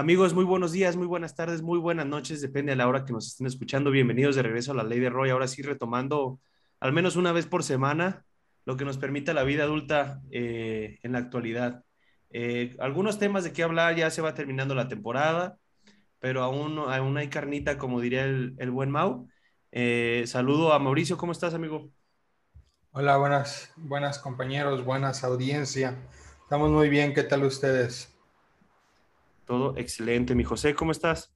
Amigos, 0.00 0.32
muy 0.32 0.46
buenos 0.46 0.72
días, 0.72 0.96
muy 0.96 1.06
buenas 1.06 1.34
tardes, 1.34 1.60
muy 1.60 1.78
buenas 1.78 2.06
noches, 2.06 2.40
depende 2.40 2.72
de 2.72 2.76
la 2.76 2.88
hora 2.88 3.04
que 3.04 3.12
nos 3.12 3.26
estén 3.26 3.46
escuchando. 3.46 3.90
Bienvenidos 3.90 4.34
de 4.34 4.42
regreso 4.42 4.72
a 4.72 4.74
la 4.74 4.82
Ley 4.82 4.98
de 4.98 5.10
Roy. 5.10 5.28
Ahora 5.28 5.46
sí, 5.46 5.60
retomando 5.60 6.40
al 6.80 6.94
menos 6.94 7.16
una 7.16 7.32
vez 7.32 7.44
por 7.44 7.62
semana 7.62 8.24
lo 8.64 8.78
que 8.78 8.86
nos 8.86 8.96
permite 8.96 9.34
la 9.34 9.42
vida 9.42 9.64
adulta 9.64 10.22
eh, 10.30 10.98
en 11.02 11.12
la 11.12 11.18
actualidad. 11.18 11.84
Eh, 12.30 12.76
algunos 12.80 13.18
temas 13.18 13.44
de 13.44 13.52
qué 13.52 13.62
hablar, 13.62 13.94
ya 13.94 14.08
se 14.08 14.22
va 14.22 14.32
terminando 14.32 14.74
la 14.74 14.88
temporada, 14.88 15.58
pero 16.18 16.42
aún, 16.42 16.78
aún 16.78 17.18
hay 17.18 17.28
carnita, 17.28 17.76
como 17.76 18.00
diría 18.00 18.24
el, 18.24 18.70
buen 18.70 18.90
Mau. 18.90 19.28
Eh, 19.70 20.24
saludo 20.26 20.72
a 20.72 20.78
Mauricio, 20.78 21.18
¿cómo 21.18 21.32
estás, 21.32 21.52
amigo? 21.52 21.90
Hola, 22.92 23.18
buenas, 23.18 23.70
buenas 23.76 24.18
compañeros, 24.18 24.82
buenas 24.82 25.24
audiencia. 25.24 25.98
Estamos 26.40 26.70
muy 26.70 26.88
bien, 26.88 27.12
¿qué 27.12 27.22
tal 27.22 27.44
ustedes? 27.44 28.09
Todo 29.50 29.76
excelente, 29.76 30.36
mi 30.36 30.44
José, 30.44 30.76
¿cómo 30.76 30.92
estás? 30.92 31.34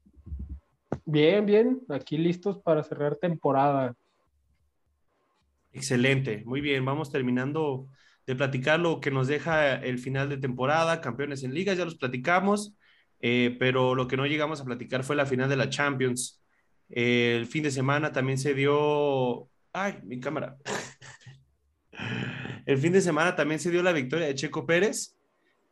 Bien, 1.05 1.45
bien, 1.45 1.81
aquí 1.89 2.17
listos 2.17 2.61
para 2.63 2.85
cerrar 2.85 3.17
temporada. 3.17 3.93
Excelente, 5.73 6.45
muy 6.47 6.61
bien, 6.61 6.85
vamos 6.85 7.11
terminando 7.11 7.89
de 8.25 8.37
platicar 8.37 8.79
lo 8.79 9.01
que 9.01 9.11
nos 9.11 9.27
deja 9.27 9.75
el 9.75 9.99
final 9.99 10.29
de 10.29 10.37
temporada, 10.37 11.01
campeones 11.01 11.43
en 11.43 11.55
ligas, 11.55 11.77
ya 11.77 11.85
los 11.85 11.97
platicamos, 11.97 12.77
eh, 13.19 13.57
pero 13.59 13.97
lo 13.97 14.07
que 14.07 14.17
no 14.17 14.27
llegamos 14.27 14.61
a 14.61 14.65
platicar 14.65 15.03
fue 15.03 15.17
la 15.17 15.27
final 15.27 15.49
de 15.49 15.57
la 15.57 15.69
Champions. 15.69 16.41
Eh, 16.91 17.35
el 17.37 17.47
fin 17.47 17.65
de 17.65 17.73
semana 17.73 18.13
también 18.13 18.39
se 18.39 18.55
dio... 18.55 19.49
Ay, 19.73 19.99
mi 20.05 20.21
cámara. 20.21 20.57
El 22.65 22.79
fin 22.79 22.93
de 22.93 23.01
semana 23.01 23.35
también 23.35 23.59
se 23.59 23.73
dio 23.73 23.83
la 23.83 23.93
victoria 23.93 24.27
de 24.27 24.37
Checo 24.37 24.67
Pérez, 24.67 25.14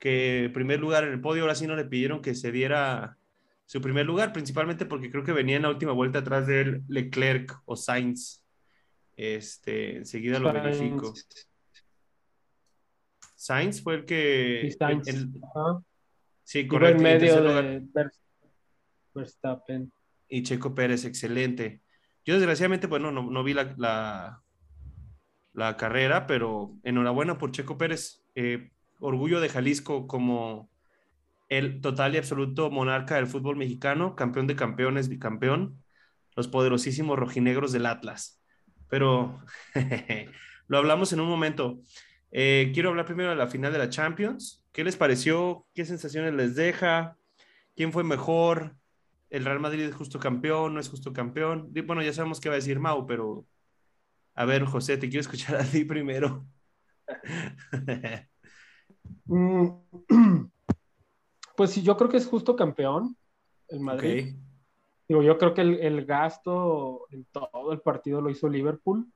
que 0.02 0.50
primer 0.52 0.80
lugar 0.80 1.04
en 1.04 1.12
el 1.12 1.20
podio, 1.20 1.42
ahora 1.42 1.54
sí 1.54 1.64
no 1.68 1.76
le 1.76 1.84
pidieron 1.84 2.20
que 2.22 2.34
se 2.34 2.50
diera 2.50 3.18
su 3.66 3.80
primer 3.80 4.04
lugar, 4.04 4.32
principalmente 4.32 4.84
porque 4.84 5.12
creo 5.12 5.22
que 5.22 5.30
venía 5.30 5.54
en 5.54 5.62
la 5.62 5.68
última 5.70 5.92
vuelta 5.92 6.18
atrás 6.18 6.48
de 6.48 6.60
él 6.60 6.82
Leclerc 6.88 7.62
o 7.66 7.76
Sainz. 7.76 8.44
Este, 9.16 9.98
enseguida 9.98 10.40
lo 10.40 10.52
verifico. 10.52 11.14
Sainz 13.36 13.80
fue 13.80 13.94
el 13.94 14.04
que... 14.04 14.74
Sainz, 14.76 15.06
el- 15.06 15.30
sí, 16.42 16.66
correcto. 16.66 16.96
en 16.98 17.02
medio 17.04 17.40
lugar- 17.40 17.64
de 17.64 17.80
Ver- 17.92 18.10
Verstappen. 19.14 19.92
y 20.28 20.42
Checo 20.42 20.74
Pérez, 20.74 21.04
excelente. 21.04 21.80
Yo 22.24 22.34
desgraciadamente, 22.34 22.88
bueno, 22.88 23.12
no, 23.12 23.22
no 23.30 23.44
vi 23.44 23.54
la, 23.54 23.72
la, 23.78 24.42
la 25.52 25.76
carrera, 25.76 26.26
pero 26.26 26.74
enhorabuena 26.82 27.38
por 27.38 27.52
Checo 27.52 27.78
Pérez. 27.78 28.24
Eh, 28.34 28.70
orgullo 29.02 29.40
de 29.40 29.48
Jalisco 29.48 30.06
como 30.06 30.70
el 31.48 31.80
total 31.80 32.14
y 32.14 32.18
absoluto 32.18 32.70
monarca 32.70 33.16
del 33.16 33.26
fútbol 33.26 33.56
mexicano, 33.56 34.16
campeón 34.16 34.46
de 34.46 34.56
campeones, 34.56 35.08
bicampeón, 35.08 35.82
los 36.34 36.48
poderosísimos 36.48 37.18
rojinegros 37.18 37.72
del 37.72 37.86
Atlas. 37.86 38.42
Pero 38.88 39.40
lo 40.68 40.78
hablamos 40.78 41.12
en 41.12 41.20
un 41.20 41.28
momento. 41.28 41.80
Eh, 42.30 42.70
quiero 42.72 42.88
hablar 42.88 43.04
primero 43.04 43.30
de 43.30 43.36
la 43.36 43.48
final 43.48 43.72
de 43.72 43.78
la 43.78 43.90
Champions. 43.90 44.64
¿Qué 44.72 44.84
les 44.84 44.96
pareció? 44.96 45.66
¿Qué 45.74 45.84
sensaciones 45.84 46.32
les 46.32 46.54
deja? 46.54 47.18
¿Quién 47.76 47.92
fue 47.92 48.04
mejor? 48.04 48.76
¿El 49.28 49.44
Real 49.44 49.60
Madrid 49.60 49.82
es 49.82 49.94
justo 49.94 50.18
campeón? 50.18 50.74
¿No 50.74 50.80
es 50.80 50.88
justo 50.88 51.12
campeón? 51.12 51.70
Bueno, 51.86 52.02
ya 52.02 52.12
sabemos 52.12 52.40
qué 52.40 52.48
va 52.48 52.54
a 52.54 52.56
decir 52.56 52.78
Mau, 52.80 53.06
pero 53.06 53.46
a 54.34 54.44
ver, 54.46 54.64
José, 54.64 54.96
te 54.96 55.08
quiero 55.08 55.20
escuchar 55.20 55.56
a 55.56 55.64
ti 55.64 55.84
primero. 55.86 56.46
Mm, 59.26 59.68
Pues 61.56 61.70
sí, 61.70 61.82
yo 61.82 61.96
creo 61.96 62.08
que 62.08 62.16
es 62.16 62.26
justo 62.26 62.56
campeón 62.56 63.16
el 63.68 63.80
Madrid. 63.80 64.34
Digo, 65.08 65.22
yo 65.22 65.36
creo 65.38 65.52
que 65.54 65.60
el, 65.60 65.78
el 65.80 66.04
gasto 66.06 67.06
en 67.10 67.24
todo 67.26 67.72
el 67.72 67.80
partido 67.80 68.20
lo 68.20 68.30
hizo 68.30 68.48
Liverpool. 68.48 69.06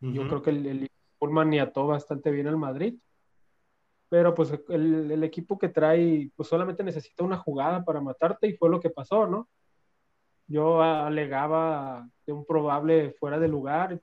Yo 0.00 0.28
creo 0.28 0.42
que 0.42 0.50
el, 0.50 0.66
el 0.66 0.76
Liverpool 0.80 1.30
maniató 1.30 1.86
bastante 1.86 2.30
bien 2.30 2.48
al 2.48 2.58
Madrid. 2.58 2.98
Pero 4.10 4.34
pues 4.34 4.52
el, 4.68 5.10
el 5.10 5.24
equipo 5.24 5.58
que 5.58 5.68
trae, 5.70 6.30
pues 6.36 6.48
solamente 6.48 6.84
necesita 6.84 7.24
una 7.24 7.38
jugada 7.38 7.82
para 7.84 8.00
matarte 8.00 8.46
y 8.48 8.56
fue 8.56 8.68
lo 8.68 8.80
que 8.80 8.90
pasó, 8.90 9.26
¿no? 9.26 9.48
Yo 10.46 10.82
alegaba 10.82 12.06
de 12.26 12.32
un 12.34 12.44
probable 12.44 13.12
fuera 13.18 13.38
de 13.38 13.48
lugar. 13.48 14.02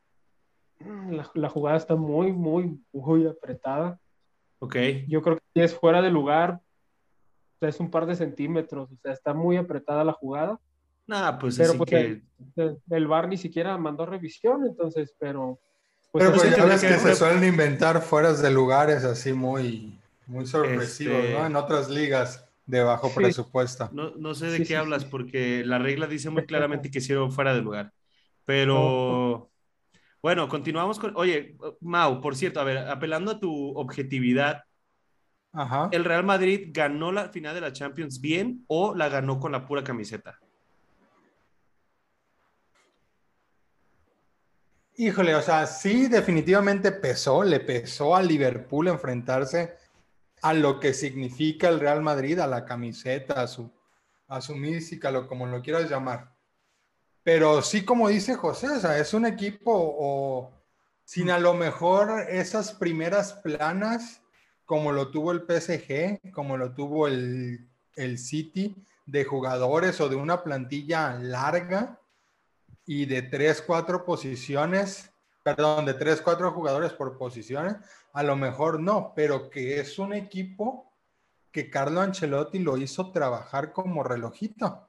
La, 0.79 1.29
la 1.35 1.49
jugada 1.49 1.77
está 1.77 1.95
muy, 1.95 2.31
muy, 2.31 2.83
muy 2.91 3.27
apretada. 3.27 3.99
Ok. 4.63 4.75
Yo 5.07 5.21
creo 5.21 5.37
que 5.37 5.43
si 5.55 5.61
es 5.61 5.75
fuera 5.75 6.01
de 6.01 6.11
lugar, 6.11 6.61
o 7.55 7.59
sea, 7.59 7.69
es 7.69 7.79
un 7.79 7.89
par 7.89 8.05
de 8.05 8.15
centímetros, 8.15 8.89
o 8.91 8.95
sea, 9.01 9.11
está 9.11 9.33
muy 9.33 9.57
apretada 9.57 10.03
la 10.03 10.13
jugada. 10.13 10.59
Nah, 11.07 11.37
pues 11.39 11.57
Pero 11.57 11.69
así 11.71 11.77
pues 11.79 11.89
que... 11.89 12.21
el, 12.57 12.77
el- 12.91 13.07
VAR 13.07 13.27
ni 13.27 13.37
siquiera 13.37 13.75
mandó 13.77 14.05
revisión, 14.05 14.65
entonces, 14.67 15.13
pero... 15.19 15.59
Pues 16.11 16.23
Pero 16.25 16.35
pues 16.37 16.55
ya 16.55 16.79
que- 16.79 16.87
que 16.87 16.99
se 16.99 17.15
suelen 17.15 17.43
inventar 17.43 18.01
fueras 18.01 18.41
de 18.41 18.51
lugares 18.51 19.03
así 19.05 19.33
muy, 19.33 19.97
muy 20.27 20.45
sorpresivos, 20.45 21.17
Este- 21.23 21.33
¿no? 21.33 21.45
En 21.45 21.55
otras 21.55 21.89
ligas 21.89 22.45
de 22.65 22.83
bajo 22.83 23.07
Sí. 23.09 23.15
presupuesto. 23.15 23.89
No, 23.93 24.11
no 24.15 24.35
sé 24.35 24.45
de 24.47 24.57
Sí, 24.57 24.63
qué 24.63 24.67
sí, 24.67 24.73
hablas 24.75 25.03
sí. 25.03 25.07
porque 25.09 25.63
la 25.65 25.79
regla 25.79 26.07
dice 26.07 26.29
muy 26.29 26.45
claramente 26.45 26.91
que 26.91 26.99
hicieron 26.99 27.31
fuera 27.31 27.53
de 27.53 27.61
lugar. 27.61 27.91
Pero 28.45 29.50
bueno, 30.21 30.47
continuamos 30.47 30.99
con... 30.99 31.13
Oye, 31.15 31.55
Mau, 31.79 32.21
por 32.21 32.35
cierto, 32.35 32.59
a 32.59 32.63
ver, 32.63 32.77
apelando 32.77 33.31
a 33.31 33.39
tu 33.39 33.77
objetividad, 33.77 34.63
Ajá. 35.51 35.89
¿el 35.91 36.05
Real 36.05 36.23
Madrid 36.23 36.69
ganó 36.71 37.11
la 37.11 37.29
final 37.29 37.55
de 37.55 37.61
la 37.61 37.73
Champions 37.73 38.21
bien 38.21 38.63
o 38.67 38.95
la 38.95 39.09
ganó 39.09 39.39
con 39.39 39.51
la 39.51 39.65
pura 39.65 39.83
camiseta? 39.83 40.39
Híjole, 44.97 45.33
o 45.33 45.41
sea, 45.41 45.65
sí, 45.65 46.07
definitivamente 46.07 46.91
pesó, 46.91 47.43
le 47.43 47.59
pesó 47.59 48.15
a 48.15 48.21
Liverpool 48.21 48.87
enfrentarse 48.87 49.75
a 50.43 50.53
lo 50.53 50.79
que 50.79 50.93
significa 50.93 51.69
el 51.69 51.79
Real 51.79 52.01
Madrid, 52.01 52.37
a 52.39 52.45
la 52.45 52.65
camiseta, 52.65 53.41
a 53.41 53.47
su, 53.47 53.71
a 54.27 54.41
su 54.41 54.55
mística, 54.55 55.09
lo, 55.09 55.27
como 55.27 55.47
lo 55.47 55.61
quieras 55.61 55.89
llamar. 55.89 56.30
Pero 57.23 57.61
sí, 57.61 57.85
como 57.85 58.09
dice 58.09 58.35
José, 58.35 58.69
o 58.69 58.79
sea, 58.79 58.97
es 58.97 59.13
un 59.13 59.25
equipo 59.25 59.71
o 59.73 60.51
sin 61.03 61.29
a 61.29 61.39
lo 61.39 61.53
mejor 61.53 62.25
esas 62.29 62.73
primeras 62.73 63.33
planas, 63.33 64.21
como 64.65 64.91
lo 64.91 65.11
tuvo 65.11 65.31
el 65.31 65.41
PSG, 65.41 66.31
como 66.31 66.57
lo 66.57 66.73
tuvo 66.73 67.07
el, 67.07 67.67
el 67.95 68.17
City, 68.17 68.75
de 69.05 69.25
jugadores 69.25 69.99
o 69.99 70.09
de 70.09 70.15
una 70.15 70.43
plantilla 70.43 71.15
larga 71.15 71.99
y 72.85 73.05
de 73.05 73.21
tres, 73.21 73.61
cuatro 73.61 74.05
posiciones, 74.05 75.11
perdón, 75.43 75.85
de 75.85 75.93
tres, 75.93 76.21
cuatro 76.21 76.51
jugadores 76.51 76.93
por 76.93 77.17
posiciones, 77.17 77.75
a 78.13 78.23
lo 78.23 78.35
mejor 78.35 78.79
no, 78.79 79.13
pero 79.15 79.49
que 79.49 79.79
es 79.79 79.99
un 79.99 80.13
equipo 80.13 80.91
que 81.51 81.69
Carlo 81.69 82.01
Ancelotti 82.01 82.59
lo 82.59 82.77
hizo 82.77 83.11
trabajar 83.11 83.73
como 83.73 84.03
relojito. 84.03 84.87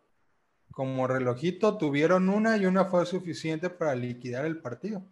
Como 0.72 1.06
relojito 1.06 1.76
tuvieron 1.78 2.28
una 2.28 2.56
y 2.56 2.66
una 2.66 2.86
fue 2.86 3.04
suficiente 3.06 3.70
para 3.70 3.94
liquidar 3.94 4.44
el 4.46 4.58
partido. 4.60 5.04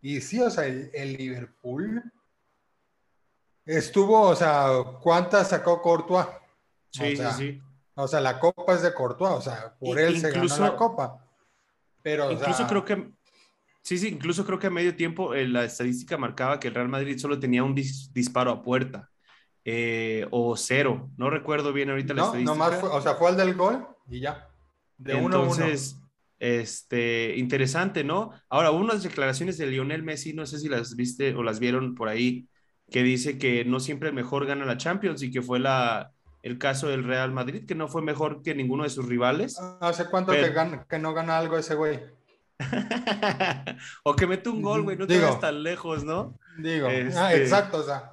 Y 0.00 0.20
sí, 0.20 0.40
o 0.40 0.50
sea, 0.50 0.66
el, 0.66 0.90
el 0.94 1.16
Liverpool 1.16 2.02
estuvo, 3.66 4.20
o 4.22 4.34
sea, 4.34 4.68
¿cuántas 5.02 5.48
sacó 5.50 5.82
Courtois? 5.82 6.26
Sí, 6.90 7.12
o 7.12 7.16
sea, 7.16 7.32
sí, 7.32 7.52
sí. 7.52 7.62
O 7.94 8.06
sea, 8.06 8.20
la 8.20 8.38
copa 8.38 8.74
es 8.74 8.82
de 8.82 8.94
Courtois, 8.94 9.32
o 9.32 9.40
sea, 9.40 9.74
por 9.78 9.98
I- 9.98 10.02
él 10.04 10.20
se 10.20 10.28
incluso- 10.30 10.56
ganó 10.56 10.72
la 10.72 10.76
copa. 10.76 11.24
Pero, 12.02 12.28
o 12.28 12.32
Incluso 12.32 12.54
sea, 12.58 12.66
creo 12.66 12.84
que... 12.84 13.12
Sí, 13.82 13.98
sí, 13.98 14.08
incluso 14.08 14.44
creo 14.44 14.58
que 14.58 14.66
a 14.68 14.70
medio 14.70 14.94
tiempo 14.94 15.34
eh, 15.34 15.48
la 15.48 15.64
estadística 15.64 16.16
marcaba 16.16 16.60
que 16.60 16.68
el 16.68 16.74
Real 16.74 16.88
Madrid 16.88 17.18
solo 17.18 17.38
tenía 17.40 17.64
un 17.64 17.74
dis- 17.74 18.10
disparo 18.12 18.50
a 18.50 18.62
puerta 18.62 19.10
eh, 19.64 20.26
o 20.30 20.56
cero. 20.56 21.10
No 21.16 21.28
recuerdo 21.30 21.72
bien 21.72 21.90
ahorita 21.90 22.14
la 22.14 22.20
no, 22.22 22.26
estadística. 22.26 22.52
nomás 22.52 22.80
fue, 22.80 22.88
o 22.90 23.00
sea, 23.00 23.14
fue 23.14 23.30
el 23.30 23.36
del 23.36 23.54
gol 23.54 23.86
y 24.08 24.20
ya. 24.20 24.47
De 24.98 25.14
uno 25.14 25.36
a 25.36 25.40
uno. 25.40 25.52
Entonces, 25.54 25.96
este, 26.38 27.36
interesante, 27.36 28.04
¿no? 28.04 28.30
Ahora, 28.48 28.70
unas 28.70 29.02
declaraciones 29.02 29.56
de 29.58 29.66
Lionel 29.66 30.02
Messi, 30.02 30.32
no 30.34 30.44
sé 30.46 30.58
si 30.58 30.68
las 30.68 30.94
viste 30.96 31.34
o 31.34 31.42
las 31.42 31.58
vieron 31.60 31.94
por 31.94 32.08
ahí, 32.08 32.46
que 32.90 33.02
dice 33.02 33.38
que 33.38 33.64
no 33.64 33.80
siempre 33.80 34.08
el 34.10 34.14
mejor 34.14 34.46
gana 34.46 34.64
la 34.64 34.76
Champions 34.76 35.22
y 35.22 35.30
que 35.30 35.42
fue 35.42 35.58
la, 35.58 36.12
el 36.42 36.58
caso 36.58 36.88
del 36.88 37.04
Real 37.04 37.32
Madrid, 37.32 37.64
que 37.66 37.74
no 37.74 37.88
fue 37.88 38.02
mejor 38.02 38.42
que 38.42 38.54
ninguno 38.54 38.84
de 38.84 38.90
sus 38.90 39.06
rivales. 39.06 39.58
¿Hace 39.80 40.06
cuánto 40.06 40.32
Pero- 40.32 40.46
que, 40.46 40.52
gana- 40.52 40.86
que 40.88 40.98
no 40.98 41.12
gana 41.14 41.38
algo 41.38 41.58
ese 41.58 41.74
güey? 41.74 42.00
o 44.04 44.14
que 44.16 44.26
mete 44.26 44.48
un 44.48 44.62
gol, 44.62 44.82
güey, 44.82 44.96
no 44.96 45.06
te 45.06 45.14
Digo. 45.14 45.26
vayas 45.26 45.40
tan 45.40 45.62
lejos, 45.62 46.04
¿no? 46.04 46.38
Digo, 46.58 46.88
ah, 46.88 46.92
Este- 46.92 47.42
exacto, 47.42 47.78
o 47.78 47.82
sea, 47.82 48.10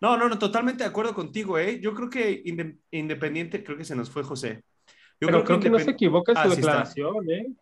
No, 0.00 0.16
no, 0.16 0.28
no, 0.30 0.38
totalmente 0.38 0.82
de 0.84 0.88
acuerdo 0.88 1.14
contigo, 1.14 1.58
¿eh? 1.58 1.78
Yo 1.82 1.94
creo 1.94 2.08
que 2.08 2.42
inde- 2.44 2.78
Independiente, 2.90 3.62
creo 3.62 3.76
que 3.76 3.84
se 3.84 3.94
nos 3.94 4.08
fue 4.10 4.22
José. 4.22 4.62
Yo 5.20 5.26
pero 5.28 5.44
creo 5.44 5.60
que 5.60 5.70
no 5.70 5.78
se 5.78 5.90
equivoca 5.90 6.32
en 6.32 6.38
Ah, 6.38 6.44
su 6.44 6.50
sí 6.52 6.60
está. 6.60 6.70
declaración, 6.72 7.30
¿eh? 7.30 7.52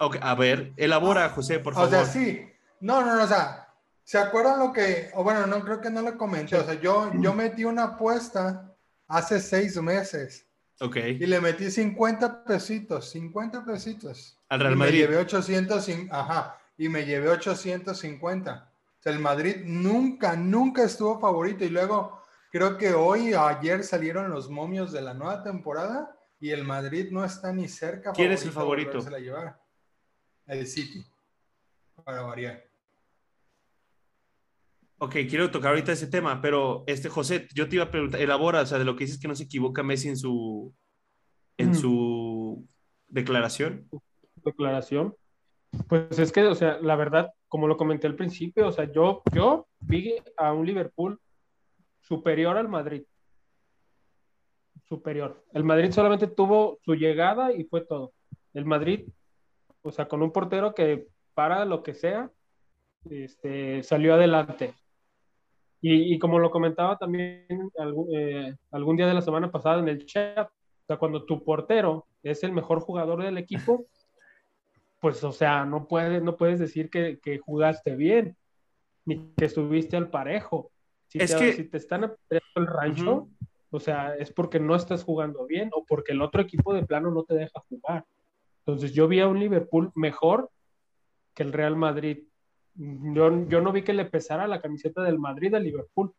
Ok, 0.00 0.16
a 0.20 0.34
ver, 0.34 0.72
elabora, 0.76 1.28
José, 1.30 1.58
por 1.58 1.74
favor. 1.74 1.88
o 1.88 1.90
sea, 1.90 2.04
sí. 2.04 2.46
No, 2.80 3.00
no, 3.04 3.14
no, 3.16 3.22
o 3.22 3.26
sea, 3.26 3.68
¿se 4.04 4.18
acuerdan 4.18 4.58
lo 4.58 4.72
que, 4.72 5.10
o 5.14 5.22
bueno, 5.22 5.46
no 5.46 5.60
creo 5.64 5.80
que 5.80 5.90
no 5.90 6.02
lo 6.02 6.18
comenté, 6.18 6.56
o 6.56 6.64
sea, 6.64 6.74
yo, 6.74 7.10
yo 7.14 7.32
metí 7.34 7.64
una 7.64 7.84
apuesta 7.84 8.74
hace 9.08 9.40
seis 9.40 9.80
meses. 9.80 10.46
Ok. 10.80 10.96
Y 10.96 11.26
le 11.26 11.40
metí 11.40 11.70
50 11.70 12.44
pesitos, 12.44 13.10
50 13.10 13.64
pesitos. 13.64 14.36
Al 14.48 14.60
Real 14.60 14.72
y 14.72 14.76
Madrid. 14.76 14.92
Me 14.92 14.98
llevé 14.98 15.16
800, 15.18 15.88
ajá, 16.10 16.58
y 16.76 16.88
me 16.88 17.04
llevé 17.04 17.28
850. 17.28 18.68
O 18.98 19.02
sea, 19.02 19.12
el 19.12 19.18
Madrid 19.18 19.56
nunca, 19.64 20.34
nunca 20.36 20.82
estuvo 20.82 21.20
favorito. 21.20 21.64
Y 21.64 21.68
luego, 21.68 22.20
creo 22.50 22.76
que 22.78 22.92
hoy, 22.94 23.32
ayer 23.34 23.84
salieron 23.84 24.30
los 24.30 24.50
momios 24.50 24.90
de 24.92 25.02
la 25.02 25.14
nueva 25.14 25.42
temporada 25.44 26.16
y 26.42 26.50
el 26.50 26.64
Madrid 26.64 27.08
no 27.12 27.24
está 27.24 27.52
ni 27.52 27.68
cerca. 27.68 28.12
¿Quién 28.12 28.32
es 28.32 28.44
el 28.44 28.50
favorito? 28.50 28.90
de 28.90 28.96
volvérsela 28.96 29.16
a 29.16 29.20
llevar. 29.20 29.62
El 30.46 30.66
City, 30.66 31.06
para 32.04 32.22
variar. 32.22 32.64
Ok, 34.98 35.12
quiero 35.30 35.52
tocar 35.52 35.70
ahorita 35.70 35.92
ese 35.92 36.08
tema, 36.08 36.40
pero 36.42 36.82
este 36.88 37.08
José, 37.08 37.46
yo 37.54 37.68
te 37.68 37.76
iba 37.76 37.84
a 37.84 37.90
preguntar, 37.92 38.20
elabora, 38.20 38.60
o 38.62 38.66
sea, 38.66 38.78
de 38.78 38.84
lo 38.84 38.96
que 38.96 39.04
dices 39.04 39.20
que 39.20 39.28
no 39.28 39.36
se 39.36 39.44
equivoca 39.44 39.84
Messi 39.84 40.08
en 40.08 40.16
su 40.16 40.74
en 41.58 41.70
Mm. 41.70 41.74
su 41.74 42.66
declaración. 43.06 43.88
declaración. 44.44 45.14
Pues 45.88 46.18
es 46.18 46.32
que, 46.32 46.42
o 46.42 46.54
sea, 46.56 46.78
la 46.80 46.96
verdad, 46.96 47.30
como 47.46 47.68
lo 47.68 47.76
comenté 47.76 48.08
al 48.08 48.16
principio, 48.16 48.66
o 48.66 48.72
sea, 48.72 48.90
yo, 48.90 49.22
yo 49.32 49.68
vi 49.78 50.16
a 50.36 50.52
un 50.52 50.66
Liverpool 50.66 51.20
superior 52.00 52.56
al 52.56 52.68
Madrid. 52.68 53.04
Superior. 54.96 55.42
El 55.54 55.64
Madrid 55.64 55.90
solamente 55.90 56.26
tuvo 56.26 56.78
su 56.84 56.94
llegada 56.94 57.50
y 57.52 57.64
fue 57.64 57.80
todo. 57.86 58.12
El 58.52 58.66
Madrid, 58.66 59.08
o 59.80 59.90
sea, 59.90 60.06
con 60.06 60.20
un 60.22 60.30
portero 60.32 60.74
que 60.74 61.06
para 61.32 61.64
lo 61.64 61.82
que 61.82 61.94
sea, 61.94 62.30
este, 63.08 63.82
salió 63.82 64.12
adelante. 64.12 64.74
Y, 65.80 66.14
y 66.14 66.18
como 66.18 66.38
lo 66.38 66.50
comentaba 66.50 66.98
también 66.98 67.70
algún, 67.78 68.06
eh, 68.14 68.54
algún 68.70 68.96
día 68.98 69.06
de 69.06 69.14
la 69.14 69.22
semana 69.22 69.50
pasada 69.50 69.78
en 69.78 69.88
el 69.88 70.04
chat, 70.04 70.46
o 70.48 70.84
sea, 70.86 70.98
cuando 70.98 71.24
tu 71.24 71.42
portero 71.42 72.06
es 72.22 72.44
el 72.44 72.52
mejor 72.52 72.80
jugador 72.80 73.22
del 73.22 73.38
equipo, 73.38 73.86
pues, 75.00 75.24
o 75.24 75.32
sea, 75.32 75.64
no 75.64 75.88
puedes, 75.88 76.22
no 76.22 76.36
puedes 76.36 76.58
decir 76.60 76.90
que, 76.90 77.18
que 77.18 77.38
jugaste 77.38 77.96
bien, 77.96 78.36
ni 79.06 79.32
que 79.38 79.46
estuviste 79.46 79.96
al 79.96 80.10
parejo. 80.10 80.70
Si, 81.08 81.18
Es 81.18 81.34
te, 81.34 81.38
que- 81.38 81.52
si 81.54 81.64
te 81.64 81.78
están 81.78 82.12
el 82.28 82.66
rancho. 82.66 83.28
O 83.72 83.80
sea, 83.80 84.14
es 84.16 84.30
porque 84.30 84.60
no 84.60 84.76
estás 84.76 85.02
jugando 85.02 85.46
bien 85.46 85.70
o 85.72 85.84
porque 85.84 86.12
el 86.12 86.20
otro 86.20 86.42
equipo 86.42 86.74
de 86.74 86.84
plano 86.84 87.10
no 87.10 87.24
te 87.24 87.34
deja 87.34 87.58
jugar. 87.70 88.04
Entonces, 88.58 88.92
yo 88.92 89.08
vi 89.08 89.20
a 89.20 89.28
un 89.28 89.40
Liverpool 89.40 89.90
mejor 89.94 90.50
que 91.34 91.42
el 91.42 91.54
Real 91.54 91.74
Madrid. 91.74 92.18
Yo, 92.74 93.48
yo 93.48 93.60
no 93.62 93.72
vi 93.72 93.82
que 93.82 93.94
le 93.94 94.04
pesara 94.04 94.46
la 94.46 94.60
camiseta 94.60 95.02
del 95.02 95.18
Madrid 95.18 95.54
al 95.54 95.64
Liverpool. 95.64 96.12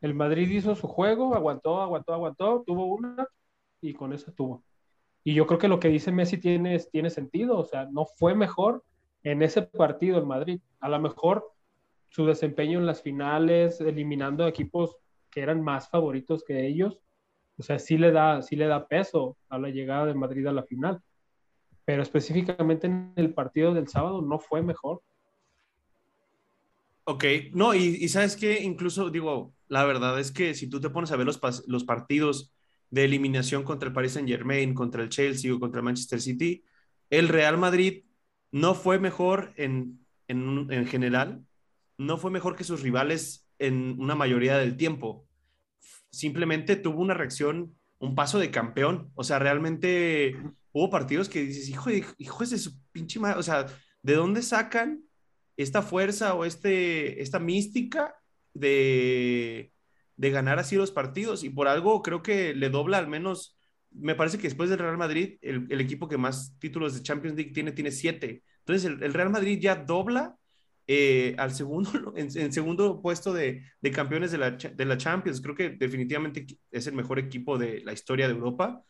El 0.00 0.14
Madrid 0.14 0.48
hizo 0.48 0.74
su 0.74 0.88
juego, 0.88 1.34
aguantó, 1.34 1.82
aguantó, 1.82 2.14
aguantó, 2.14 2.64
tuvo 2.66 2.86
una 2.86 3.28
y 3.82 3.92
con 3.92 4.14
eso 4.14 4.32
tuvo. 4.32 4.64
Y 5.22 5.34
yo 5.34 5.46
creo 5.46 5.58
que 5.58 5.68
lo 5.68 5.80
que 5.80 5.88
dice 5.88 6.10
Messi 6.10 6.38
tiene, 6.38 6.78
tiene 6.90 7.10
sentido, 7.10 7.58
o 7.58 7.64
sea, 7.64 7.86
no 7.90 8.06
fue 8.06 8.34
mejor 8.34 8.82
en 9.22 9.42
ese 9.42 9.60
partido 9.60 10.18
el 10.18 10.26
Madrid. 10.26 10.58
A 10.80 10.88
lo 10.88 10.98
mejor 10.98 11.52
su 12.08 12.24
desempeño 12.24 12.78
en 12.78 12.86
las 12.86 13.02
finales, 13.02 13.80
eliminando 13.82 14.46
equipos 14.46 14.96
que 15.34 15.40
eran 15.40 15.62
más 15.62 15.90
favoritos 15.90 16.44
que 16.44 16.66
ellos, 16.66 17.00
o 17.58 17.62
sea, 17.62 17.78
sí 17.78 17.98
le 17.98 18.12
da, 18.12 18.40
sí 18.42 18.56
le 18.56 18.66
da 18.66 18.86
peso 18.86 19.36
a 19.48 19.58
la 19.58 19.68
llegada 19.68 20.06
de 20.06 20.14
Madrid 20.14 20.46
a 20.46 20.52
la 20.52 20.62
final. 20.62 21.00
Pero 21.84 22.02
específicamente 22.02 22.86
en 22.86 23.12
el 23.16 23.34
partido 23.34 23.74
del 23.74 23.88
sábado 23.88 24.22
no 24.22 24.38
fue 24.38 24.62
mejor. 24.62 25.02
Ok, 27.04 27.24
no, 27.52 27.74
y, 27.74 27.98
y 28.00 28.08
sabes 28.08 28.36
que 28.36 28.62
incluso 28.62 29.10
digo, 29.10 29.52
la 29.68 29.84
verdad 29.84 30.18
es 30.18 30.32
que 30.32 30.54
si 30.54 30.68
tú 30.68 30.80
te 30.80 30.88
pones 30.88 31.12
a 31.12 31.16
ver 31.16 31.26
los, 31.26 31.40
los 31.66 31.84
partidos 31.84 32.54
de 32.90 33.04
eliminación 33.04 33.62
contra 33.62 33.88
el 33.88 33.94
Paris 33.94 34.12
Saint 34.12 34.28
Germain, 34.28 34.72
contra 34.72 35.02
el 35.02 35.10
Chelsea 35.10 35.52
o 35.52 35.60
contra 35.60 35.80
el 35.80 35.84
Manchester 35.84 36.20
City, 36.20 36.64
el 37.10 37.28
Real 37.28 37.58
Madrid 37.58 38.04
no 38.50 38.74
fue 38.74 38.98
mejor 38.98 39.52
en, 39.56 40.06
en, 40.28 40.72
en 40.72 40.86
general, 40.86 41.44
no 41.98 42.16
fue 42.16 42.30
mejor 42.30 42.56
que 42.56 42.64
sus 42.64 42.82
rivales 42.82 43.43
en 43.58 44.00
una 44.00 44.14
mayoría 44.14 44.58
del 44.58 44.76
tiempo. 44.76 45.26
Simplemente 46.10 46.76
tuvo 46.76 47.00
una 47.00 47.14
reacción, 47.14 47.74
un 47.98 48.14
paso 48.14 48.38
de 48.38 48.50
campeón. 48.50 49.10
O 49.14 49.24
sea, 49.24 49.38
realmente 49.38 50.36
hubo 50.72 50.90
partidos 50.90 51.28
que 51.28 51.42
dices, 51.42 51.68
hijo 51.68 51.90
de, 51.90 52.04
hijo 52.18 52.44
de 52.44 52.58
su 52.58 52.72
pinche 52.92 53.20
madre, 53.20 53.38
o 53.38 53.42
sea, 53.42 53.66
¿de 54.02 54.14
dónde 54.14 54.42
sacan 54.42 55.02
esta 55.56 55.82
fuerza 55.82 56.34
o 56.34 56.44
este, 56.44 57.22
esta 57.22 57.38
mística 57.38 58.14
de, 58.52 59.72
de 60.16 60.30
ganar 60.30 60.58
así 60.58 60.76
los 60.76 60.90
partidos? 60.90 61.44
Y 61.44 61.50
por 61.50 61.68
algo 61.68 62.02
creo 62.02 62.22
que 62.22 62.54
le 62.54 62.70
dobla 62.70 62.98
al 62.98 63.08
menos, 63.08 63.56
me 63.90 64.14
parece 64.14 64.38
que 64.38 64.48
después 64.48 64.68
del 64.70 64.80
Real 64.80 64.98
Madrid, 64.98 65.38
el, 65.42 65.66
el 65.70 65.80
equipo 65.80 66.08
que 66.08 66.18
más 66.18 66.56
títulos 66.58 66.94
de 66.94 67.02
Champions 67.02 67.36
League 67.36 67.52
tiene, 67.52 67.72
tiene 67.72 67.92
siete. 67.92 68.42
Entonces 68.58 68.84
el, 68.90 69.02
el 69.02 69.14
Real 69.14 69.30
Madrid 69.30 69.58
ya 69.60 69.76
dobla 69.76 70.36
eh, 70.86 71.34
al 71.38 71.52
segundo, 71.52 71.90
en, 72.16 72.28
en 72.36 72.52
segundo 72.52 73.00
puesto 73.00 73.32
de, 73.32 73.62
campeones 73.92 74.32
de 74.32 74.38
la, 74.38 74.50
de 74.52 74.84
la, 74.84 74.98
Champions. 74.98 75.40
Creo 75.40 75.54
que 75.54 75.70
definitivamente 75.70 76.46
es 76.70 76.86
el 76.86 76.94
mejor 76.94 77.18
equipo 77.18 77.58
de 77.58 77.82
la 77.84 77.92
historia 77.92 78.28
de 78.28 78.34
Europa, 78.34 78.82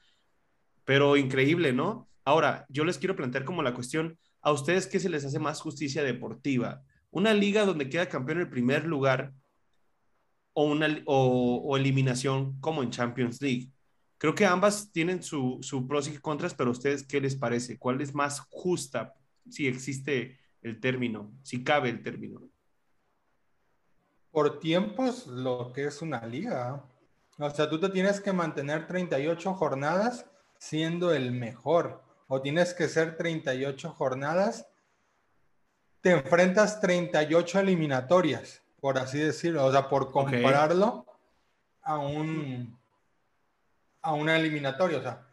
pero 0.85 1.17
increíble, 1.17 1.73
¿no? 1.73 2.09
Ahora, 2.25 2.67
yo 2.69 2.85
les 2.85 2.99
quiero 2.99 3.17
plantear 3.17 3.45
como 3.45 3.63
la 3.63 3.75
cuestión, 3.75 4.19
¿a 4.41 4.53
ustedes 4.53 4.87
qué 4.87 4.99
se 4.99 5.09
les 5.09 5.25
hace 5.25 5.39
más 5.39 5.61
justicia 5.61 6.03
deportiva? 6.03 6.83
¿Una 7.11 7.33
liga 7.33 7.65
donde 7.65 7.89
queda 7.89 8.09
campeón 8.09 8.41
el 8.41 8.51
primer 8.51 8.87
lugar 8.87 9.33
o, 10.53 10.65
una, 10.65 11.03
o, 11.07 11.77
eliminación 11.77 12.59
como 12.61 12.83
en 12.83 12.91
Champions 12.91 13.41
League? 13.41 13.71
Creo 14.19 14.35
que 14.35 14.47
ambas 14.47 14.91
tienen 14.91 15.23
su, 15.23 15.59
su 15.61 15.87
pros 15.87 16.09
y 16.09 16.17
contras, 16.19 16.55
pero 16.55 16.71
ustedes, 16.71 17.07
¿qué 17.07 17.21
les 17.21 17.37
parece? 17.37 17.79
¿Cuál 17.79 18.01
es 18.01 18.15
más 18.15 18.41
justa 18.51 19.15
si 19.49 19.67
existe 19.67 20.39
el 20.65 20.81
término, 20.81 21.31
si 21.43 21.63
cabe 21.63 21.91
el 21.91 22.03
término. 22.03 22.43
Por 24.33 24.59
tiempos, 24.59 25.27
lo 25.29 25.73
que 25.73 25.85
es 25.87 26.03
una 26.03 26.27
liga. 26.27 26.83
O 27.39 27.51
sea, 27.51 27.69
tú 27.71 27.79
te 27.79 27.91
tienes 27.91 28.21
que 28.21 28.33
mantener 28.33 28.87
38 28.89 29.55
jornadas 29.55 30.27
siendo 30.59 31.13
el 31.13 31.31
mejor. 31.31 32.03
O 32.27 32.41
tienes 32.41 32.75
que 32.75 32.89
ser 32.89 33.17
38 33.17 33.91
jornadas. 33.91 34.67
Te 36.01 36.11
enfrentas 36.11 36.81
38 36.81 37.61
eliminatorias, 37.61 38.63
por 38.81 38.99
así 38.99 39.19
decirlo. 39.19 39.65
O 39.67 39.71
sea, 39.71 39.89
por 39.89 40.11
compararlo 40.11 40.87
okay. 40.87 41.15
a 41.83 41.99
un 41.99 42.79
a 44.03 44.13
una 44.15 44.37
eliminatoria. 44.37 44.99
O 44.99 45.03
sea, 45.03 45.27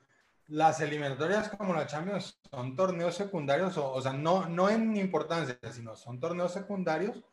las 0.52 0.82
eliminatorias 0.82 1.50
como 1.50 1.74
la 1.74 1.88
Champions 1.88 2.38
son 2.50 2.76
torneos 2.76 3.16
secundarios, 3.16 3.78
o, 3.78 4.02
sea, 4.02 4.12
no, 4.12 4.50
no 4.50 4.70
en 4.70 4.98
importancia, 4.98 5.58
sino 5.72 5.96
son 5.96 6.20
torneos 6.20 6.52
secundarios 6.52 7.24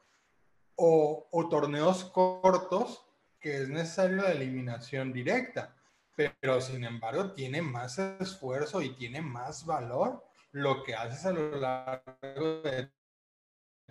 o, 0.77 1.27
o, 1.33 1.49
torneos 1.49 2.05
cortos 2.05 3.05
que 3.41 3.63
es 3.63 3.69
necesario 3.69 4.19
la 4.19 4.31
eliminación 4.31 5.13
directa. 5.13 5.75
Pero 6.15 6.61
sin 6.61 6.85
embargo, 6.85 7.33
tiene 7.33 7.61
más 7.61 7.99
esfuerzo 7.99 8.83
y 8.83 8.95
tiene 8.95 9.21
más 9.21 9.67
valor 9.67 10.25
lo 10.53 10.85
que 10.85 10.95
haces 10.95 11.27
a 11.27 11.33
lo 11.33 11.57
largo 11.59 12.63
de 12.63 12.93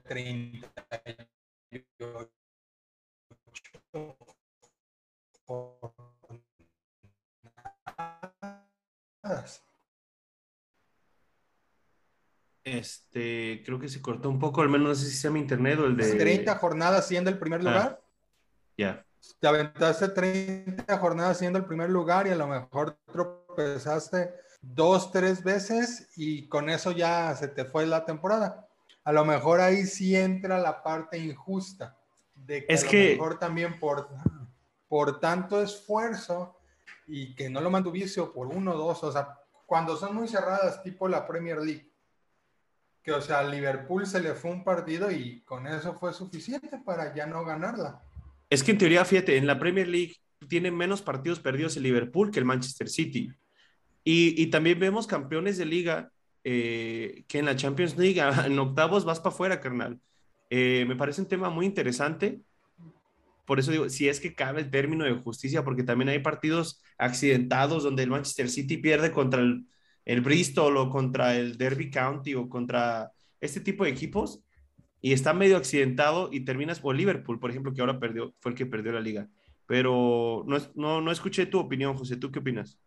38 0.04 0.72
este, 12.68 13.64
creo 13.66 13.80
que 13.80 13.88
se 13.88 14.02
cortó 14.02 14.30
un 14.30 14.40
poco, 14.40 14.62
al 14.62 14.70
menos 14.70 14.88
no 14.88 14.96
sé 14.96 15.10
si 15.10 15.16
sea 15.16 15.32
mi 15.32 15.40
internet 15.40 15.80
o 15.80 15.86
el 15.86 15.96
de... 15.96 16.16
30 16.16 16.56
jornadas 16.58 17.08
siendo 17.08 17.30
el 17.30 17.38
primer 17.38 17.64
lugar. 17.64 18.02
Ah, 18.02 18.08
ya. 18.78 18.94
Yeah. 18.94 19.06
Te 19.40 19.48
aventaste 19.48 20.10
30 20.10 20.98
jornadas 20.98 21.38
siendo 21.38 21.60
el 21.60 21.66
primer 21.66 21.90
lugar 21.90 22.28
y 22.28 22.32
a 22.32 22.36
lo 22.36 22.48
mejor 22.48 22.98
tropezaste 23.12 24.34
dos, 24.62 25.12
tres 25.12 25.44
veces 25.44 26.10
y 26.16 26.48
con 26.48 26.70
eso 26.70 26.92
ya 26.92 27.36
se 27.36 27.48
te 27.48 27.66
fue 27.66 27.86
la 27.86 28.06
temporada. 28.06 28.68
A 29.04 29.12
lo 29.12 29.26
mejor 29.26 29.62
ahí 29.62 29.86
sí 29.86 30.16
entra 30.16 30.60
la 30.60 30.84
parte 30.84 31.18
injusta 31.18 31.98
de 32.36 32.66
que 32.66 32.74
es 32.74 32.84
a 32.84 32.86
lo 32.86 32.92
que... 32.92 33.12
mejor 33.14 33.40
también 33.40 33.80
por, 33.80 34.10
por 34.88 35.20
tanto 35.20 35.62
esfuerzo 35.62 36.57
y 37.08 37.34
que 37.34 37.50
no 37.50 37.62
lo 37.62 37.72
mantuviste 37.72 38.20
o 38.22 38.32
por 38.32 38.48
uno 38.48 38.74
o 38.74 38.78
dos, 38.78 39.04
o 39.04 39.12
sea, 39.12 39.40
cuando 39.66 39.98
son 39.98 40.16
muy 40.16 40.28
cerradas, 40.28 40.84
tipo 40.84 41.08
la 41.08 41.26
Premier 41.26 41.58
League, 41.58 41.90
que 43.02 43.14
o 43.14 43.22
sea, 43.22 43.44
Liverpool 43.44 44.06
se 44.06 44.22
le 44.22 44.34
fue 44.34 44.52
un 44.52 44.64
partido 44.64 45.10
y 45.10 45.42
con 45.42 45.66
eso 45.66 45.94
fue 45.94 46.14
suficiente 46.14 46.78
para 46.86 47.16
ya 47.16 47.26
no 47.26 47.44
ganarla. 47.46 48.04
Es 48.50 48.64
que 48.64 48.72
en 48.72 48.78
teoría, 48.78 49.06
fíjate, 49.06 49.38
en 49.38 49.48
la 49.48 49.58
Premier 49.58 49.88
League 49.88 50.18
tiene 50.48 50.72
menos 50.72 51.02
partidos 51.02 51.40
perdidos 51.40 51.78
el 51.78 51.84
Liverpool 51.84 52.32
que 52.32 52.40
el 52.40 52.46
Manchester 52.46 52.90
City. 52.90 53.32
Y, 54.04 54.42
y 54.42 54.48
también 54.48 54.80
vemos 54.80 55.08
campeones 55.08 55.58
de 55.58 55.66
liga 55.66 56.12
eh, 56.44 57.26
que 57.28 57.40
en 57.40 57.46
la 57.46 57.58
Champions 57.58 57.98
League, 57.98 58.22
en 58.46 58.58
octavos 58.58 59.04
vas 59.04 59.20
para 59.20 59.34
afuera, 59.34 59.60
carnal. 59.60 60.00
Eh, 60.50 60.86
me 60.88 60.96
parece 60.96 61.22
un 61.22 61.28
tema 61.28 61.50
muy 61.50 61.66
interesante. 61.66 62.40
Por 63.48 63.60
eso 63.60 63.72
digo, 63.72 63.90
si 63.90 64.10
es 64.10 64.20
que 64.20 64.36
cabe 64.36 64.60
el 64.60 64.70
término 64.70 65.06
de 65.06 65.14
justicia, 65.14 65.64
porque 65.64 65.84
también 65.84 66.10
hay 66.10 66.20
partidos 66.20 66.84
accidentados 66.98 67.82
donde 67.82 68.04
el 68.04 68.10
Manchester 68.10 68.50
City 68.50 68.76
pierde 68.76 69.14
contra 69.14 69.42
el, 69.42 70.22
Bristol 70.22 70.76
o 70.76 70.90
contra 70.90 71.34
el 71.38 71.58
Derby 71.58 71.90
County 71.90 72.36
o 72.36 72.50
contra 72.50 73.14
este 73.40 73.62
tipo 73.62 73.86
de 73.86 73.92
equipos 73.92 74.44
y 75.00 75.14
está 75.14 75.34
medio 75.34 75.56
accidentado 75.56 76.28
y 76.30 76.42
terminas 76.44 76.82
por 76.82 76.94
Liverpool, 76.98 77.40
por 77.40 77.50
ejemplo, 77.50 77.74
que 77.74 77.80
ahora 77.80 78.02
perdió, 78.02 78.36
fue 78.42 78.52
el 78.52 78.58
que 78.58 78.66
perdió 78.66 78.92
la 78.92 79.00
liga. 79.00 79.30
Pero 79.66 80.44
no, 80.46 80.58
no, 80.76 81.00
no 81.00 81.12
escuché 81.12 81.46
tu 81.46 81.58
opinión, 81.58 81.96
José. 81.96 82.18
¿Tú 82.18 82.30
qué 82.32 82.40
opinas? 82.40 82.78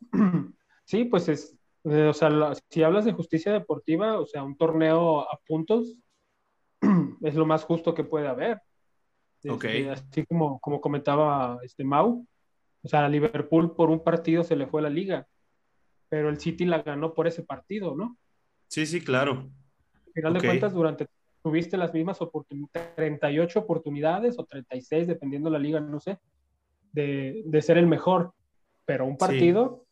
Sí, 0.84 1.04
pues 1.04 1.28
es, 1.28 1.54
eh, 1.84 2.04
o 2.04 2.14
sea, 2.14 2.30
si 2.70 2.82
hablas 2.82 3.04
de 3.04 3.12
justicia 3.12 3.52
deportiva, 3.52 4.18
o 4.18 4.24
sea, 4.24 4.42
un 4.42 4.56
torneo 4.56 5.20
a 5.20 5.38
puntos 5.46 5.98
es 7.20 7.34
lo 7.34 7.44
más 7.44 7.64
justo 7.64 7.94
que 7.94 8.04
puede 8.04 8.26
haber. 8.26 8.62
Este, 9.42 9.90
así 9.90 10.26
como, 10.26 10.58
como 10.60 10.80
comentaba 10.80 11.58
este 11.62 11.84
Mau, 11.84 12.26
o 12.82 12.88
sea, 12.88 13.04
a 13.04 13.08
Liverpool 13.08 13.74
por 13.74 13.90
un 13.90 14.02
partido 14.02 14.42
se 14.44 14.56
le 14.56 14.66
fue 14.66 14.82
la 14.82 14.90
liga, 14.90 15.26
pero 16.08 16.28
el 16.28 16.38
City 16.38 16.64
la 16.64 16.82
ganó 16.82 17.14
por 17.14 17.26
ese 17.26 17.42
partido, 17.42 17.94
¿no? 17.94 18.16
Sí, 18.66 18.86
sí, 18.86 19.00
claro. 19.00 19.50
Al 20.06 20.12
final 20.12 20.34
de 20.34 20.40
cuentas, 20.40 20.72
durante 20.72 21.06
tuviste 21.42 21.76
las 21.76 21.94
mismas 21.94 22.20
oportunidades, 22.20 22.94
38 22.96 23.60
oportunidades 23.60 24.38
o 24.38 24.44
36, 24.44 25.06
dependiendo 25.06 25.50
la 25.50 25.58
liga, 25.58 25.80
no 25.80 26.00
sé, 26.00 26.18
de, 26.92 27.42
de 27.44 27.62
ser 27.62 27.78
el 27.78 27.86
mejor. 27.86 28.32
Pero 28.84 29.06
un 29.06 29.16
partido, 29.16 29.86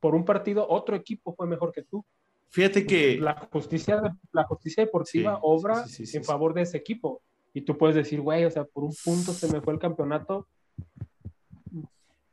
por 0.00 0.14
un 0.14 0.24
partido, 0.24 0.66
otro 0.68 0.96
equipo 0.96 1.34
fue 1.34 1.46
mejor 1.46 1.72
que 1.72 1.82
tú. 1.82 2.04
Fíjate 2.48 2.86
que 2.86 3.18
La 3.20 3.34
justicia, 3.52 4.00
la 4.32 4.44
justicia 4.44 4.84
deportiva 4.84 5.34
Sí, 5.34 5.40
obra 5.42 5.84
sí, 5.84 5.90
sí, 5.90 6.06
sí, 6.06 6.16
en 6.16 6.24
sí. 6.24 6.26
favor 6.26 6.54
de 6.54 6.62
ese 6.62 6.76
equipo. 6.76 7.22
Y 7.52 7.62
tú 7.62 7.76
puedes 7.76 7.96
decir, 7.96 8.20
güey, 8.20 8.44
o 8.44 8.50
sea, 8.50 8.64
por 8.64 8.84
un 8.84 8.94
punto 9.04 9.32
se 9.32 9.50
me 9.52 9.60
fue 9.60 9.72
el 9.72 9.78
campeonato. 9.80 10.46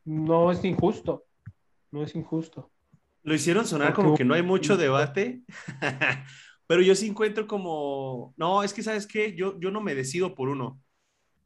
No 0.04 0.50
es 0.52 0.64
injusto. 0.64 1.24
No 1.90 2.02
es 2.02 2.14
injusto. 2.14 2.70
lo 3.22 3.34
hicieron 3.34 3.66
sonar 3.66 3.88
Porque 3.88 4.02
como 4.02 4.16
que 4.16 4.24
no 4.24 4.34
hay 4.34 4.42
mucho 4.42 4.76
debate, 4.76 5.42
pero 6.66 6.80
yo 6.82 6.94
sí 6.94 7.08
encuentro 7.08 7.46
como, 7.46 8.32
no, 8.36 8.62
es 8.62 8.72
que 8.72 8.82
sabes 8.82 9.06
qué, 9.06 9.34
yo, 9.34 9.58
yo 9.60 9.70
no 9.70 9.80
me 9.82 9.94
decido 9.94 10.34
por 10.34 10.48
uno. 10.48 10.80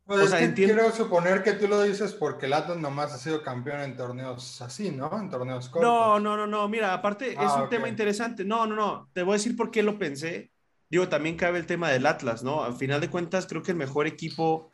Pues 0.04 0.20
O 0.20 0.24
es 0.24 0.30
sea, 0.30 0.38
que 0.40 0.44
entiendo- 0.46 0.74
quiero 0.74 0.90
suponer 0.94 1.42
que 1.42 1.52
tú 1.54 1.66
lo 1.68 1.80
dices 1.82 2.12
porque 2.12 2.46
el 2.46 2.52
Atlas 2.52 2.76
nomás 2.78 3.12
ha 3.12 3.18
sido 3.18 3.42
campeón 3.42 3.80
en 3.80 3.96
torneos 3.96 4.60
así, 4.62 4.90
¿no? 4.90 5.10
En 5.18 5.30
torneos 5.30 5.68
cortos. 5.68 5.90
No, 5.90 6.20
no, 6.20 6.36
no, 6.36 6.46
no, 6.46 6.68
mira, 6.68 6.92
aparte 6.92 7.30
es 7.32 7.38
Ah, 7.38 7.62
un 7.64 7.68
tema 7.70 7.88
interesante. 7.88 8.44
No, 8.44 8.66
no, 8.66 8.76
no, 8.76 9.08
te 9.12 9.22
voy 9.22 9.32
a 9.32 9.36
decir 9.38 9.56
por 9.56 9.70
qué 9.70 9.82
lo 9.82 9.98
pensé. 9.98 10.51
Digo, 10.92 11.08
también 11.08 11.36
cabe 11.38 11.58
el 11.58 11.64
tema 11.64 11.88
del 11.88 12.04
Atlas, 12.04 12.44
¿no? 12.44 12.62
Al 12.64 12.74
final 12.76 13.00
de 13.00 13.08
cuentas, 13.08 13.46
creo 13.46 13.62
que 13.62 13.70
el 13.70 13.78
mejor 13.78 14.06
equipo 14.06 14.70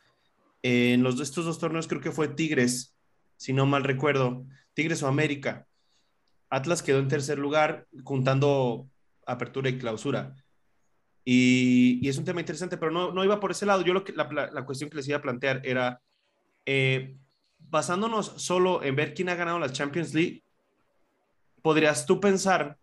en 0.61 1.01
los, 1.01 1.17
estos 1.21 1.45
dos 1.45 1.59
torneos 1.59 1.87
creo 1.87 2.01
que 2.01 2.11
fue 2.11 2.27
Tigres, 2.27 2.93
si 3.37 3.53
no 3.53 3.65
mal 3.65 3.85
recuerdo. 3.85 4.45
Tigres 4.73 5.01
o 5.01 5.07
América. 5.07 5.65
Atlas 6.49 6.83
quedó 6.83 6.99
en 6.99 7.07
tercer 7.07 7.39
lugar, 7.39 7.87
juntando 8.03 8.89
apertura 9.25 9.69
y 9.69 9.77
clausura. 9.77 10.35
Y, 11.23 12.05
es 12.05 12.17
un 12.17 12.25
tema 12.25 12.41
interesante, 12.41 12.75
pero 12.75 12.91
no, 12.91 13.13
no 13.13 13.23
iba 13.23 13.39
por 13.39 13.51
ese 13.51 13.65
lado. 13.65 13.81
Yo 13.83 13.93
lo 13.93 14.03
que, 14.03 14.11
la, 14.11 14.29
la- 14.29 14.51
la 14.51 14.65
cuestión 14.65 14.89
que 14.89 14.97
les 14.97 15.07
iba 15.07 15.19
a 15.19 15.21
plantear 15.21 15.61
era, 15.63 16.01
eh, 16.65 17.15
basándonos 17.59 18.33
solo 18.35 18.83
en 18.83 18.97
ver 18.97 19.13
quién 19.13 19.29
ha 19.29 19.35
ganado 19.35 19.57
la 19.57 19.71
Champions 19.71 20.13
League, 20.13 20.43
podrías 21.61 22.05
tú 22.05 22.19
pensar 22.19 22.77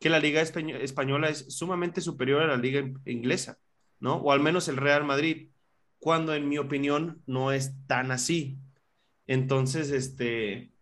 que 0.00 0.10
la 0.10 0.18
liga 0.18 0.40
españo- 0.40 0.76
española 0.78 1.28
es 1.28 1.46
sumamente 1.54 2.00
superior 2.00 2.42
a 2.42 2.46
la 2.48 2.56
liga 2.56 2.80
in- 2.80 2.98
inglesa, 3.04 3.58
¿no? 4.00 4.16
O 4.16 4.32
al 4.32 4.40
menos 4.40 4.66
el 4.68 4.78
Real 4.78 5.04
Madrid, 5.04 5.50
cuando 5.98 6.34
en 6.34 6.48
mi 6.48 6.58
opinión 6.58 7.22
no 7.26 7.52
es 7.52 7.74
tan 7.86 8.10
así. 8.10 8.58
Entonces, 9.26 9.90
este, 9.90 10.72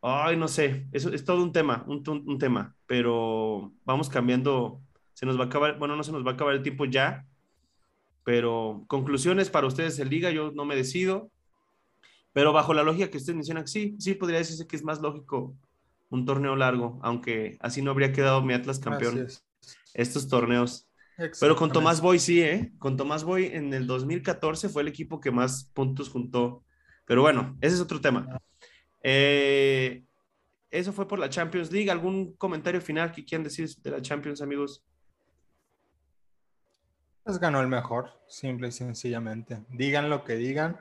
ay, 0.00 0.36
no 0.36 0.48
sé, 0.48 0.86
eso 0.92 1.12
es 1.12 1.24
todo 1.24 1.42
un 1.42 1.52
tema, 1.52 1.84
un 1.86 2.38
tema, 2.38 2.74
pero 2.86 3.72
vamos 3.84 4.08
cambiando, 4.08 4.80
se 5.12 5.26
nos 5.26 5.38
va 5.38 5.44
a 5.44 5.46
acabar, 5.46 5.78
bueno, 5.78 5.94
no 5.94 6.02
se 6.02 6.12
nos 6.12 6.24
va 6.26 6.30
a 6.30 6.34
acabar 6.34 6.54
el 6.54 6.62
tiempo 6.62 6.86
ya, 6.86 7.26
pero 8.24 8.84
conclusiones 8.88 9.50
para 9.50 9.66
ustedes 9.66 9.98
en 9.98 10.08
liga, 10.08 10.30
yo 10.30 10.50
no 10.52 10.64
me 10.64 10.76
decido, 10.76 11.30
pero 12.32 12.52
bajo 12.52 12.72
la 12.72 12.82
lógica 12.82 13.10
que 13.10 13.18
ustedes 13.18 13.36
mencionan, 13.36 13.66
sí, 13.68 13.96
sí, 13.98 14.14
podría 14.14 14.38
decirse 14.38 14.66
que 14.66 14.76
es 14.76 14.84
más 14.84 15.00
lógico 15.00 15.54
un 16.10 16.26
torneo 16.26 16.56
largo, 16.56 16.98
aunque 17.02 17.56
así 17.60 17.82
no 17.82 17.92
habría 17.92 18.12
quedado 18.12 18.42
mi 18.42 18.52
Atlas 18.52 18.78
campeón 18.78 19.26
es. 19.26 19.46
estos 19.94 20.28
torneos. 20.28 20.88
Pero 21.38 21.54
con 21.54 21.70
Tomás 21.70 22.00
Boy 22.00 22.18
sí, 22.18 22.42
¿eh? 22.42 22.72
Con 22.78 22.96
Tomás 22.96 23.24
Boy 23.24 23.46
en 23.46 23.72
el 23.74 23.86
2014 23.86 24.68
fue 24.68 24.82
el 24.82 24.88
equipo 24.88 25.20
que 25.20 25.30
más 25.30 25.64
puntos 25.74 26.08
juntó. 26.08 26.64
Pero 27.04 27.22
bueno, 27.22 27.56
ese 27.60 27.74
es 27.74 27.80
otro 27.80 28.00
tema. 28.00 28.40
Eh, 29.02 30.04
eso 30.70 30.92
fue 30.92 31.06
por 31.06 31.18
la 31.18 31.28
Champions 31.28 31.70
League. 31.70 31.90
¿Algún 31.90 32.34
comentario 32.36 32.80
final 32.80 33.12
que 33.12 33.24
quieran 33.24 33.44
decir 33.44 33.68
de 33.68 33.90
la 33.90 34.00
Champions, 34.00 34.40
amigos? 34.40 34.82
Pues 37.22 37.38
ganó 37.38 37.60
el 37.60 37.68
mejor, 37.68 38.10
simple 38.26 38.68
y 38.68 38.72
sencillamente. 38.72 39.62
Digan 39.68 40.08
lo 40.08 40.24
que 40.24 40.36
digan 40.36 40.80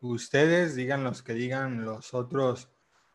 ustedes, 0.00 0.74
digan 0.74 1.04
los 1.04 1.22
que 1.22 1.32
digan 1.34 1.84
los 1.84 2.12
otros 2.12 2.70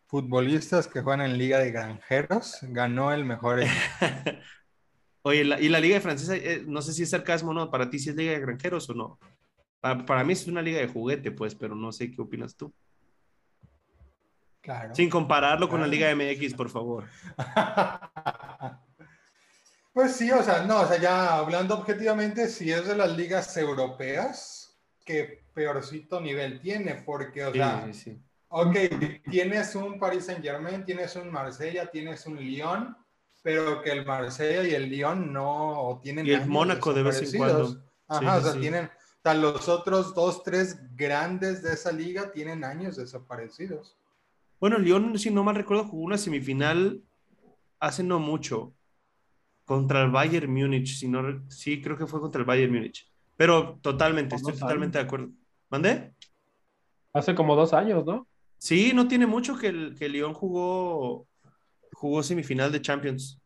futbolistas 0.08 0.88
que 0.88 1.02
juegan 1.02 1.22
en 1.26 1.38
Liga 1.38 1.60
de 1.60 1.72
Granjeros. 1.72 2.60
Ganó 2.62 3.12
el 3.12 3.26
mejor. 3.26 3.62
Oye, 5.24 5.44
la- 5.44 5.60
y 5.60 5.70
la 5.70 5.80
Liga 5.80 5.96
de 5.96 6.02
Francesa, 6.02 6.36
eh, 6.36 6.64
no 6.68 6.82
sé 6.82 6.94
si 6.94 7.04
es 7.04 7.10
sarcasmo 7.10 7.52
o 7.52 7.54
no, 7.54 7.72
para 7.72 7.90
ti 7.90 7.98
si 8.00 8.10
es 8.10 8.16
Liga 8.16 8.34
de 8.34 8.40
Granjeros 8.40 8.90
o 8.90 8.94
no. 8.94 9.20
Para, 9.82 10.06
para 10.06 10.24
mí 10.24 10.34
es 10.34 10.48
una 10.48 10.62
liga 10.62 10.80
de 10.80 10.88
juguete, 10.88 11.32
pues, 11.32 11.54
pero 11.56 11.76
no 11.76 11.92
sé 11.92 12.12
qué 12.12 12.22
opinas 12.22 12.56
tú. 12.56 12.74
Claro. 14.62 14.96
Sin 14.96 15.10
compararlo 15.12 15.70
con 15.70 15.80
la. 15.82 15.86
Liga 15.88 16.10
MX, 16.16 16.54
por 16.56 16.70
favor. 16.70 17.06
Pues 19.94 20.14
sí, 20.18 20.30
o 20.30 20.44
sea, 20.44 20.64
no, 20.64 20.82
o 20.82 20.86
sea, 20.88 21.00
ya 21.00 21.36
hablando 21.38 21.74
objetivamente, 21.74 22.50
si 22.50 22.70
es 22.70 22.86
de 22.86 22.98
las 22.98 23.16
ligas 23.16 23.56
europeas, 23.56 24.78
que 25.06 25.46
peorcito 25.54 26.20
nivel 26.20 26.60
tiene, 26.60 26.96
porque, 26.96 27.46
o 27.46 27.54
Sí, 27.54 27.58
sea, 27.60 27.84
sí, 27.86 27.94
sí. 27.94 28.25
Ok, 28.50 28.76
tienes 29.30 29.76
un 29.76 30.00
Paris 30.00 30.26
Saint 30.26 30.42
Germain, 30.44 30.84
tienes 30.86 31.16
un 31.16 31.32
Marsella, 31.32 31.90
tienes 31.92 32.26
un 32.26 32.38
Lyon, 32.38 32.96
pero 33.44 33.82
que 33.82 33.92
el 33.92 34.06
Marsella 34.06 34.68
y 34.68 34.74
el 34.74 34.90
Lyon 34.90 35.32
no 35.32 36.00
tienen. 36.02 36.26
Y 36.26 36.32
el 36.32 36.48
Mónaco 36.48 36.94
de 36.94 37.04
vez 37.04 37.22
en 37.34 37.38
cuando. 37.38 37.82
Ajá, 38.08 38.20
Sí, 38.20 38.26
o 38.26 38.42
sea, 38.42 38.54
sí. 38.54 38.60
tienen, 38.60 38.86
o 38.86 38.90
sea, 39.24 39.34
los 39.34 39.68
otros 39.68 40.14
dos, 40.14 40.44
tres 40.44 40.78
grandes 40.96 41.64
de 41.64 41.74
esa 41.74 41.92
liga 41.92 42.32
tienen 42.32 42.64
años 42.64 42.98
desaparecidos. 42.98 43.98
Bueno, 44.60 44.78
León, 44.78 45.18
si 45.20 45.32
no 45.32 45.44
mal 45.44 45.56
recuerdo, 45.56 45.86
jugó 45.86 46.04
una 46.04 46.18
semifinal 46.18 47.02
hace 47.80 48.04
no 48.04 48.20
mucho 48.20 48.74
contra 49.66 50.02
el 50.04 50.12
Bayern 50.12 50.52
Múnich. 50.54 50.96
Si 50.96 51.08
no, 51.08 51.22
re- 51.22 51.42
sí, 51.50 51.82
creo 51.82 51.98
que 51.98 52.08
fue 52.08 52.22
contra 52.22 52.40
el 52.40 52.46
Bayern 52.46 52.74
Múnich. 52.74 53.12
Pero 53.36 53.80
totalmente, 53.82 54.36
estoy 54.36 54.54
totalmente 54.54 54.98
de 54.98 55.04
acuerdo. 55.04 55.30
¿Mandé? 55.70 56.14
Hace 57.14 57.36
como 57.36 57.56
dos 57.56 57.74
años, 57.74 58.06
¿no? 58.06 58.28
Sí, 58.66 58.94
no 58.96 59.08
tiene 59.08 59.28
mucho 59.28 59.56
que 59.58 59.68
el, 59.68 59.96
que 59.96 60.10
León 60.10 60.34
jugó, 60.34 61.28
jugó 61.94 62.24
semifinal 62.24 62.72
de 62.72 62.82
Champions. 62.82 63.40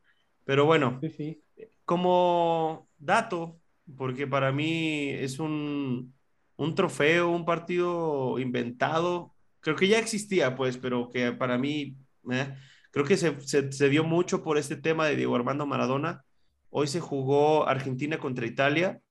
Pero 0.46 0.66
bueno, 0.66 1.00
Sí, 1.02 1.10
sí. 1.10 1.44
como 1.86 2.88
dato, 2.98 3.60
porque 3.98 4.28
para 4.28 4.52
mí 4.54 5.10
es 5.10 5.40
un, 5.40 6.16
un 6.56 6.76
trofeo, 6.76 7.30
un 7.32 7.44
partido 7.46 8.40
inventado. 8.40 9.36
Creo 9.60 9.76
que 9.76 9.90
ya 9.90 10.00
existía, 10.00 10.56
pues, 10.56 10.78
pero 10.78 11.10
que 11.10 11.34
para 11.34 11.58
mí, 11.58 11.98
eh, 12.32 12.56
creo 12.92 13.06
que 13.06 13.18
se, 13.18 13.42
se- 13.42 13.72
se 13.74 13.90
dio 13.90 14.06
mucho 14.06 14.42
por 14.42 14.58
este 14.58 14.78
tema 14.78 15.06
de 15.08 15.18
Diego 15.18 15.36
Armando 15.36 15.66
Maradona. 15.66 16.24
Hoy 16.70 16.88
se 16.88 17.02
jugó 17.02 17.68
Argentina 17.68 18.20
contra 18.20 18.46
Italia, 18.48 19.02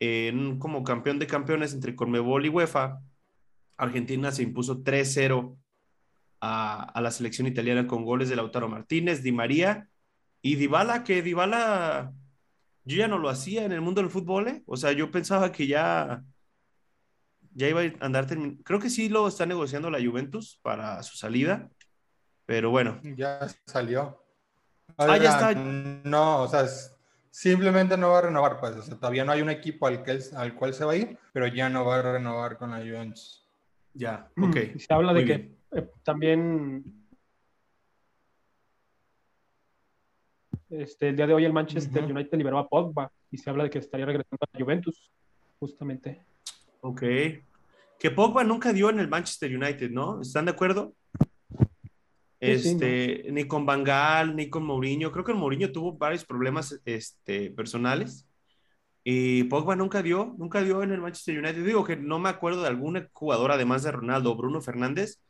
en, 0.00 0.58
como 0.58 0.84
campeón 0.84 1.18
de 1.18 1.26
campeones 1.26 1.74
entre 1.74 1.94
Conmebol 1.96 2.46
y 2.46 2.48
UEFA. 2.48 3.00
Argentina 3.76 4.30
se 4.32 4.42
impuso 4.42 4.82
3-0 4.82 5.56
a, 6.40 6.82
a 6.84 7.00
la 7.00 7.10
selección 7.10 7.46
italiana 7.46 7.86
con 7.86 8.04
goles 8.04 8.28
de 8.28 8.36
Lautaro 8.36 8.68
Martínez, 8.68 9.22
Di 9.22 9.32
María 9.32 9.88
y 10.42 10.56
Dybala, 10.56 11.04
que 11.04 11.22
Dybala 11.22 12.12
yo 12.84 12.96
ya 12.96 13.06
no 13.08 13.18
lo 13.18 13.28
hacía 13.28 13.64
en 13.64 13.70
el 13.72 13.80
mundo 13.80 14.00
del 14.02 14.10
fútbol, 14.10 14.48
¿eh? 14.48 14.62
O 14.66 14.76
sea, 14.76 14.90
yo 14.92 15.10
pensaba 15.10 15.52
que 15.52 15.66
ya 15.68 16.22
ya 17.54 17.68
iba 17.68 17.82
a 17.82 17.92
andar 18.04 18.26
termin- 18.26 18.60
Creo 18.64 18.80
que 18.80 18.90
sí 18.90 19.08
lo 19.08 19.28
está 19.28 19.44
negociando 19.46 19.90
la 19.90 19.98
Juventus 20.04 20.58
para 20.62 21.02
su 21.02 21.16
salida, 21.16 21.70
pero 22.46 22.70
bueno, 22.70 23.00
Ya 23.16 23.46
salió. 23.66 24.24
Ah, 24.96 25.16
ya 25.16 25.30
está. 25.30 25.54
No, 25.54 26.42
o 26.42 26.48
sea, 26.48 26.66
simplemente 27.30 27.96
no 27.96 28.10
va 28.10 28.18
a 28.18 28.22
renovar, 28.22 28.58
pues. 28.58 28.74
O 28.76 28.82
sea, 28.82 28.96
todavía 28.96 29.24
no 29.24 29.32
hay 29.32 29.42
un 29.42 29.50
equipo 29.50 29.86
al, 29.86 30.02
que 30.02 30.18
al 30.34 30.54
cual 30.54 30.74
se 30.74 30.84
va 30.84 30.92
a 30.92 30.96
ir, 30.96 31.18
pero 31.32 31.46
ya 31.46 31.68
no 31.68 31.84
va 31.84 31.98
a 31.98 32.02
renovar 32.02 32.56
con 32.58 32.70
la 32.72 32.78
Juventus. 32.78 33.41
Ya, 33.94 34.30
ok. 34.40 34.56
Y 34.74 34.78
se 34.78 34.92
habla 34.92 35.12
de 35.12 35.20
muy 35.20 35.28
que 35.28 35.36
bien. 35.38 35.58
eh, 35.72 35.90
también 36.02 36.84
este, 40.70 41.10
el 41.10 41.16
día 41.16 41.26
de 41.26 41.34
hoy 41.34 41.44
el 41.44 41.52
Manchester. 41.52 42.04
United 42.04 42.38
liberó 42.38 42.58
a 42.58 42.68
Pogba 42.68 43.12
y 43.30 43.36
se 43.36 43.50
habla 43.50 43.64
de 43.64 43.70
que 43.70 43.78
estaría 43.78 44.06
regresando 44.06 44.38
a 44.40 44.58
Juventus, 44.58 45.10
justamente. 45.58 46.24
Ok. 46.80 47.02
Que 47.98 48.10
Pogba 48.10 48.42
nunca 48.42 48.72
dio 48.72 48.88
en 48.90 48.98
el 48.98 49.08
Manchester 49.08 49.54
United, 49.54 49.90
¿no? 49.90 50.22
¿Están 50.22 50.46
de 50.46 50.52
acuerdo? 50.52 50.94
Este, 52.40 53.26
ni 53.30 53.44
con 53.46 53.64
Bangal, 53.64 54.34
ni 54.34 54.48
con 54.50 54.64
Mourinho. 54.64 55.12
Creo 55.12 55.24
que 55.24 55.32
el 55.32 55.38
Mourinho 55.38 55.70
tuvo 55.70 55.92
varios 55.92 56.24
problemas 56.24 56.80
este, 56.84 57.50
personales. 57.50 58.26
Y 59.04 59.44
Pogba 59.44 59.74
nunca 59.74 60.02
dio, 60.02 60.34
nunca 60.38 60.62
dio 60.62 60.82
en 60.82 60.92
el 60.92 61.00
Manchester 61.00 61.38
United. 61.38 61.64
Digo 61.64 61.84
que 61.84 61.96
no 61.96 62.18
me 62.18 62.28
acuerdo 62.28 62.62
de 62.62 62.68
algún 62.68 63.08
jugador, 63.12 63.50
además 63.50 63.82
de 63.82 63.90
Ronaldo 63.90 64.32
o 64.32 64.36
Bruno 64.36 64.60
Fernández, 64.60 65.20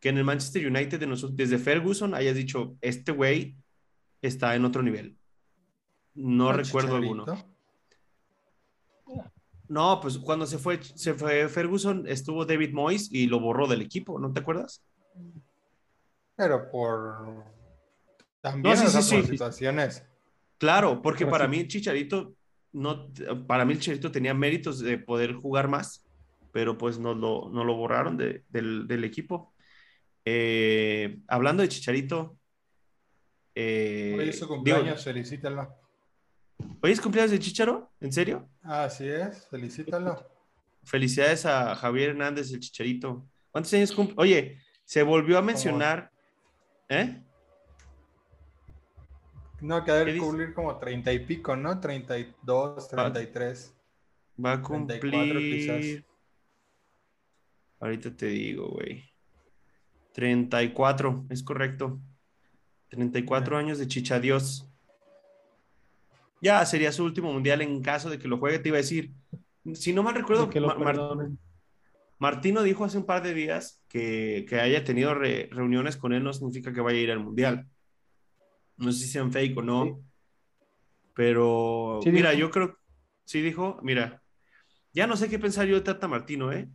que 0.00 0.08
en 0.08 0.18
el 0.18 0.24
Manchester 0.24 0.66
United 0.66 1.06
desde 1.32 1.58
Ferguson 1.58 2.14
hayas 2.14 2.36
dicho, 2.36 2.76
este 2.80 3.12
güey 3.12 3.56
está 4.22 4.54
en 4.54 4.64
otro 4.64 4.82
nivel. 4.82 5.16
No 6.14 6.52
recuerdo 6.52 6.96
alguno. 6.96 7.26
No, 9.68 10.00
pues 10.00 10.16
cuando 10.16 10.46
se 10.46 10.56
fue, 10.56 10.82
se 10.82 11.12
fue 11.12 11.46
Ferguson, 11.48 12.04
estuvo 12.08 12.46
David 12.46 12.72
Moyes 12.72 13.12
y 13.12 13.26
lo 13.26 13.38
borró 13.38 13.66
del 13.66 13.82
equipo, 13.82 14.18
¿no 14.18 14.32
te 14.32 14.40
acuerdas? 14.40 14.82
Pero 16.34 16.70
por 16.70 17.44
también 18.40 18.76
situaciones. 18.78 20.04
Claro, 20.56 21.02
porque 21.02 21.26
para 21.26 21.46
mí 21.46 21.68
Chicharito 21.68 22.34
no, 22.78 23.12
para 23.46 23.64
mí 23.64 23.72
el 23.72 23.80
Chicharito 23.80 24.12
tenía 24.12 24.34
méritos 24.34 24.80
de 24.80 24.98
poder 24.98 25.34
jugar 25.34 25.68
más, 25.68 26.06
pero 26.52 26.78
pues 26.78 26.98
no 26.98 27.14
lo, 27.14 27.50
no 27.50 27.64
lo 27.64 27.74
borraron 27.74 28.16
del, 28.16 29.04
equipo. 29.04 29.54
Eh, 30.24 31.18
hablando 31.26 31.62
de 31.62 31.68
Chicharito. 31.68 32.38
Eh, 33.54 34.16
Hoy 34.18 34.28
es 34.28 34.38
su 34.38 34.46
cumpleaños, 34.46 35.02
felicítalo. 35.02 35.74
¿Hoy 36.80 36.92
es 36.92 37.00
cumpleaños 37.00 37.30
de 37.32 37.38
Chicharo? 37.38 37.90
¿En 38.00 38.12
serio? 38.12 38.48
Así 38.62 39.08
es, 39.08 39.46
felicítalo. 39.48 40.26
Felicidades 40.84 41.46
a 41.46 41.74
Javier 41.74 42.10
Hernández, 42.10 42.52
el 42.52 42.60
Chicharito. 42.60 43.26
¿Cuántos 43.50 43.72
años 43.74 43.92
cumple? 43.92 44.14
Oye, 44.18 44.58
se 44.84 45.02
volvió 45.02 45.38
a 45.38 45.42
mencionar. 45.42 46.10
¿Eh? 46.88 47.22
No, 49.60 49.84
que 49.84 49.92
debe 49.92 50.18
cumplir 50.18 50.54
como 50.54 50.76
treinta 50.78 51.12
y 51.12 51.18
pico, 51.20 51.56
¿no? 51.56 51.80
Treinta 51.80 52.18
y 52.18 52.32
dos, 52.42 52.88
treinta 52.88 53.20
y 53.22 53.26
tres. 53.26 53.74
Va 54.42 54.52
a 54.52 54.62
cumplir. 54.62 56.04
Ahorita 57.80 58.16
te 58.16 58.26
digo, 58.26 58.68
güey. 58.68 59.04
34, 60.12 61.26
es 61.30 61.42
correcto. 61.42 62.00
34 62.88 63.56
años 63.56 63.78
de 63.78 63.86
Chichadios. 63.86 64.68
Ya 66.40 66.64
sería 66.64 66.92
su 66.92 67.04
último 67.04 67.32
mundial 67.32 67.62
en 67.62 67.82
caso 67.82 68.10
de 68.10 68.18
que 68.18 68.28
lo 68.28 68.38
juegue. 68.38 68.58
Te 68.58 68.68
iba 68.68 68.78
a 68.78 68.80
decir, 68.80 69.12
si 69.74 69.92
no 69.92 70.02
mal 70.02 70.14
recuerdo, 70.14 70.48
que 70.48 70.60
Martino 72.18 72.62
dijo 72.62 72.84
hace 72.84 72.98
un 72.98 73.06
par 73.06 73.22
de 73.22 73.34
días 73.34 73.80
que, 73.88 74.46
haya 74.60 74.84
tenido 74.84 75.14
reuniones 75.14 75.96
con 75.96 76.12
él 76.12 76.24
no 76.24 76.32
significa 76.32 76.72
que 76.72 76.80
vaya 76.80 76.98
a 76.98 77.02
ir 77.02 77.10
al 77.10 77.20
mundial. 77.20 77.68
No 78.78 78.92
sé 78.92 79.00
si 79.00 79.08
sean 79.08 79.32
fake 79.32 79.58
o 79.58 79.62
no. 79.62 80.00
Pero 81.14 82.00
mira, 82.06 82.32
yo 82.34 82.50
creo, 82.50 82.78
sí 83.24 83.42
dijo, 83.42 83.80
mira, 83.82 84.22
ya 84.92 85.06
no 85.06 85.16
sé 85.16 85.28
qué 85.28 85.38
pensar 85.38 85.66
yo 85.66 85.74
de 85.74 85.80
Tata 85.82 86.08
Martino, 86.08 86.52
¿eh? 86.52 86.68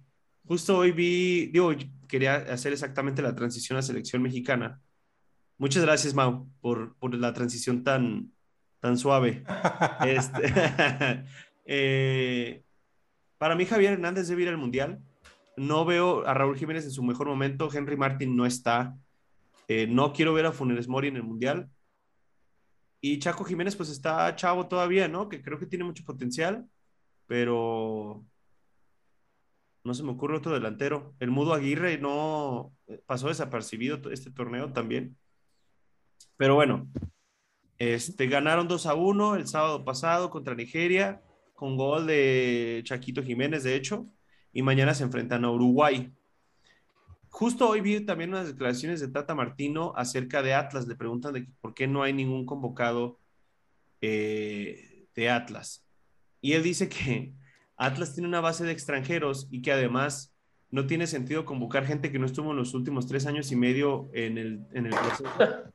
Justo 0.46 0.78
hoy 0.78 0.92
vi, 0.92 1.48
digo, 1.48 1.72
quería 2.08 2.36
hacer 2.36 2.74
exactamente 2.74 3.22
la 3.22 3.36
transición 3.36 3.80
a 3.80 3.82
selección 3.82 4.22
mexicana. 4.22 4.82
Muchas 5.58 5.84
gracias, 5.84 6.14
Mau, 6.14 6.50
por, 6.60 6.96
por 6.98 7.16
la 7.16 7.34
transición 7.34 7.84
tan, 7.84 8.32
tan 8.80 8.98
suave. 8.98 9.44
Este, 10.06 10.44
eh, 11.66 12.64
para 13.38 13.56
mí, 13.56 13.66
Javier 13.66 13.94
Hernández 13.94 14.28
debe 14.28 14.44
ir 14.44 14.50
al 14.50 14.58
Mundial. 14.58 15.02
No 15.56 15.86
veo 15.86 16.26
a 16.28 16.34
Raúl 16.34 16.58
Jiménez 16.58 16.84
en 16.84 16.92
su 16.92 17.04
mejor 17.04 17.28
momento. 17.28 17.70
Henry 17.74 17.96
Martin 17.96 18.36
no 18.36 18.46
está. 18.46 18.98
Eh, 19.68 19.88
no 19.88 20.12
quiero 20.14 20.34
ver 20.34 20.46
a 20.46 20.52
Funes 20.52 20.88
Mori 20.88 21.08
en 21.08 21.16
el 21.16 21.24
Mundial. 21.24 21.70
Y 23.06 23.20
Chaco 23.20 23.44
Jiménez, 23.44 23.76
pues 23.76 23.90
está 23.90 24.34
chavo 24.34 24.70
todavía, 24.70 25.10
¿no? 25.10 25.28
Que 25.28 25.42
creo 25.42 25.60
que 25.60 25.66
tiene 25.66 25.84
mucho 25.84 26.06
potencial, 26.06 26.70
pero 27.28 28.26
no 29.84 29.94
se 29.94 30.04
me 30.04 30.12
ocurre 30.12 30.38
otro 30.38 30.54
delantero. 30.54 31.14
El 31.20 31.30
Mudo 31.30 31.54
Aguirre 31.54 31.98
no 31.98 32.74
eh, 32.88 33.04
pasó 33.06 33.28
desapercibido 33.28 34.10
este 34.10 34.32
torneo 34.32 34.72
también. 34.72 35.18
Pero 36.38 36.56
bueno, 36.56 36.88
este, 37.78 38.28
ganaron 38.28 38.70
2 38.70 38.86
a 38.86 38.94
1 38.94 39.36
el 39.36 39.48
sábado 39.50 39.84
pasado 39.84 40.30
contra 40.30 40.56
Nigeria, 40.56 41.22
con 41.56 41.76
gol 41.76 42.08
de 42.08 42.84
Chaquito 42.86 43.22
Jiménez, 43.22 43.66
de 43.66 43.76
hecho, 43.76 44.08
y 44.54 44.62
mañana 44.62 44.94
se 44.94 45.04
enfrentan 45.04 45.44
a 45.44 45.52
Uruguay. 45.52 46.14
Justo 47.34 47.68
hoy 47.68 47.82
vi 47.82 48.00
también 48.00 48.30
unas 48.30 48.46
declaraciones 48.46 49.00
de 49.00 49.08
Tata 49.08 49.34
Martino 49.34 49.92
acerca 49.96 50.44
de 50.44 50.54
Atlas. 50.54 50.88
Le 50.88 50.96
preguntan 50.96 51.34
de 51.34 51.48
por 51.62 51.74
qué 51.74 51.88
no 51.88 52.04
hay 52.04 52.14
ningún 52.14 52.46
convocado 52.46 53.20
eh, 54.02 55.08
de 55.16 55.30
Atlas. 55.32 55.84
Y 56.42 56.54
él 56.54 56.62
dice 56.62 56.90
que 56.90 57.34
Atlas 57.76 58.14
tiene 58.14 58.28
una 58.28 58.40
base 58.40 58.66
de 58.66 58.72
extranjeros 58.72 59.48
y 59.50 59.64
que 59.64 59.72
además 59.72 60.32
no 60.70 60.86
tiene 60.86 61.08
sentido 61.08 61.44
convocar 61.44 61.88
gente 61.88 62.12
que 62.12 62.20
no 62.20 62.28
estuvo 62.28 62.52
en 62.52 62.58
los 62.58 62.76
últimos 62.76 63.08
tres 63.08 63.26
años 63.26 63.52
y 63.52 63.56
medio 63.56 64.12
en 64.14 64.38
el, 64.38 64.68
en 64.72 64.86
el 64.86 64.94
proceso. 64.94 65.24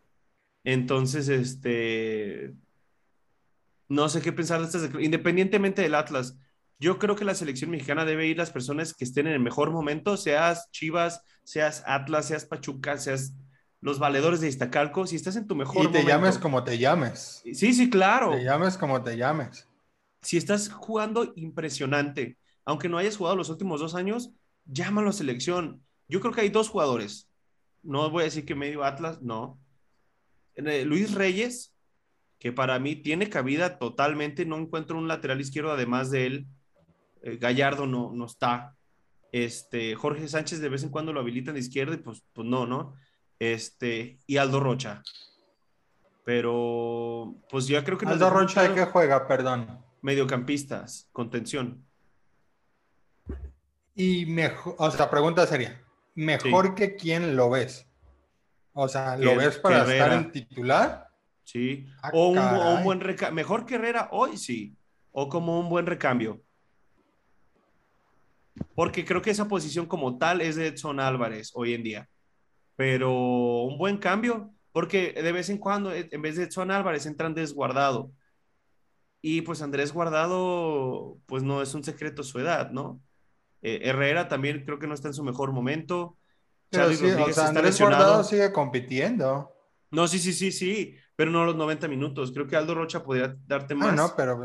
Entonces, 0.62 1.29
este, 1.29 2.55
no 3.88 4.09
sé 4.09 4.23
qué 4.23 4.33
pensar 4.33 4.61
de 4.61 4.66
estas, 4.66 4.90
independientemente 5.01 5.83
del 5.83 5.97
Atlas 5.97 6.38
yo 6.81 6.99
creo 6.99 7.16
que 7.16 7.25
la 7.25 7.35
selección 7.35 7.71
mexicana 7.71 8.05
debe 8.05 8.27
ir 8.27 8.38
las 8.38 8.51
personas 8.51 8.94
que 8.94 9.05
estén 9.05 9.27
en 9.27 9.33
el 9.33 9.40
mejor 9.40 9.71
momento, 9.71 10.16
seas 10.16 10.71
Chivas, 10.71 11.23
seas 11.49 11.83
Atlas, 11.87 12.27
seas 12.27 12.45
Pachuca, 12.45 12.99
seas 12.99 13.33
los 13.81 13.99
valedores 13.99 14.43
de 14.43 14.49
Iztacalco, 14.49 15.07
si 15.07 15.17
estás 15.17 15.35
en 15.37 15.47
tu 15.47 15.55
mejor. 15.55 15.87
Y 15.87 15.89
te 15.89 16.05
llames 16.05 16.37
como 16.37 16.63
te 16.63 16.77
llames. 16.77 17.41
Sí, 17.55 17.73
sí, 17.73 17.89
claro. 17.89 18.33
Te 18.33 18.45
llames 18.45 18.77
como 18.77 19.03
te 19.03 19.17
llames. 19.17 19.67
Si 20.21 20.37
estás 20.37 20.69
jugando 20.69 21.33
impresionante, 21.37 22.37
aunque 22.67 22.91
no 22.91 22.99
hayas 22.99 23.17
jugado 23.17 23.35
los 23.35 23.49
últimos 23.49 23.81
dos 23.81 23.95
años, 23.95 24.31
llámalo 24.67 25.09
a 25.09 25.15
selección. 25.15 25.83
Yo 26.07 26.21
creo 26.21 26.35
que 26.35 26.43
hay 26.43 26.51
dos 26.51 26.69
jugadores. 26.69 27.31
No 27.83 28.11
voy 28.11 28.23
a 28.23 28.25
decir 28.25 28.45
que 28.45 28.55
medio 28.55 28.85
Atlas, 28.85 29.23
no. 29.23 29.59
Eh, 30.55 30.85
Luis 30.85 31.15
Reyes, 31.15 31.73
que 32.39 32.53
para 32.53 32.79
mí 32.79 32.95
tiene 32.95 33.31
cabida 33.31 33.79
totalmente, 33.79 34.45
no 34.45 34.59
encuentro 34.59 34.99
un 34.99 35.09
lateral 35.09 35.41
izquierdo 35.41 35.73
además 35.73 36.11
de 36.11 36.27
él 36.27 36.47
eh, 37.23 37.37
Gallardo 37.37 37.87
no, 37.87 38.13
no 38.13 38.27
está. 38.27 38.77
Este, 39.33 39.95
Jorge 39.95 40.29
Sánchez 40.29 40.61
de 40.61 40.69
vez 40.69 40.83
en 40.83 40.88
cuando 40.91 41.12
lo 41.12 41.21
habilitan 41.21 41.55
de 41.55 41.61
izquierda 41.61 41.95
y 41.95 41.99
pues, 41.99 42.23
pues 42.33 42.47
no, 42.47 42.67
¿no? 42.67 42.95
Este, 43.38 44.19
y 44.27 44.38
Aldo 44.38 44.61
Rocha. 44.61 45.03
Pero, 46.25 47.37
pues 47.51 47.67
ya 47.67 47.85
creo 47.85 47.97
que... 47.97 48.07
Aldo 48.07 48.31
Rocha, 48.31 48.62
¿de 48.62 48.75
qué 48.75 48.85
juega? 48.85 49.27
Perdón. 49.27 49.83
Mediocampistas, 50.03 51.09
contención. 51.12 51.85
Y 53.95 54.27
mejor, 54.27 54.77
o 54.79 54.91
sea, 54.91 55.11
pregunta 55.11 55.47
sería, 55.47 55.83
¿mejor 56.14 56.75
que 56.75 56.95
quién 56.95 57.35
lo 57.35 57.51
ves? 57.51 57.87
O 58.73 58.87
sea, 58.87 59.17
¿lo 59.17 59.35
ves 59.35 59.59
para 59.59 59.83
estar 59.83 60.12
en 60.12 60.31
titular? 60.31 61.09
Sí. 61.43 61.87
Ah, 62.03 62.11
o, 62.12 62.29
un, 62.29 62.38
o, 62.38 62.75
un, 62.77 62.85
buen 62.85 63.01
recambio. 63.01 63.35
Mejor 63.35 63.67
que 63.67 63.75
Herrera 63.75 64.09
hoy 64.12 64.37
sí. 64.37 64.77
O 65.11 65.29
como 65.29 65.59
un 65.59 65.69
buen 65.69 65.87
recambio. 65.87 66.41
Porque 68.75 69.05
creo 69.05 69.23
que 69.23 69.31
esa 69.31 69.49
posición 69.49 69.87
como 69.87 70.18
tal 70.18 70.40
es 70.40 70.57
de 70.57 70.68
Edson 70.68 71.01
Álvarez 71.01 71.51
hoy 71.55 71.75
en 71.75 71.83
día. 71.83 72.09
Pero 72.77 73.12
un 73.62 73.79
buen 73.79 73.99
cambio, 73.99 74.53
porque 74.73 75.12
de 75.12 75.33
vez 75.33 75.51
en 75.51 75.59
cuando, 75.59 75.92
eh, 75.92 76.09
en 76.11 76.23
vez 76.23 76.37
de 76.37 76.44
Edson 76.44 76.71
Álvarez, 76.71 77.07
entra 77.07 77.27
Andrés 77.27 77.53
Guardado. 77.53 78.12
Y 79.21 79.42
pues 79.42 79.62
Andrés 79.62 79.92
Guardado, 79.92 81.18
pues 81.27 81.42
no 81.42 81.61
es 81.62 81.75
un 81.75 81.83
secreto 81.83 82.23
su 82.23 82.38
edad, 82.38 82.71
¿no? 82.71 83.01
Eh, 83.62 83.81
Herrera 83.83 84.29
también 84.29 84.64
creo 84.64 84.79
que 84.79 84.87
no 84.87 84.94
está 84.94 85.09
en 85.09 85.14
su 85.14 85.25
mejor 85.25 85.53
momento. 85.53 86.16
Pero 86.71 86.92
sí, 86.92 87.05
o 87.07 87.33
sea, 87.33 87.49
Andrés 87.49 87.81
Guardado 87.81 88.23
sigue 88.23 88.53
compitiendo. 88.53 89.53
No, 89.90 90.07
sí, 90.07 90.18
sí, 90.18 90.33
sí, 90.33 90.53
sí, 90.53 90.97
pero 91.16 91.31
no 91.31 91.44
los 91.44 91.57
90 91.57 91.88
minutos. 91.88 92.31
Creo 92.33 92.47
que 92.47 92.57
Aldo 92.57 92.75
Rocha 92.75 93.03
podría 93.03 93.37
darte 93.47 93.75
ah, 93.75 93.77
más. 93.77 93.94
no, 93.94 94.14
pero... 94.16 94.38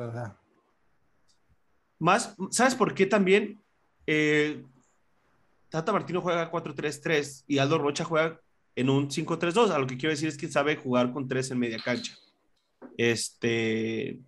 Más, 2.00 2.36
¿sabes 2.52 2.76
por 2.76 2.94
qué 2.94 3.06
también? 3.06 3.63
Eh, 4.08 4.64
Tata 5.70 5.92
Martino 5.92 6.22
juega 6.22 6.52
4-3-3 6.52 7.46
y 7.48 7.58
Aldo 7.58 7.78
Rocha 7.80 8.04
juega 8.04 8.40
en 8.76 8.90
un 8.90 9.10
5-3-2. 9.10 9.72
A 9.72 9.80
lo 9.80 9.88
que 9.88 9.98
quiero 9.98 10.12
decir 10.12 10.28
es 10.30 10.38
que 10.38 10.48
sabe 10.48 10.76
jugar 10.76 11.12
con 11.12 11.28
tres 11.28 11.50
en 11.52 11.60
media 11.60 11.80
cancha. 11.80 12.14
Este, 12.98 14.20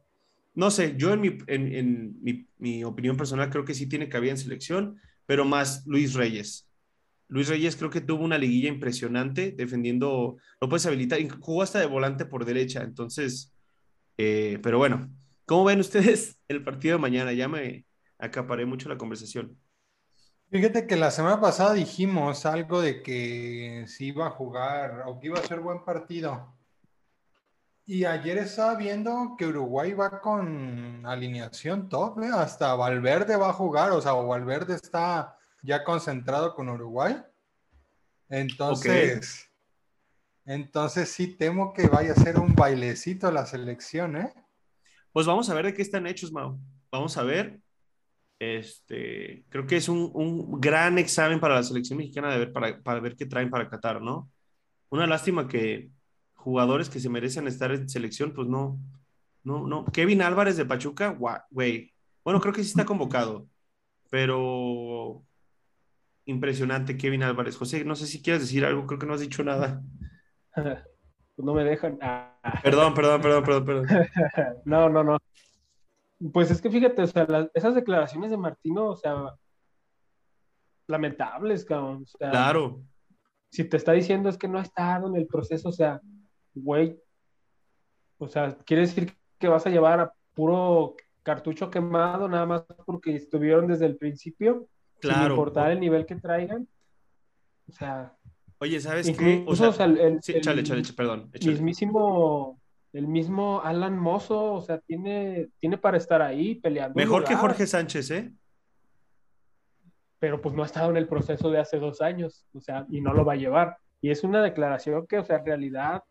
no 0.55 0.71
sé, 0.71 0.95
yo 0.97 1.13
en, 1.13 2.17
mi, 2.57 2.83
opinión 2.83 3.17
personal 3.17 3.49
creo 3.49 3.65
que 3.65 3.73
sí 3.73 3.87
tiene 3.87 4.09
cabida 4.09 4.31
en 4.31 4.37
selección, 4.37 4.99
pero 5.25 5.45
más 5.45 5.85
Luis 5.85 6.13
Reyes. 6.13 6.67
Luis 7.27 7.49
Reyes 7.49 7.75
creo 7.75 7.89
que 7.89 8.01
tuvo 8.01 8.23
una 8.23 8.37
liguilla 8.37 8.69
impresionante 8.69 9.51
defendiendo, 9.51 10.37
lo 10.61 10.69
puedes 10.69 10.85
habilitar, 10.85 11.19
jugó 11.39 11.61
hasta 11.61 11.79
de 11.79 11.87
volante 11.87 12.25
por 12.25 12.45
derecha, 12.45 12.83
entonces, 12.83 13.53
eh, 14.17 14.59
pero 14.61 14.77
bueno, 14.77 15.09
¿cómo 15.45 15.65
ven 15.65 15.79
ustedes 15.79 16.39
el 16.47 16.63
partido 16.63 16.95
de 16.95 17.01
mañana? 17.01 17.33
Ya 17.33 17.47
me 17.47 17.85
acaparé 18.17 18.65
mucho 18.65 18.87
la 18.87 18.97
conversación. 18.97 19.57
Fíjate 20.55 20.87
que 20.87 20.95
la 20.95 21.11
semana 21.11 21.41
pasada 21.41 21.73
dijimos 21.73 22.45
algo 22.45 22.79
de 22.79 23.03
que 23.03 23.83
si 23.89 24.05
iba 24.05 24.27
a 24.27 24.29
jugar 24.29 25.03
o 25.05 25.19
que 25.19 25.27
iba 25.27 25.37
a 25.37 25.43
ser 25.43 25.59
buen 25.59 25.83
partido. 25.83 26.55
Y 27.85 28.05
ayer 28.05 28.37
estaba 28.37 28.75
viendo 28.75 29.35
que 29.37 29.47
Uruguay 29.47 29.91
va 29.91 30.21
con 30.21 31.05
alineación 31.05 31.89
top, 31.89 32.23
¿eh? 32.23 32.29
hasta 32.33 32.73
Valverde 32.73 33.35
va 33.35 33.49
a 33.49 33.53
jugar, 33.53 33.91
o 33.91 33.99
sea, 33.99 34.13
Valverde 34.13 34.75
está 34.75 35.37
ya 35.61 35.83
concentrado 35.83 36.55
con 36.55 36.69
Uruguay. 36.69 37.21
Entonces, 38.29 39.51
entonces 40.45 41.09
sí 41.09 41.35
temo 41.35 41.73
que 41.73 41.89
vaya 41.89 42.13
a 42.13 42.15
ser 42.15 42.39
un 42.39 42.55
bailecito 42.55 43.29
la 43.29 43.45
selección, 43.45 44.15
¿eh? 44.15 44.33
Pues 45.11 45.27
vamos 45.27 45.49
a 45.49 45.53
ver 45.53 45.65
de 45.65 45.73
qué 45.73 45.81
están 45.81 46.07
hechos, 46.07 46.31
Mau. 46.31 46.57
Vamos 46.89 47.17
a 47.17 47.23
ver. 47.23 47.64
Este, 48.39 49.45
creo 49.49 49.65
que 49.65 49.77
es 49.77 49.87
un, 49.87 50.59
gran 50.59 50.97
examen 50.97 51.39
para 51.39 51.55
la 51.55 51.63
selección 51.63 51.97
mexicana 51.97 52.31
de 52.31 52.39
ver, 52.39 52.53
para, 52.53 52.81
para 52.81 52.99
ver 52.99 53.15
qué 53.15 53.25
traen 53.25 53.49
para 53.49 53.69
Qatar, 53.69 54.01
¿no? 54.01 54.29
Una 54.89 55.07
lástima 55.07 55.47
que 55.47 55.89
jugadores 56.33 56.89
que 56.89 56.99
se 56.99 57.09
merecen 57.09 57.47
estar 57.47 57.71
en 57.71 57.89
selección, 57.89 58.33
pues 58.33 58.47
no, 58.47 58.79
no, 59.43 59.65
no. 59.67 59.85
Kevin 59.85 60.21
Álvarez 60.21 60.57
de 60.57 60.65
Pachuca, 60.65 61.17
güey. 61.49 61.93
Bueno, 62.23 62.41
creo 62.41 62.53
que 62.53 62.63
sí 62.63 62.69
está 62.69 62.85
convocado, 62.85 63.47
pero 64.09 65.23
impresionante 66.25 66.97
Kevin 66.97 67.23
Álvarez. 67.23 67.55
José, 67.55 67.85
no 67.85 67.95
sé 67.95 68.07
si 68.07 68.21
quieres 68.21 68.41
decir 68.41 68.65
algo, 68.65 68.85
creo 68.85 68.99
que 68.99 69.05
no 69.05 69.13
has 69.13 69.21
dicho 69.21 69.43
nada. 69.43 69.81
no 71.37 71.53
me 71.53 71.63
dejan. 71.63 71.97
Ah. 72.01 72.37
Perdón, 72.63 72.93
perdón, 72.93 73.21
perdón, 73.21 73.43
perdón, 73.43 73.65
perdón. 73.65 73.87
no, 74.65 74.89
no, 74.89 75.03
no. 75.03 75.17
Pues 76.31 76.49
es 76.51 76.61
que 76.61 76.69
fíjate, 76.69 77.01
o 77.01 77.07
sea, 77.07 77.49
esas 77.53 77.75
declaraciones 77.75 78.31
de 78.31 78.37
Martino, 78.37 78.89
o 78.89 78.95
sea, 78.95 79.35
lamentables, 80.87 81.65
cabrón. 81.65 82.05
claro. 82.17 82.81
Si 83.51 83.63
te 83.63 83.77
está 83.77 83.93
diciendo 83.93 84.29
es 84.29 84.37
que 84.37 84.47
no 84.47 84.59
ha 84.59 84.63
estado 84.63 85.07
en 85.07 85.15
el 85.15 85.27
proceso, 85.27 85.69
o 85.69 85.71
sea, 85.71 86.01
güey, 86.53 86.99
o 88.17 88.27
sea, 88.27 88.57
quiere 88.65 88.81
decir 88.81 89.13
que 89.37 89.47
vas 89.47 89.65
a 89.65 89.69
llevar 89.69 89.99
a 89.99 90.13
puro 90.33 90.95
cartucho 91.23 91.69
quemado 91.69 92.27
nada 92.27 92.45
más 92.45 92.65
porque 92.85 93.15
estuvieron 93.15 93.67
desde 93.67 93.85
el 93.85 93.97
principio, 93.97 94.67
claro. 94.99 95.23
sin 95.23 95.31
importar 95.31 95.71
el 95.71 95.79
nivel 95.79 96.05
que 96.05 96.15
traigan. 96.15 96.67
O 97.67 97.71
sea, 97.71 98.15
Oye, 98.59 98.79
¿sabes 98.79 99.15
qué? 99.17 99.43
O 99.47 99.55
sea, 99.55 99.85
el, 99.85 100.21
sí, 100.21 100.39
chale, 100.39 100.63
chale, 100.63 100.81
perdón. 100.95 101.29
Mismísimo, 101.45 102.59
el 102.95 103.07
mismo 103.07 103.61
Alan 103.61 103.99
Mozo, 103.99 104.53
o 104.53 104.61
sea, 104.61 104.79
tiene, 104.79 105.49
tiene 105.59 105.77
para 105.77 105.97
estar 105.97 106.21
ahí 106.21 106.55
peleando. 106.55 106.95
Mejor 106.95 107.25
que 107.25 107.35
Jorge 107.35 107.67
Sánchez, 107.67 108.11
¿eh? 108.11 108.33
Pero 110.17 110.41
pues 110.41 110.55
no 110.55 110.63
ha 110.63 110.65
estado 110.65 110.91
en 110.91 110.97
el 110.97 111.07
proceso 111.07 111.51
de 111.51 111.59
hace 111.59 111.77
dos 111.77 112.01
años, 112.01 112.45
o 112.53 112.61
sea, 112.61 112.85
y 112.89 113.01
no 113.01 113.13
lo 113.13 113.25
va 113.25 113.33
a 113.33 113.37
llevar. 113.37 113.77
Y 113.99 114.11
es 114.11 114.23
una 114.23 114.41
declaración 114.41 115.05
que, 115.07 115.17
o 115.17 115.25
sea, 115.25 115.39
en 115.39 115.45
realidad, 115.45 116.03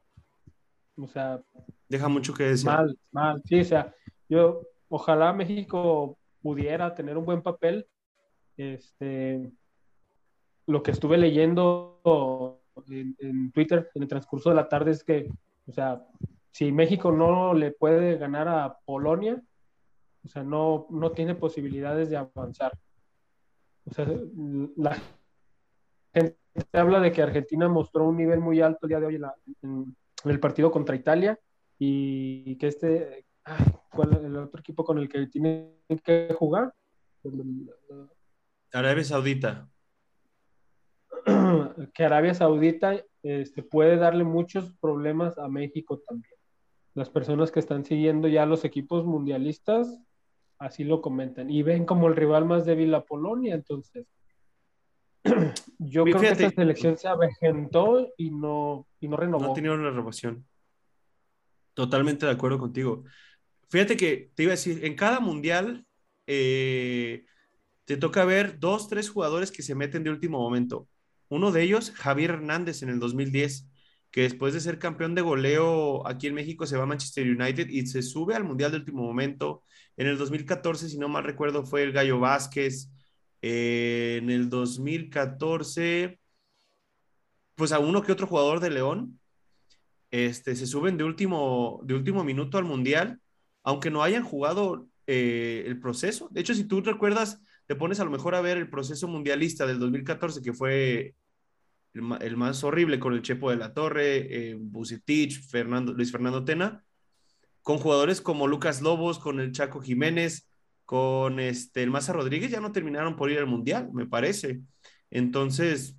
o 0.96 1.06
sea... 1.06 1.40
Deja 1.88 2.08
mucho 2.08 2.34
que 2.34 2.44
decir. 2.44 2.66
Mal, 2.66 2.98
mal, 3.12 3.42
sí, 3.46 3.60
o 3.60 3.64
sea, 3.64 3.94
yo, 4.28 4.60
ojalá 4.88 5.32
México 5.32 6.18
pudiera 6.42 6.94
tener 6.94 7.16
un 7.16 7.24
buen 7.24 7.40
papel, 7.40 7.86
este, 8.58 9.50
lo 10.66 10.82
que 10.82 10.90
estuve 10.90 11.16
leyendo 11.16 12.60
en, 12.90 13.50
Twitter 13.52 13.90
en 13.94 14.02
el 14.02 14.08
transcurso 14.08 14.50
de 14.50 14.56
la 14.56 14.68
tarde 14.68 14.90
es 14.90 15.02
que, 15.02 15.30
o 15.66 15.72
sea, 15.72 16.06
si 16.54 16.70
México 16.70 17.10
no 17.10 17.52
le 17.52 17.72
puede 17.72 18.16
ganar 18.16 18.46
a 18.46 18.78
Polonia, 18.84 19.42
o 20.24 20.28
sea, 20.28 20.44
no, 20.44 20.86
no 20.88 21.10
tiene 21.10 21.34
posibilidades 21.34 22.10
de 22.10 22.16
avanzar. 22.16 22.78
O 23.84 23.92
sea, 23.92 24.06
la 24.76 24.96
gente 26.14 26.38
habla 26.72 27.00
de 27.00 27.10
que 27.10 27.22
Argentina 27.22 27.68
mostró 27.68 28.04
un 28.04 28.16
nivel 28.16 28.38
muy 28.38 28.60
alto 28.60 28.86
el 28.86 28.88
día 28.88 29.00
de 29.00 29.06
hoy 29.06 29.20
en, 29.62 29.96
el 30.24 30.38
partido 30.38 30.70
contra 30.70 30.94
Italia 30.94 31.36
y 31.76 32.56
que 32.56 32.68
este, 32.68 33.26
¿cuál 33.90 34.12
es 34.12 34.22
el 34.22 34.36
otro 34.36 34.60
equipo 34.60 34.84
con 34.84 34.98
el 34.98 35.08
que 35.08 35.26
tiene 35.26 35.74
que 36.04 36.32
jugar? 36.38 36.72
Arabia 38.72 39.02
Saudita. 39.02 39.68
que 41.94 42.04
Arabia 42.04 42.32
Saudita 42.32 43.04
este, 43.24 43.64
puede 43.64 43.96
darle 43.96 44.22
muchos 44.22 44.72
problemas 44.76 45.36
a 45.36 45.48
México 45.48 45.98
también. 45.98 46.33
Las 46.94 47.10
personas 47.10 47.50
que 47.50 47.60
están 47.60 47.84
siguiendo 47.84 48.28
ya 48.28 48.46
los 48.46 48.64
equipos 48.64 49.04
mundialistas 49.04 50.00
así 50.58 50.84
lo 50.84 51.00
comentan 51.00 51.50
y 51.50 51.62
ven 51.62 51.84
como 51.84 52.08
el 52.08 52.16
rival 52.16 52.44
más 52.44 52.64
débil 52.64 52.94
a 52.94 53.04
Polonia, 53.04 53.54
entonces 53.54 54.06
yo 55.78 56.04
creo 56.04 56.20
que 56.20 56.28
esta 56.28 56.50
selección 56.50 56.96
se 56.96 57.08
avejentó 57.08 58.12
y 58.16 58.30
no, 58.30 58.86
y 59.00 59.08
no 59.08 59.16
renovó. 59.16 59.44
No 59.44 59.52
ha 59.52 59.54
tenido 59.54 59.74
una 59.74 59.90
renovación. 59.90 60.46
Totalmente 61.74 62.26
de 62.26 62.32
acuerdo 62.32 62.58
contigo. 62.58 63.04
Fíjate 63.68 63.96
que 63.96 64.30
te 64.34 64.44
iba 64.44 64.50
a 64.50 64.56
decir, 64.56 64.84
en 64.84 64.94
cada 64.94 65.18
mundial 65.20 65.84
eh, 66.26 67.26
te 67.84 67.96
toca 67.96 68.24
ver 68.24 68.60
dos, 68.60 68.88
tres 68.88 69.10
jugadores 69.10 69.50
que 69.50 69.62
se 69.62 69.74
meten 69.74 70.04
de 70.04 70.10
último 70.10 70.38
momento. 70.38 70.88
Uno 71.28 71.50
de 71.50 71.62
ellos, 71.62 71.90
Javier 71.90 72.30
Hernández 72.30 72.82
en 72.82 72.90
el 72.90 73.00
2010, 73.00 73.66
que 74.14 74.22
después 74.22 74.54
de 74.54 74.60
ser 74.60 74.78
campeón 74.78 75.16
de 75.16 75.22
goleo 75.22 76.06
aquí 76.06 76.28
en 76.28 76.34
México 76.34 76.66
se 76.66 76.76
va 76.76 76.84
a 76.84 76.86
Manchester 76.86 77.28
United 77.28 77.68
y 77.68 77.84
se 77.88 78.00
sube 78.00 78.36
al 78.36 78.44
Mundial 78.44 78.70
de 78.70 78.76
último 78.76 79.02
momento. 79.02 79.64
En 79.96 80.06
el 80.06 80.16
2014, 80.16 80.88
si 80.88 80.98
no 80.98 81.08
mal 81.08 81.24
recuerdo, 81.24 81.64
fue 81.64 81.82
el 81.82 81.90
Gallo 81.90 82.20
Vázquez. 82.20 82.92
Eh, 83.42 84.20
en 84.22 84.30
el 84.30 84.48
2014, 84.50 86.20
pues 87.56 87.72
a 87.72 87.80
uno 87.80 88.02
que 88.02 88.12
otro 88.12 88.28
jugador 88.28 88.60
de 88.60 88.70
León, 88.70 89.18
este, 90.12 90.54
se 90.54 90.68
suben 90.68 90.96
de 90.96 91.02
último, 91.02 91.80
de 91.82 91.94
último 91.94 92.22
minuto 92.22 92.56
al 92.56 92.64
Mundial, 92.66 93.20
aunque 93.64 93.90
no 93.90 94.04
hayan 94.04 94.22
jugado 94.22 94.86
eh, 95.08 95.64
el 95.66 95.80
proceso. 95.80 96.28
De 96.30 96.40
hecho, 96.40 96.54
si 96.54 96.68
tú 96.68 96.82
recuerdas, 96.82 97.42
te 97.66 97.74
pones 97.74 97.98
a 97.98 98.04
lo 98.04 98.12
mejor 98.12 98.36
a 98.36 98.40
ver 98.40 98.58
el 98.58 98.70
proceso 98.70 99.08
mundialista 99.08 99.66
del 99.66 99.80
2014, 99.80 100.40
que 100.40 100.52
fue 100.52 101.16
el, 101.94 102.36
más 102.36 102.64
horrible 102.64 102.98
con 102.98 103.14
el 103.14 103.22
Chepo 103.22 103.50
de 103.50 103.56
la 103.56 103.72
Torre, 103.72 104.50
eh, 104.50 104.58
Fernando, 105.48 105.92
Luis 105.92 106.10
Fernando 106.10 106.44
Tena, 106.44 106.84
con 107.62 107.78
jugadores 107.78 108.20
como 108.20 108.48
Lucas 108.48 108.82
Lobos, 108.82 109.18
con 109.18 109.40
el 109.40 109.52
Chaco 109.52 109.80
Jiménez, 109.80 110.50
con 110.84 111.40
este, 111.40 111.82
el 111.82 111.90
Maza 111.90 112.12
Rodríguez, 112.12 112.50
ya 112.50 112.60
no 112.60 112.72
terminaron 112.72 113.16
por 113.16 113.30
ir 113.30 113.38
al 113.38 113.46
Mundial, 113.46 113.90
me 113.92 114.06
parece. 114.06 114.60
Entonces, 115.10 115.96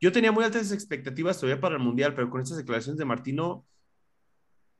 yo 0.00 0.12
tenía 0.12 0.32
muy 0.32 0.44
altas 0.44 0.72
expectativas 0.72 1.38
todavía 1.38 1.60
para 1.60 1.76
el 1.76 1.80
Mundial, 1.80 2.14
pero 2.14 2.28
con 2.28 2.42
estas 2.42 2.58
declaraciones 2.58 2.98
de 2.98 3.04
Martino, 3.04 3.64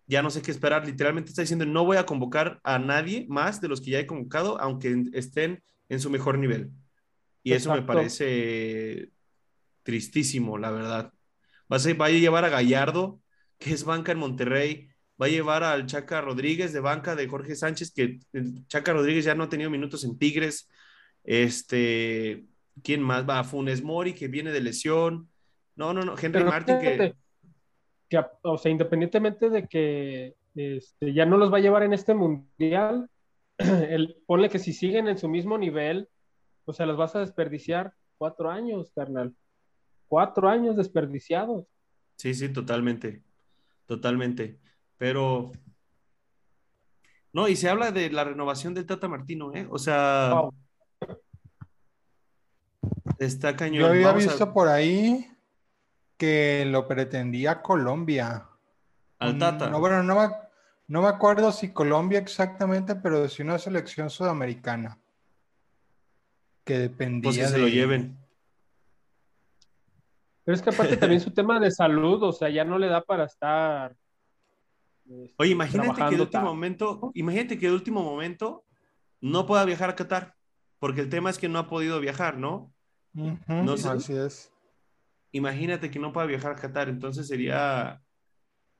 ya 0.06 0.20
no 0.20 0.30
sé 0.30 0.42
qué 0.42 0.50
esperar. 0.50 0.84
Literalmente 0.84 1.30
está 1.30 1.42
diciendo, 1.42 1.64
no 1.64 1.84
voy 1.84 1.96
a 1.96 2.06
convocar 2.06 2.60
a 2.64 2.78
nadie 2.78 3.24
más 3.28 3.60
de 3.60 3.68
los 3.68 3.80
que 3.80 3.92
ya 3.92 4.00
he 4.00 4.06
convocado, 4.06 4.60
aunque 4.60 5.04
estén 5.12 5.62
en 5.88 6.00
su 6.00 6.10
mejor 6.10 6.38
nivel. 6.38 6.70
Y 7.44 7.52
eso 7.52 7.72
me 7.72 7.82
parece 7.82 9.10
tristísimo, 9.82 10.58
la 10.58 10.70
verdad. 10.70 11.12
Va 11.72 11.76
a, 11.76 11.94
va 11.94 12.06
a 12.06 12.10
llevar 12.10 12.44
a 12.44 12.48
Gallardo, 12.50 13.20
que 13.58 13.72
es 13.72 13.84
banca 13.84 14.12
en 14.12 14.18
Monterrey, 14.18 14.88
va 15.20 15.26
a 15.26 15.30
llevar 15.30 15.62
al 15.64 15.86
Chaca 15.86 16.20
Rodríguez 16.20 16.72
de 16.72 16.80
banca 16.80 17.14
de 17.14 17.28
Jorge 17.28 17.54
Sánchez, 17.54 17.92
que 17.94 18.18
Chaca 18.66 18.92
Rodríguez 18.92 19.24
ya 19.24 19.34
no 19.34 19.44
ha 19.44 19.48
tenido 19.48 19.70
minutos 19.70 20.04
en 20.04 20.18
Tigres. 20.18 20.68
Este, 21.24 22.44
¿quién 22.82 23.02
más 23.02 23.28
va? 23.28 23.44
Funes 23.44 23.82
Mori, 23.82 24.14
que 24.14 24.28
viene 24.28 24.50
de 24.50 24.60
lesión. 24.60 25.28
No, 25.76 25.94
no, 25.94 26.02
no, 26.02 26.14
Henry 26.20 26.44
Martin, 26.44 26.78
que... 26.80 27.14
O 28.42 28.58
sea, 28.58 28.70
independientemente 28.70 29.48
de 29.48 29.66
que 29.66 30.34
este, 30.54 31.14
ya 31.14 31.24
no 31.24 31.38
los 31.38 31.50
va 31.50 31.56
a 31.56 31.60
llevar 31.60 31.82
en 31.82 31.94
este 31.94 32.12
mundial, 32.12 33.08
el, 33.56 34.16
ponle 34.26 34.50
que 34.50 34.58
si 34.58 34.74
siguen 34.74 35.08
en 35.08 35.16
su 35.16 35.30
mismo 35.30 35.56
nivel, 35.56 36.10
o 36.66 36.74
sea, 36.74 36.84
los 36.84 36.98
vas 36.98 37.16
a 37.16 37.20
desperdiciar 37.20 37.94
cuatro 38.18 38.50
años, 38.50 38.92
carnal 38.94 39.34
cuatro 40.12 40.46
años 40.46 40.76
desperdiciados. 40.76 41.64
Sí, 42.16 42.34
sí, 42.34 42.50
totalmente, 42.50 43.22
totalmente. 43.86 44.58
Pero, 44.98 45.52
no, 47.32 47.48
y 47.48 47.56
se 47.56 47.70
habla 47.70 47.92
de 47.92 48.10
la 48.10 48.22
renovación 48.22 48.74
del 48.74 48.84
Tata 48.84 49.08
Martino, 49.08 49.54
¿eh? 49.54 49.66
O 49.70 49.78
sea, 49.78 50.42
está 53.18 53.56
cañón. 53.56 53.80
Yo 53.80 53.86
había 53.86 54.12
visto 54.12 54.52
por 54.52 54.68
ahí 54.68 55.34
que 56.18 56.66
lo 56.66 56.86
pretendía 56.86 57.62
Colombia. 57.62 58.50
Al 59.18 59.38
Tata. 59.38 59.70
No, 59.70 59.80
bueno, 59.80 60.02
no 60.02 60.14
me, 60.14 60.28
no 60.88 61.00
me 61.00 61.08
acuerdo 61.08 61.52
si 61.52 61.72
Colombia 61.72 62.18
exactamente, 62.18 62.96
pero 62.96 63.26
si 63.30 63.40
una 63.40 63.58
selección 63.58 64.10
sudamericana 64.10 64.98
que 66.64 66.78
dependía 66.78 67.30
pues 67.30 67.38
que 67.38 67.46
se 67.46 67.56
lo 67.56 67.68
lleven. 67.68 68.21
Pero 70.44 70.54
es 70.56 70.62
que 70.62 70.70
aparte 70.70 70.96
también 70.96 71.20
su 71.20 71.30
tema 71.34 71.60
de 71.60 71.70
salud, 71.70 72.22
o 72.22 72.32
sea, 72.32 72.48
ya 72.48 72.64
no 72.64 72.78
le 72.78 72.88
da 72.88 73.02
para 73.02 73.24
estar. 73.24 73.94
Este, 75.08 75.34
Oye, 75.36 75.52
imagínate 75.52 76.04
que 76.08 76.16
de 76.16 76.22
último 76.22 76.44
momento, 76.44 77.10
imagínate 77.14 77.58
que 77.58 77.66
de 77.66 77.72
último 77.72 78.02
momento 78.02 78.64
no 79.20 79.46
pueda 79.46 79.64
viajar 79.64 79.90
a 79.90 79.96
Qatar 79.96 80.34
porque 80.82 81.00
el 81.00 81.08
tema 81.08 81.30
es 81.30 81.38
que 81.38 81.48
no 81.48 81.60
ha 81.60 81.68
podido 81.68 82.00
viajar, 82.00 82.38
¿no? 82.38 82.74
Ujú, 83.14 83.38
No 83.46 83.76
sé. 83.76 83.88
Así 83.88 84.16
es. 84.16 84.52
Imagínate 85.30 85.92
que 85.92 86.00
no 86.00 86.12
pueda 86.12 86.26
viajar 86.26 86.50
a 86.50 86.56
Qatar, 86.56 86.88
entonces 86.88 87.28
sería... 87.28 88.02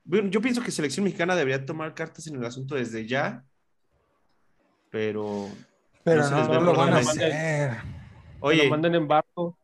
Bueno, 0.03 0.29
yo 0.29 0.41
pienso 0.41 0.61
que 0.61 0.71
selección 0.71 1.05
mexicana 1.05 1.33
debería 1.33 1.65
tomar 1.65 1.93
cartas 1.93 2.27
en 2.27 2.35
el 2.35 2.43
asunto 2.43 2.75
desde 2.75 3.07
ya, 3.07 3.45
pero... 4.89 5.47
Pero 6.03 6.29
no, 6.29 6.39
les 6.39 6.49
ve 6.49 6.55
lo 6.55 6.75
van 6.75 6.93
a 6.93 6.97
hacer. 6.97 7.77
Oye, 8.41 8.65
lo 8.65 8.69
manden 8.69 8.95
en 8.95 9.07
barco. 9.07 9.57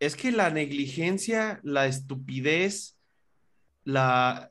Es 0.00 0.16
que 0.16 0.32
la 0.32 0.50
negligencia, 0.50 1.60
la 1.62 1.86
estupidez, 1.86 2.98
la 3.84 4.50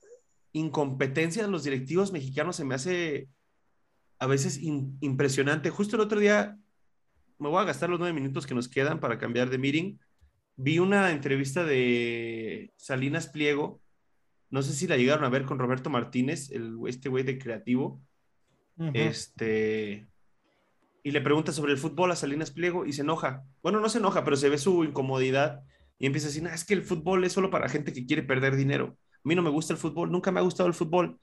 incompetencia 0.51 1.43
de 1.43 1.51
los 1.51 1.63
directivos 1.63 2.11
mexicanos 2.11 2.55
se 2.55 2.65
me 2.65 2.75
hace 2.75 3.27
a 4.19 4.27
veces 4.27 4.61
in- 4.61 4.97
impresionante. 5.01 5.69
Justo 5.69 5.95
el 5.95 6.01
otro 6.01 6.19
día, 6.19 6.57
me 7.39 7.49
voy 7.49 7.61
a 7.61 7.65
gastar 7.65 7.89
los 7.89 7.99
nueve 7.99 8.13
minutos 8.13 8.45
que 8.45 8.55
nos 8.55 8.69
quedan 8.69 8.99
para 8.99 9.17
cambiar 9.17 9.49
de 9.49 9.57
meeting. 9.57 9.97
Vi 10.55 10.79
una 10.79 11.11
entrevista 11.11 11.63
de 11.63 12.71
Salinas 12.77 13.27
Pliego, 13.27 13.81
no 14.49 14.61
sé 14.61 14.73
si 14.73 14.87
la 14.87 14.97
llegaron 14.97 15.25
a 15.25 15.29
ver 15.29 15.45
con 15.45 15.57
Roberto 15.57 15.89
Martínez, 15.89 16.51
el, 16.51 16.77
este 16.87 17.09
güey 17.09 17.23
de 17.23 17.37
creativo. 17.39 17.99
Este, 18.93 20.07
y 21.03 21.11
le 21.11 21.21
pregunta 21.21 21.51
sobre 21.51 21.73
el 21.73 21.77
fútbol 21.77 22.11
a 22.11 22.15
Salinas 22.15 22.51
Pliego 22.51 22.85
y 22.85 22.93
se 22.93 23.01
enoja. 23.01 23.43
Bueno, 23.61 23.79
no 23.81 23.89
se 23.89 23.99
enoja, 23.99 24.23
pero 24.23 24.37
se 24.37 24.49
ve 24.49 24.57
su 24.57 24.83
incomodidad 24.85 25.61
y 25.99 26.05
empieza 26.07 26.27
a 26.27 26.29
decir, 26.29 26.43
"Nah, 26.43 26.53
es 26.53 26.63
que 26.63 26.73
el 26.73 26.83
fútbol 26.83 27.23
es 27.25 27.33
solo 27.33 27.49
para 27.49 27.69
gente 27.69 27.93
que 27.93 28.05
quiere 28.05 28.23
perder 28.23 28.55
dinero. 28.55 28.97
A 29.11 29.27
mí 29.27 29.35
no 29.35 29.41
me 29.41 29.49
gusta 29.49 29.73
el 29.73 29.79
fútbol, 29.79 30.11
nunca 30.11 30.31
me 30.31 30.39
ha 30.39 30.43
gustado 30.43 30.67
el 30.67 30.73
fútbol. 30.73 31.19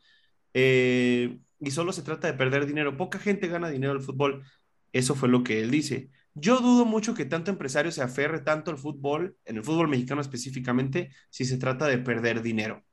Eh, 0.55 1.39
y 1.61 1.71
solo 1.71 1.93
se 1.93 2.03
trata 2.03 2.27
de 2.29 2.35
perder 2.35 2.67
dinero. 2.67 2.97
Poca 2.97 3.19
gente 3.19 3.49
gana 3.49 3.69
dinero 3.69 3.93
al 3.93 4.01
fútbol. 4.01 4.45
Eso 4.93 5.15
fue 5.15 5.29
lo 5.29 5.43
que 5.45 5.61
él 5.61 5.71
dice. 5.71 6.11
Yo 6.35 6.61
dudo 6.61 6.85
mucho 6.85 7.15
que 7.15 7.25
tanto 7.25 7.51
empresario 7.51 7.93
se 7.93 8.03
aferre 8.03 8.41
tanto 8.41 8.71
al 8.71 8.79
fútbol, 8.79 9.37
en 9.45 9.57
el 9.57 9.65
fútbol 9.65 9.89
mexicano 9.89 10.21
específicamente, 10.21 11.11
si 11.31 11.45
se 11.45 11.59
trata 11.59 11.87
de 11.87 11.99
perder 11.99 12.43
dinero. 12.43 12.85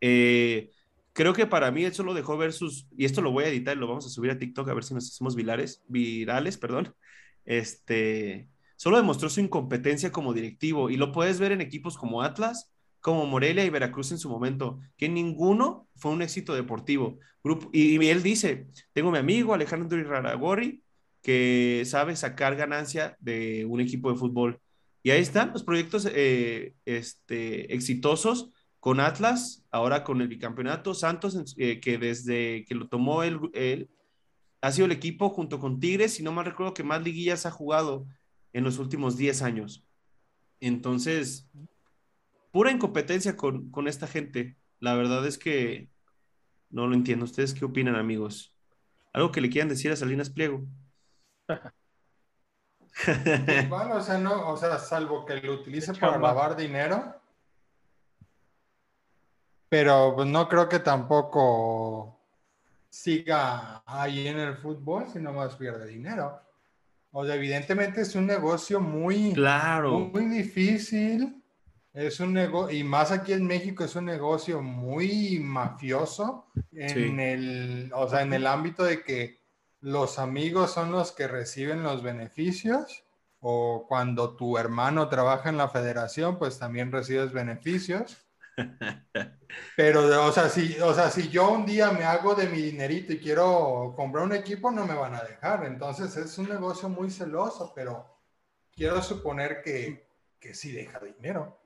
Eh, 0.00 0.70
creo 1.16 1.32
que 1.32 1.46
para 1.46 1.70
mí 1.70 1.82
él 1.82 1.94
solo 1.94 2.12
dejó 2.12 2.36
ver 2.36 2.52
sus, 2.52 2.86
y 2.94 3.06
esto 3.06 3.22
lo 3.22 3.32
voy 3.32 3.44
a 3.44 3.48
editar 3.48 3.74
y 3.74 3.80
lo 3.80 3.88
vamos 3.88 4.04
a 4.04 4.10
subir 4.10 4.30
a 4.30 4.38
TikTok 4.38 4.68
a 4.68 4.74
ver 4.74 4.84
si 4.84 4.92
nos 4.92 5.08
hacemos 5.08 5.34
virales, 5.34 5.82
virales, 5.88 6.58
perdón. 6.58 6.94
Este, 7.46 8.50
solo 8.76 8.98
demostró 8.98 9.30
su 9.30 9.40
incompetencia 9.40 10.12
como 10.12 10.34
directivo 10.34 10.90
y 10.90 10.98
lo 10.98 11.12
puedes 11.12 11.40
ver 11.40 11.52
en 11.52 11.62
equipos 11.62 11.96
como 11.96 12.20
Atlas, 12.20 12.70
como 13.00 13.24
Morelia 13.24 13.64
y 13.64 13.70
Veracruz 13.70 14.12
en 14.12 14.18
su 14.18 14.28
momento, 14.28 14.78
que 14.98 15.08
ninguno 15.08 15.88
fue 15.96 16.12
un 16.12 16.20
éxito 16.20 16.54
deportivo. 16.54 17.18
Grupo, 17.42 17.70
y, 17.72 17.98
y 17.98 18.08
él 18.08 18.22
dice, 18.22 18.66
tengo 18.92 19.10
mi 19.10 19.16
amigo 19.16 19.54
Alejandro 19.54 19.98
Iraragorri, 19.98 20.82
que 21.22 21.82
sabe 21.86 22.14
sacar 22.14 22.56
ganancia 22.56 23.16
de 23.20 23.64
un 23.64 23.80
equipo 23.80 24.12
de 24.12 24.18
fútbol. 24.18 24.60
Y 25.02 25.12
ahí 25.12 25.22
están 25.22 25.52
los 25.54 25.64
proyectos 25.64 26.06
eh, 26.12 26.74
este, 26.84 27.72
exitosos 27.74 28.50
con 28.86 29.00
Atlas, 29.00 29.66
ahora 29.72 30.04
con 30.04 30.20
el 30.20 30.28
bicampeonato, 30.28 30.94
Santos, 30.94 31.56
eh, 31.58 31.80
que 31.80 31.98
desde 31.98 32.64
que 32.66 32.76
lo 32.76 32.86
tomó 32.86 33.24
él, 33.24 33.40
él, 33.52 33.90
ha 34.60 34.70
sido 34.70 34.86
el 34.86 34.92
equipo 34.92 35.28
junto 35.28 35.58
con 35.58 35.80
Tigres, 35.80 36.14
si 36.14 36.22
no 36.22 36.30
mal 36.30 36.44
recuerdo, 36.44 36.72
que 36.72 36.84
más 36.84 37.02
liguillas 37.02 37.46
ha 37.46 37.50
jugado 37.50 38.06
en 38.52 38.62
los 38.62 38.78
últimos 38.78 39.16
10 39.16 39.42
años. 39.42 39.84
Entonces, 40.60 41.50
pura 42.52 42.70
incompetencia 42.70 43.36
con, 43.36 43.72
con 43.72 43.88
esta 43.88 44.06
gente. 44.06 44.56
La 44.78 44.94
verdad 44.94 45.26
es 45.26 45.36
que 45.36 45.90
no 46.70 46.86
lo 46.86 46.94
entiendo. 46.94 47.24
¿Ustedes 47.24 47.54
qué 47.54 47.64
opinan, 47.64 47.96
amigos? 47.96 48.54
¿Algo 49.12 49.32
que 49.32 49.40
le 49.40 49.50
quieran 49.50 49.68
decir 49.68 49.90
a 49.90 49.96
Salinas 49.96 50.30
Pliego? 50.30 50.64
Bueno, 53.68 53.96
o 53.96 54.00
sea, 54.00 54.18
no, 54.18 54.48
o 54.48 54.56
sea, 54.56 54.78
salvo 54.78 55.26
que 55.26 55.34
lo 55.42 55.54
utilice 55.54 55.92
para 55.92 56.18
lavar 56.18 56.56
dinero. 56.56 57.20
Pero 59.68 60.14
pues 60.14 60.28
no 60.28 60.48
creo 60.48 60.68
que 60.68 60.78
tampoco 60.78 62.18
siga 62.88 63.82
ahí 63.86 64.28
en 64.28 64.38
el 64.38 64.56
fútbol, 64.56 65.06
sino 65.12 65.32
más 65.32 65.56
pierde 65.56 65.86
dinero. 65.88 66.40
O 67.12 67.24
sea, 67.24 67.34
evidentemente 67.34 68.02
es 68.02 68.14
un 68.14 68.26
negocio 68.26 68.80
muy, 68.80 69.32
Claro. 69.34 69.98
muy 69.98 70.26
difícil. 70.26 71.42
Es 71.92 72.20
un 72.20 72.34
negocio, 72.34 72.76
y 72.76 72.84
más 72.84 73.10
aquí 73.10 73.32
en 73.32 73.46
México 73.46 73.82
es 73.84 73.96
un 73.96 74.04
negocio 74.04 74.60
muy 74.60 75.38
mafioso 75.40 76.46
en 76.72 76.88
Sí. 76.90 77.22
el, 77.22 77.90
o 77.94 78.06
sea, 78.08 78.20
en 78.20 78.34
el 78.34 78.46
ámbito 78.46 78.84
de 78.84 79.02
que 79.02 79.40
los 79.80 80.18
amigos 80.18 80.72
son 80.72 80.92
los 80.92 81.12
que 81.12 81.26
reciben 81.26 81.82
los 81.82 82.02
beneficios, 82.02 83.04
o 83.40 83.86
cuando 83.88 84.36
tu 84.36 84.58
hermano 84.58 85.08
trabaja 85.08 85.48
en 85.48 85.56
la 85.56 85.68
federación, 85.70 86.38
pues 86.38 86.58
también 86.58 86.92
recibes 86.92 87.32
beneficios. 87.32 88.25
Pero, 89.76 90.26
o 90.26 90.32
sea, 90.32 90.48
si, 90.48 90.78
o 90.80 90.92
sea, 90.94 91.10
si 91.10 91.28
yo 91.28 91.50
un 91.50 91.66
día 91.66 91.90
me 91.92 92.04
hago 92.04 92.34
de 92.34 92.48
mi 92.48 92.60
dinerito 92.60 93.12
y 93.12 93.18
quiero 93.18 93.92
comprar 93.96 94.24
un 94.24 94.34
equipo, 94.34 94.70
no 94.70 94.86
me 94.86 94.94
van 94.94 95.14
a 95.14 95.22
dejar. 95.22 95.64
Entonces 95.66 96.16
es 96.16 96.36
un 96.38 96.48
negocio 96.48 96.88
muy 96.88 97.10
celoso, 97.10 97.72
pero 97.74 98.06
quiero 98.72 99.02
suponer 99.02 99.62
que, 99.62 100.08
que 100.40 100.54
sí 100.54 100.72
deja 100.72 100.98
dinero. 101.00 101.58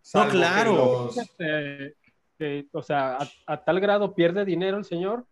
Salvo 0.00 0.30
que 0.30 0.36
claro. 0.38 0.72
los- 1.12 1.18
o 2.72 2.82
sea, 2.82 3.18
a, 3.18 3.28
a 3.46 3.64
tal 3.64 3.80
grado 3.80 4.14
pierde 4.14 4.44
dinero 4.44 4.78
el 4.78 4.84
señor 4.84 5.26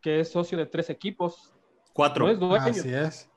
que 0.00 0.20
es 0.20 0.30
socio 0.30 0.56
de 0.56 0.66
tres 0.66 0.88
equipos. 0.90 1.52
Cuatro. 1.92 2.24
No 2.26 2.30
es 2.32 2.38
dueño, 2.38 2.64
Así 2.64 2.94
es. 2.94 3.30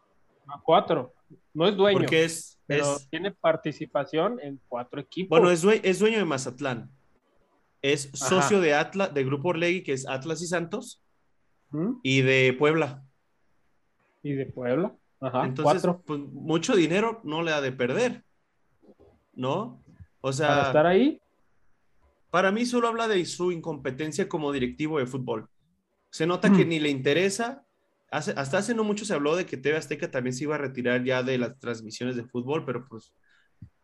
a 0.47 0.61
cuatro. 0.61 1.12
No 1.53 1.67
es 1.67 1.75
dueño, 1.75 1.99
porque 1.99 2.23
es, 2.23 2.59
pero 2.65 2.95
es- 2.95 3.07
tiene 3.09 3.31
participación 3.31 4.39
en 4.41 4.59
cuatro 4.67 4.99
equipos. 4.99 5.29
bueno, 5.29 5.51
es, 5.51 5.61
due- 5.63 5.81
es 5.83 5.99
dueño 5.99 6.17
de 6.17 6.25
Mazatlán. 6.25 6.89
Es 7.81 8.07
Ajá. 8.13 8.29
socio 8.41 8.61
de 8.61 8.73
Atlas, 8.73 9.13
de 9.13 9.23
Grupo 9.23 9.49
Orlegui, 9.49 9.83
que 9.83 9.93
es 9.93 10.07
Atlas 10.07 10.41
y 10.41 10.47
Santos, 10.47 11.01
¿Mm? 11.69 11.99
y 12.01 12.21
de 12.21 12.53
Puebla. 12.57 13.03
Y 14.23 14.33
de 14.33 14.45
Puebla. 14.45 14.95
Ajá, 15.19 15.45
Entonces, 15.45 15.89
pues, 16.05 16.19
mucho 16.19 16.75
dinero 16.75 17.21
no 17.23 17.43
le 17.43 17.51
ha 17.51 17.61
de 17.61 17.71
perder, 17.71 18.23
¿no? 19.33 19.83
O 20.21 20.31
sea, 20.33 20.47
Para 20.47 20.67
estar 20.67 20.85
ahí, 20.87 21.19
Para 22.29 22.51
mí 22.51 22.65
solo 22.65 22.87
habla 22.87 23.07
de 23.07 23.23
su 23.25 23.51
incompetencia 23.51 24.27
como 24.27 24.51
directivo 24.51 24.97
de 24.97 25.05
fútbol. 25.05 25.47
Se 26.09 26.25
nota 26.25 26.51
que 26.51 26.65
Mm. 26.65 26.69
ni 26.69 26.79
le 26.79 26.89
interesa. 26.89 27.63
Hace- 28.13 28.33
hasta 28.37 28.59
hace 28.59 28.75
no 28.75 28.83
mucho 28.83 29.05
se 29.05 29.13
habló 29.13 29.35
de 29.35 29.45
que 29.45 29.57
TV 29.57 29.75
Azteca 29.77 30.11
también 30.11 30.33
se 30.35 30.43
iba 30.43 30.55
a 30.55 30.59
retirar 30.59 31.03
ya 31.03 31.23
de 31.23 31.37
las 31.37 31.57
transmisiones 31.59 32.15
de 32.15 32.23
fútbol, 32.23 32.63
pero 32.65 32.85
pues 32.87 33.11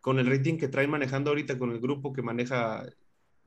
con 0.00 0.18
el 0.18 0.26
rating 0.26 0.56
que 0.56 0.68
traen 0.68 0.88
manejando 0.90 1.30
ahorita 1.30 1.58
con 1.58 1.72
el 1.72 1.80
grupo 1.80 2.12
que 2.12 2.22
maneja 2.22 2.84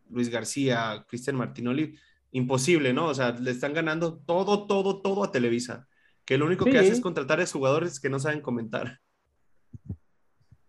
Luis 0.09 0.29
García, 0.29 1.05
Cristian 1.07 1.35
Martinoli, 1.37 1.97
imposible, 2.31 2.93
¿no? 2.93 3.07
O 3.07 3.13
sea, 3.13 3.31
le 3.31 3.51
están 3.51 3.73
ganando 3.73 4.17
todo, 4.17 4.67
todo, 4.67 5.01
todo 5.01 5.23
a 5.23 5.31
Televisa. 5.31 5.87
Que 6.25 6.37
lo 6.37 6.45
único 6.45 6.65
que 6.65 6.77
hace 6.77 6.89
es 6.89 7.01
contratar 7.01 7.39
a 7.39 7.45
jugadores 7.45 7.99
que 7.99 8.09
no 8.09 8.19
saben 8.19 8.41
comentar. 8.41 8.99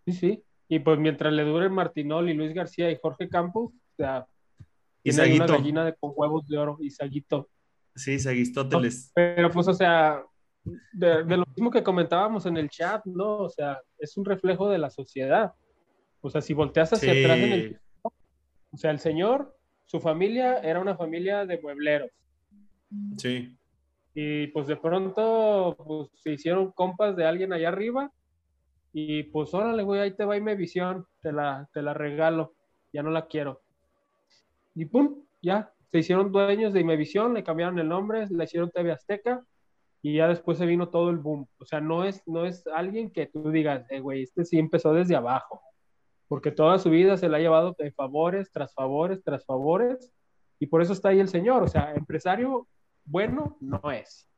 sí, 0.05 0.13
sí. 0.13 0.43
Y 0.69 0.79
pues 0.79 0.99
mientras 0.99 1.33
le 1.33 1.43
duren 1.45 1.73
Martinol 1.73 2.29
y 2.31 2.35
Luis 2.35 2.55
García 2.55 2.91
y 2.91 2.99
Jorge 3.01 3.29
Campos, 3.29 3.73
o 3.73 3.97
sea, 3.97 4.27
Y 5.03 5.11
tiene 5.11 5.35
una 5.37 5.47
gallina 5.47 5.85
de, 5.85 5.95
con 5.95 6.13
huevos 6.17 6.47
de 6.49 6.57
oro 6.59 6.79
y 6.81 6.91
Saguito. 6.91 7.49
Sí, 7.95 8.19
Sagistóteles. 8.19 9.13
Pero 9.15 9.51
pues, 9.51 9.69
o 9.69 9.75
sea, 9.75 10.23
de, 10.65 11.25
de 11.25 11.37
lo 11.37 11.45
mismo 11.57 11.71
que 11.71 11.83
comentábamos 11.83 12.47
en 12.47 12.57
el 12.57 12.69
chat, 12.69 13.05
¿no? 13.07 13.39
O 13.39 13.49
sea, 13.49 13.81
es 13.99 14.17
un 14.17 14.25
reflejo 14.25 14.69
de 14.69 14.79
la 14.79 14.91
sociedad. 14.91 15.53
O 16.21 16.31
sea, 16.31 16.41
si 16.41 16.55
volteas 16.55 16.93
hacia 16.93 17.13
Sí. 17.13 17.25
atrás 17.25 17.39
en 17.39 17.53
el... 17.53 17.81
O 18.03 18.77
sea, 18.77 18.91
el 18.91 18.99
señor, 18.99 19.57
su 19.85 20.01
familia 20.01 20.59
era 20.59 20.81
una 20.81 20.97
familia 20.97 21.47
de 21.47 21.61
muebleros. 21.61 22.11
Sí. 23.19 23.57
Y 24.15 24.47
pues 24.49 24.67
de 24.67 24.77
pronto 24.77 25.77
pues, 25.77 26.09
se 26.23 26.33
hicieron 26.33 26.73
compas 26.73 27.17
de 27.17 27.27
alguien 27.27 27.53
allá 27.53 27.69
arriba 27.69 28.13
y 28.93 29.25
pues 29.25 29.53
órale, 29.53 29.83
güey, 29.83 30.01
ahí 30.01 30.13
te 30.13 30.25
va 30.25 30.39
visión, 30.55 31.05
te 31.21 31.33
la, 31.33 31.69
te 31.73 31.83
la 31.83 31.95
regalo, 31.95 32.55
ya 32.93 33.03
no 33.03 33.11
la 33.11 33.27
quiero. 33.27 33.61
Y 34.77 34.85
pum, 34.85 35.25
ya, 35.43 35.74
se 35.95 36.01
hicieron 36.01 36.33
dueños 36.33 36.73
de 36.73 36.81
Imevisión, 36.81 37.35
le 37.35 37.45
cambiaron 37.45 37.79
el 37.79 37.89
nombre, 37.89 38.27
le 38.29 38.43
hicieron 38.43 38.69
TV 38.69 38.91
Azteca 38.91 39.45
y 40.03 40.17
ya 40.17 40.27
después 40.27 40.59
se 40.59 40.67
vino 40.67 40.89
todo 40.89 41.11
el 41.11 41.19
boom. 41.19 41.47
O 41.59 41.65
sea, 41.65 41.81
no 41.81 42.03
es, 42.03 42.21
no 42.27 42.45
es 42.47 42.67
alguien 42.67 43.13
que 43.13 43.27
tú 43.27 43.53
digas, 43.53 43.87
eh, 43.91 44.01
güey, 44.01 44.25
este 44.25 44.45
sí 44.45 44.59
empezó 44.59 44.93
desde 44.93 45.15
abajo, 45.15 45.63
porque 46.27 46.51
toda 46.51 46.81
su 46.81 46.91
vida 46.91 47.17
se 47.17 47.29
la 47.29 47.37
ha 47.37 47.41
llevado 47.41 47.77
de 47.79 47.93
favores 47.93 48.51
tras 48.51 48.75
favores 48.75 49.23
tras 49.23 49.47
favores 49.47 50.11
y 50.59 50.67
por 50.67 50.83
eso 50.83 50.93
está 50.95 51.11
ahí 51.11 51.21
el 51.21 51.29
señor. 51.29 51.63
O 51.63 51.69
sea, 51.69 51.95
empresario 51.95 52.67
bueno 53.05 53.57
no 53.61 53.81
es. 53.93 54.29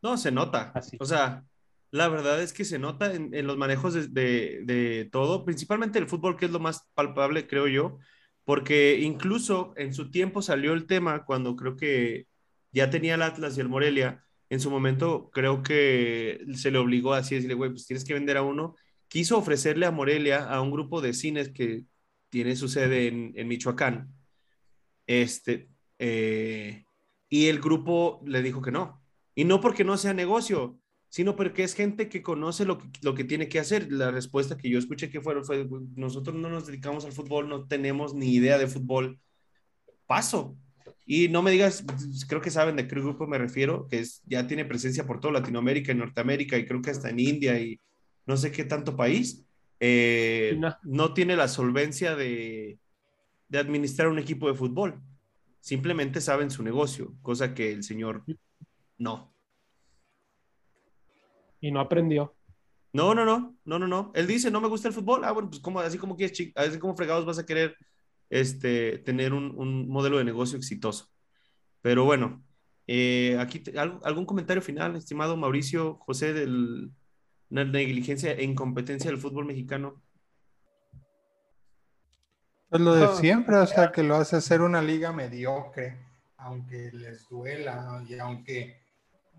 No, 0.00 0.16
se 0.16 0.30
nota. 0.30 0.70
Así. 0.76 0.96
O 1.00 1.04
sea, 1.04 1.42
la 1.90 2.06
verdad 2.06 2.40
es 2.40 2.52
que 2.52 2.64
se 2.64 2.78
nota 2.78 3.12
en, 3.12 3.34
en 3.34 3.48
los 3.48 3.56
manejos 3.56 3.94
de, 3.94 4.06
de- 4.08 4.60
de 4.64 5.08
todo, 5.10 5.44
principalmente 5.44 5.98
el 5.98 6.06
fútbol, 6.06 6.36
que 6.36 6.44
es 6.46 6.52
lo 6.52 6.60
más 6.60 6.88
palpable, 6.94 7.48
creo 7.48 7.66
yo, 7.66 7.98
porque 8.50 8.98
incluso 9.00 9.72
en 9.76 9.94
su 9.94 10.10
tiempo 10.10 10.42
salió 10.42 10.72
el 10.72 10.86
tema 10.86 11.24
cuando 11.24 11.54
creo 11.54 11.76
que 11.76 12.26
ya 12.72 12.90
tenía 12.90 13.14
el 13.14 13.22
Atlas 13.22 13.56
y 13.56 13.60
el 13.60 13.68
Morelia, 13.68 14.24
en 14.48 14.58
su 14.58 14.72
momento 14.72 15.30
creo 15.32 15.62
que 15.62 16.44
se 16.54 16.72
le 16.72 16.78
obligó 16.78 17.14
así 17.14 17.36
a 17.36 17.38
decirle, 17.38 17.54
güey, 17.54 17.70
pues 17.70 17.86
tienes 17.86 18.04
que 18.04 18.14
vender 18.14 18.36
a 18.36 18.42
uno. 18.42 18.74
Quiso 19.06 19.38
ofrecerle 19.38 19.86
a 19.86 19.92
Morelia 19.92 20.50
a 20.50 20.60
un 20.62 20.72
grupo 20.72 21.00
de 21.00 21.12
cines 21.12 21.50
que 21.50 21.84
tiene 22.28 22.56
su 22.56 22.68
sede 22.68 23.06
en, 23.06 23.32
en 23.36 23.46
Michoacán. 23.46 24.12
Este, 25.06 25.68
eh, 26.00 26.82
y 27.28 27.46
el 27.46 27.60
grupo 27.60 28.20
le 28.26 28.42
dijo 28.42 28.62
que 28.62 28.72
no. 28.72 29.00
Y 29.32 29.44
no 29.44 29.60
porque 29.60 29.84
no 29.84 29.96
sea 29.96 30.12
negocio, 30.12 30.76
sino 31.10 31.34
porque 31.34 31.64
es 31.64 31.74
gente 31.74 32.08
que 32.08 32.22
conoce 32.22 32.64
lo 32.64 32.78
que, 32.78 32.88
lo 33.02 33.14
que 33.14 33.24
tiene 33.24 33.48
que 33.48 33.58
hacer. 33.58 33.90
La 33.90 34.12
respuesta 34.12 34.56
que 34.56 34.70
yo 34.70 34.78
escuché 34.78 35.10
que 35.10 35.20
fueron 35.20 35.44
fue, 35.44 35.68
nosotros 35.96 36.36
no 36.36 36.48
nos 36.48 36.68
dedicamos 36.68 37.04
al 37.04 37.12
fútbol, 37.12 37.48
no 37.48 37.66
tenemos 37.66 38.14
ni 38.14 38.32
idea 38.32 38.58
de 38.58 38.68
fútbol. 38.68 39.18
Paso. 40.06 40.56
Y 41.04 41.28
no 41.28 41.42
me 41.42 41.50
digas, 41.50 41.84
creo 42.28 42.40
que 42.40 42.52
saben 42.52 42.76
de 42.76 42.86
qué 42.86 42.94
grupo 42.94 43.26
me 43.26 43.38
refiero, 43.38 43.88
que 43.88 43.98
es, 43.98 44.22
ya 44.24 44.46
tiene 44.46 44.64
presencia 44.64 45.04
por 45.04 45.18
toda 45.18 45.34
Latinoamérica 45.34 45.90
y 45.90 45.96
Norteamérica 45.96 46.56
y 46.56 46.64
creo 46.64 46.80
que 46.80 46.90
hasta 46.90 47.10
en 47.10 47.18
India 47.18 47.58
y 47.58 47.80
no 48.24 48.36
sé 48.36 48.52
qué 48.52 48.64
tanto 48.64 48.96
país. 48.96 49.44
Eh, 49.80 50.56
no. 50.58 50.76
no. 50.84 51.12
tiene 51.12 51.34
la 51.34 51.48
solvencia 51.48 52.14
de, 52.14 52.78
de 53.48 53.58
administrar 53.58 54.06
un 54.06 54.20
equipo 54.20 54.46
de 54.46 54.54
fútbol. 54.54 55.00
Simplemente 55.58 56.20
saben 56.20 56.52
su 56.52 56.62
negocio, 56.62 57.14
cosa 57.20 57.52
que 57.52 57.72
el 57.72 57.82
señor 57.82 58.24
no. 58.96 59.29
Y 61.60 61.70
no 61.70 61.80
aprendió. 61.80 62.34
No, 62.92 63.14
no, 63.14 63.24
no, 63.24 63.56
no, 63.64 63.78
no, 63.78 63.86
no. 63.86 64.12
Él 64.14 64.26
dice, 64.26 64.50
no 64.50 64.60
me 64.60 64.68
gusta 64.68 64.88
el 64.88 64.94
fútbol. 64.94 65.24
Ah, 65.24 65.32
bueno, 65.32 65.50
pues 65.50 65.60
como, 65.60 65.80
así 65.80 65.98
como 65.98 66.16
quieres, 66.16 66.52
así 66.56 66.78
como 66.78 66.96
fregados 66.96 67.24
vas 67.24 67.38
a 67.38 67.46
querer 67.46 67.76
este, 68.28 68.98
tener 68.98 69.32
un, 69.32 69.54
un 69.56 69.88
modelo 69.88 70.18
de 70.18 70.24
negocio 70.24 70.58
exitoso. 70.58 71.08
Pero 71.82 72.04
bueno, 72.04 72.42
eh, 72.92 73.36
aquí 73.38 73.62
algún 74.02 74.26
comentario 74.26 74.60
final, 74.60 74.96
estimado 74.96 75.36
Mauricio 75.36 75.94
José, 76.00 76.32
de 76.32 76.48
la 77.48 77.64
negligencia 77.64 78.32
e 78.32 78.42
incompetencia 78.42 79.10
del 79.10 79.20
fútbol 79.20 79.44
mexicano. 79.44 80.02
Pues 82.68 82.82
lo 82.82 82.94
de 82.94 83.06
siempre, 83.16 83.56
o 83.56 83.66
sea, 83.68 83.92
que 83.92 84.02
lo 84.02 84.16
hace 84.16 84.40
ser 84.40 84.60
una 84.62 84.82
liga 84.82 85.12
mediocre, 85.12 85.98
aunque 86.36 86.90
les 86.92 87.28
duela 87.28 88.04
y 88.08 88.18
aunque 88.18 88.79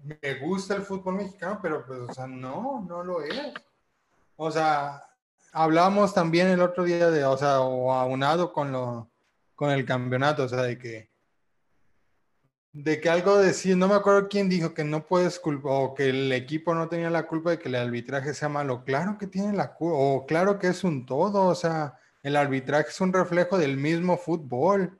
me 0.04 0.34
gusta 0.36 0.76
el 0.76 0.84
fútbol 0.84 1.16
mexicano, 1.16 1.60
pero 1.62 1.86
pues, 1.86 2.00
o 2.00 2.14
sea, 2.14 2.28
no, 2.28 2.86
no 2.88 3.04
lo 3.04 3.22
es. 3.22 3.54
O 4.36 4.52
sea, 4.52 5.04
hablamos 5.52 6.14
también 6.14 6.48
el 6.48 6.62
otro 6.62 6.84
día 6.84 7.10
de, 7.12 7.24
o 7.26 7.38
sea, 7.38 7.62
o 7.62 7.92
aunado 7.92 8.52
con 8.54 8.72
lo, 8.72 9.10
con 9.56 9.72
el 9.72 9.86
campeonato, 9.86 10.44
o 10.44 10.50
sea, 10.50 10.64
de 10.64 10.78
que, 10.78 11.12
de 12.74 13.02
que 13.02 13.10
algo 13.10 13.38
decir, 13.38 13.76
no 13.78 13.88
me 13.88 13.96
acuerdo 13.96 14.30
quién 14.30 14.50
dijo 14.50 14.74
que 14.74 14.84
no 14.84 15.06
puedes 15.06 15.40
culpar, 15.40 15.72
o 15.76 15.94
que 15.94 16.10
el 16.10 16.32
equipo 16.32 16.74
no 16.74 16.88
tenía 16.88 17.10
la 17.10 17.28
culpa 17.28 17.52
de 17.52 17.60
que 17.60 17.70
el 17.70 17.76
arbitraje 17.76 18.34
sea 18.34 18.50
malo. 18.50 18.84
Claro 18.86 19.18
que 19.18 19.28
tiene 19.28 19.54
la 19.54 19.74
culpa, 19.74 19.98
o 19.98 20.26
claro 20.26 20.58
que 20.58 20.68
es 20.68 20.84
un 20.84 21.06
todo, 21.06 21.46
o 21.46 21.56
sea, 21.56 22.00
el 22.24 22.36
arbitraje 22.36 22.90
es 22.90 23.02
un 23.02 23.14
reflejo 23.14 23.58
del 23.58 23.78
mismo 23.78 24.18
fútbol. 24.18 25.00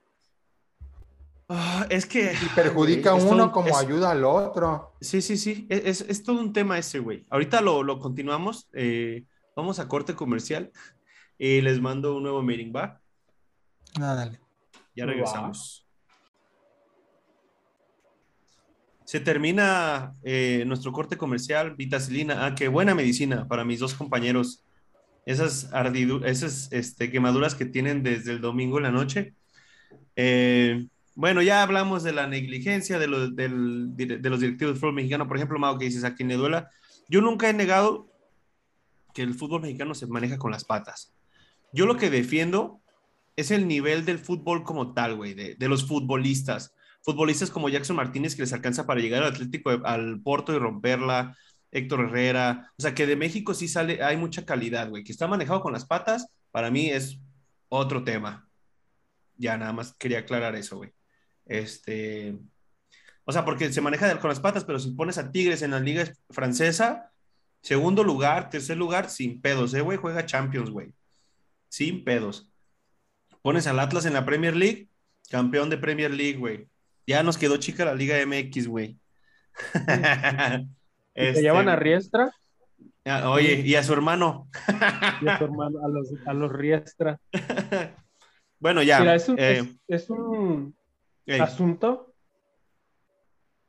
Ah, 1.54 1.86
es 1.90 2.06
que. 2.06 2.32
Y 2.32 2.46
perjudica 2.56 3.12
a 3.12 3.16
uno 3.16 3.52
como 3.52 3.78
ayuda 3.78 4.12
al 4.12 4.24
otro. 4.24 4.94
Sí, 5.02 5.22
sí, 5.22 5.36
sí. 5.36 5.68
E, 5.70 5.84
es, 5.86 6.00
es, 6.00 6.24
todo 6.24 6.40
un 6.40 6.54
tema 6.54 6.78
ese, 6.78 7.00
güey. 7.00 7.26
Ahorita 7.30 7.60
lo, 7.60 7.84
lo 7.84 8.00
continuamos. 8.00 8.70
Eh, 8.72 9.26
vamos 9.54 9.80
a 9.80 9.90
corte 9.90 10.16
comercial. 10.16 10.72
Y 11.38 11.60
les 11.60 11.82
mando 11.82 12.16
un 12.16 12.24
nuevo 12.24 12.42
meeting, 12.42 12.72
¿va? 12.74 13.02
Ah, 14.00 14.16
dale. 14.16 14.40
Ya 14.96 15.06
regresamos. 15.06 15.86
Se 19.04 19.20
termina 19.20 20.16
eh, 20.24 20.64
nuestro 20.66 20.94
corte 20.94 21.18
comercial. 21.18 21.76
Vitacilina. 21.76 22.46
Ah, 22.46 22.56
qué 22.56 22.70
buena 22.70 22.96
medicina 22.96 23.46
para 23.46 23.66
mis 23.66 23.82
dos 23.82 23.94
compañeros. 23.94 24.64
Esas, 25.26 25.70
esas 26.24 26.72
este, 26.72 27.12
quemaduras 27.12 27.56
que 27.56 27.66
tienen 27.66 28.04
desde 28.04 28.32
el 28.32 28.40
domingo 28.40 28.78
en 28.78 28.84
la 28.84 28.92
noche. 28.92 29.34
Eh 30.16 30.88
bueno, 31.16 31.42
ya 31.42 31.62
hablamos 31.64 32.04
de 32.04 32.14
la 32.14 32.28
negligencia 32.28 33.00
de 33.00 33.08
los, 33.08 33.36
de 33.36 33.50
los 33.50 34.40
directivos 34.40 34.74
del 34.74 34.80
fútbol 34.80 34.94
mexicano. 34.94 35.28
Por 35.28 35.38
ejemplo, 35.38 35.60
Mau, 35.60 35.78
que 35.78 35.86
dices 35.86 36.04
a 36.04 36.16
quien 36.16 36.30
le 36.30 36.36
duela. 36.36 36.70
Yo 37.10 37.22
nunca 37.22 37.50
he 37.50 37.54
negado 37.54 38.10
que 39.14 39.22
el 39.22 39.34
fútbol 39.34 39.62
mexicano 39.62 39.94
se 39.94 40.08
maneja 40.08 40.38
con 40.38 40.52
las 40.52 40.64
patas. 40.64 41.14
Yo 41.74 41.86
lo 41.86 41.98
que 41.98 42.10
defiendo 42.10 42.82
es 43.36 43.52
el 43.52 43.68
nivel 43.68 44.06
del 44.06 44.20
fútbol 44.20 44.64
como 44.64 44.94
tal, 44.94 45.16
güey, 45.16 45.34
de, 45.34 45.56
de, 45.56 45.68
los 45.68 45.86
futbolistas. 45.86 46.74
Futbolistas 47.02 47.50
como 47.50 47.70
Jackson 47.70 47.96
Martínez 47.96 48.36
que 48.36 48.44
les 48.44 48.54
alcanza 48.54 48.86
para 48.86 49.02
llegar 49.02 49.24
al 49.24 49.34
Atlético, 49.34 49.70
al 49.70 50.22
Porto 50.22 50.54
y 50.54 50.60
romperla. 50.60 51.36
Héctor 51.72 52.02
Herrera. 52.02 52.72
O 52.78 52.82
sea, 52.82 52.94
que 52.94 53.08
de 53.08 53.16
México 53.16 53.54
sí 53.54 53.68
sale, 53.68 54.04
hay 54.04 54.18
mucha 54.18 54.46
calidad, 54.46 54.90
güey. 54.90 55.04
Que 55.04 55.12
está 55.12 55.28
manejado 55.28 55.62
con 55.62 55.74
las 55.74 55.86
patas, 55.86 56.28
para 56.52 56.70
mí 56.70 56.90
es 56.90 57.20
otro 57.70 58.04
tema. 58.04 58.48
Ya 59.38 59.58
nada 59.58 59.74
más 59.74 59.94
quería 59.94 60.20
aclarar 60.20 60.56
eso, 60.56 60.78
güey. 60.78 60.92
Este, 61.52 62.38
o 63.26 63.34
sea, 63.34 63.44
porque 63.44 63.74
se 63.74 63.82
maneja 63.82 64.18
con 64.20 64.30
las 64.30 64.40
patas, 64.40 64.64
pero 64.64 64.80
si 64.80 64.92
pones 64.92 65.18
a 65.18 65.34
Tigres 65.34 65.62
en 65.62 65.72
la 65.72 65.82
liga 65.82 66.06
francesa, 66.30 67.12
segundo 67.62 68.06
lugar, 68.06 68.50
tercer 68.50 68.78
lugar, 68.78 69.10
sin 69.10 69.42
pedos, 69.42 69.74
¿eh, 69.74 69.82
güey? 69.82 69.98
Juega 69.98 70.26
Champions, 70.26 70.70
güey. 70.70 70.94
Sin 71.68 72.06
pedos. 72.06 72.50
Pones 73.42 73.68
al 73.68 73.82
Atlas 73.82 74.06
en 74.06 74.14
la 74.14 74.26
Premier 74.26 74.56
League, 74.56 74.88
campeón 75.30 75.70
de 75.70 75.78
Premier 75.78 76.12
League, 76.12 76.38
güey. 76.38 76.68
Ya 77.06 77.22
nos 77.22 77.38
quedó 77.38 77.58
chica 77.58 77.84
la 77.84 77.96
Liga 77.96 78.16
MX, 78.26 78.68
güey. 78.68 78.98
este... 81.14 81.34
¿Te 81.34 81.42
llevan 81.42 81.68
a 81.68 81.76
Riestra? 81.76 82.34
Ah, 83.04 83.30
oye, 83.30 83.60
y 83.60 83.76
a 83.76 83.84
su 83.84 83.92
hermano. 83.92 84.48
y 85.22 85.28
a 85.28 85.38
su 85.38 85.44
hermano, 85.44 85.84
a 85.84 85.90
los, 85.90 86.14
a 86.26 86.34
los 86.34 86.50
Riestra. 86.50 87.20
bueno, 88.60 88.82
ya. 88.84 89.02
Mira, 89.02 89.16
es 89.16 89.28
un, 89.28 89.38
eh... 89.38 89.58
es, 89.88 90.04
es 90.04 90.10
un 90.10 90.74
asunto 91.28 92.14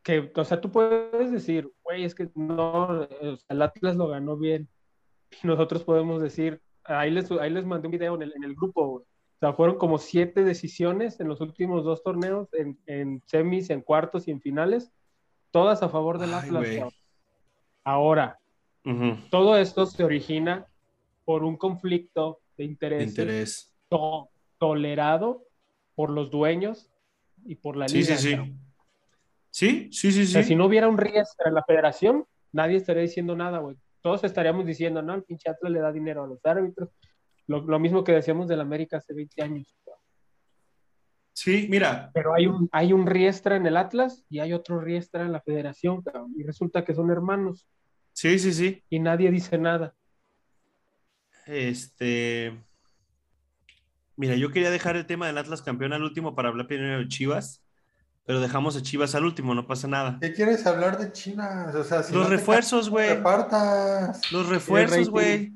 que, 0.02 0.32
o 0.34 0.44
sea, 0.44 0.60
tú 0.60 0.70
puedes 0.70 1.30
decir, 1.30 1.70
güey, 1.82 2.04
es 2.04 2.14
que 2.14 2.28
no, 2.34 3.08
el 3.48 3.62
Atlas 3.62 3.96
lo 3.96 4.08
ganó 4.08 4.36
bien. 4.36 4.68
Y 5.42 5.46
nosotros 5.46 5.84
podemos 5.84 6.20
decir, 6.20 6.60
ahí 6.84 7.10
les, 7.10 7.30
ahí 7.30 7.50
les 7.50 7.64
mandé 7.64 7.86
un 7.86 7.92
video 7.92 8.14
en 8.16 8.22
el, 8.22 8.32
en 8.34 8.44
el 8.44 8.54
grupo, 8.54 8.82
O 8.82 9.06
sea, 9.38 9.52
fueron 9.52 9.78
como 9.78 9.98
siete 9.98 10.44
decisiones 10.44 11.20
en 11.20 11.28
los 11.28 11.40
últimos 11.40 11.84
dos 11.84 12.02
torneos, 12.02 12.48
en, 12.52 12.78
en 12.86 13.22
semis, 13.26 13.70
en 13.70 13.80
cuartos 13.80 14.28
y 14.28 14.32
en 14.32 14.40
finales, 14.40 14.92
todas 15.50 15.82
a 15.82 15.88
favor 15.88 16.18
del 16.18 16.34
Atlas. 16.34 16.66
Ahora, 17.84 18.38
todo 19.30 19.56
esto 19.56 19.86
se 19.86 20.04
origina 20.04 20.66
por 21.24 21.44
un 21.44 21.56
conflicto 21.56 22.40
de 22.56 22.64
interés, 22.64 23.08
interés. 23.08 23.72
tolerado 24.58 25.44
por 25.94 26.10
los 26.10 26.30
dueños 26.30 26.91
y 27.44 27.57
por 27.57 27.76
la 27.76 27.87
liga. 27.87 28.16
Sí, 28.16 28.31
sí, 28.31 28.37
sí. 28.37 28.55
Sí, 29.50 29.88
sí, 29.92 30.12
sí, 30.12 30.26
sí. 30.26 30.42
si 30.44 30.57
no 30.57 30.66
hubiera 30.66 30.88
un 30.88 30.96
riesgo 30.96 31.44
en 31.44 31.55
la 31.55 31.62
federación, 31.62 32.24
nadie 32.52 32.76
estaría 32.76 33.02
diciendo 33.02 33.37
nada, 33.37 33.59
güey. 33.59 33.76
Todos 34.00 34.24
estaríamos 34.24 34.64
diciendo, 34.64 35.02
no, 35.02 35.14
el 35.14 35.24
pinche 35.24 35.50
Atlas 35.50 35.72
le 35.72 35.81
da 35.81 35.92
dinero 35.92 36.24
a 36.24 36.26
los 36.26 36.44
árbitros. 36.44 36.88
Lo, 37.46 37.61
lo 37.61 37.78
mismo 37.78 38.02
que 38.02 38.12
decíamos 38.12 38.48
del 38.48 38.61
América 38.61 38.96
hace 38.96 39.12
20 39.12 39.42
años. 39.42 39.76
Sí, 41.35 41.66
mira. 41.68 42.11
Pero 42.14 42.35
hay 42.35 42.46
un, 42.46 42.68
hay 42.72 42.92
un 42.92 43.07
riestra 43.07 43.57
en 43.57 43.66
el 43.66 43.76
Atlas 43.76 44.24
y 44.28 44.40
hay 44.40 44.53
otro 44.53 44.80
riestra 44.80 45.22
en 45.22 45.32
la 45.32 45.40
federación, 45.40 46.03
y 46.36 46.43
resulta 46.43 46.84
que 46.84 46.95
son 46.95 47.11
hermanos. 47.11 47.66
Sí, 48.12 48.38
sí, 48.38 48.53
sí. 48.53 48.82
Y 48.90 49.01
nadie 49.01 49.30
dice 49.30 49.59
nada. 49.59 49.95
Este. 51.47 52.53
Mira, 54.23 54.37
yo 54.37 54.53
quería 54.53 54.70
dejar 54.70 54.95
el 54.95 55.05
tema 55.05 55.27
del 55.27 55.37
Atlas 55.37 55.62
campeón 55.62 55.93
al 55.93 56.05
último 56.05 56.37
para 56.37 56.49
hablar 56.49 56.68
primero 56.68 57.01
de 57.01 57.09
Chivas, 57.09 57.61
pero 58.25 58.39
dejamos 58.39 58.77
a 58.77 58.81
Chivas 58.81 59.16
al 59.16 59.25
último, 59.25 59.53
no 59.53 59.66
pasa 59.66 59.89
nada. 59.89 60.18
¿Qué 60.20 60.33
quieres 60.33 60.64
hablar 60.64 60.97
de 60.97 61.11
Chivas? 61.11 61.75
O 61.75 61.83
sea, 61.83 62.05
si 62.05 62.14
los 62.14 62.23
no 62.23 62.31
refuerzos, 62.31 62.89
güey. 62.89 63.20
Los 64.31 64.49
refuerzos, 64.49 65.11
güey. 65.11 65.53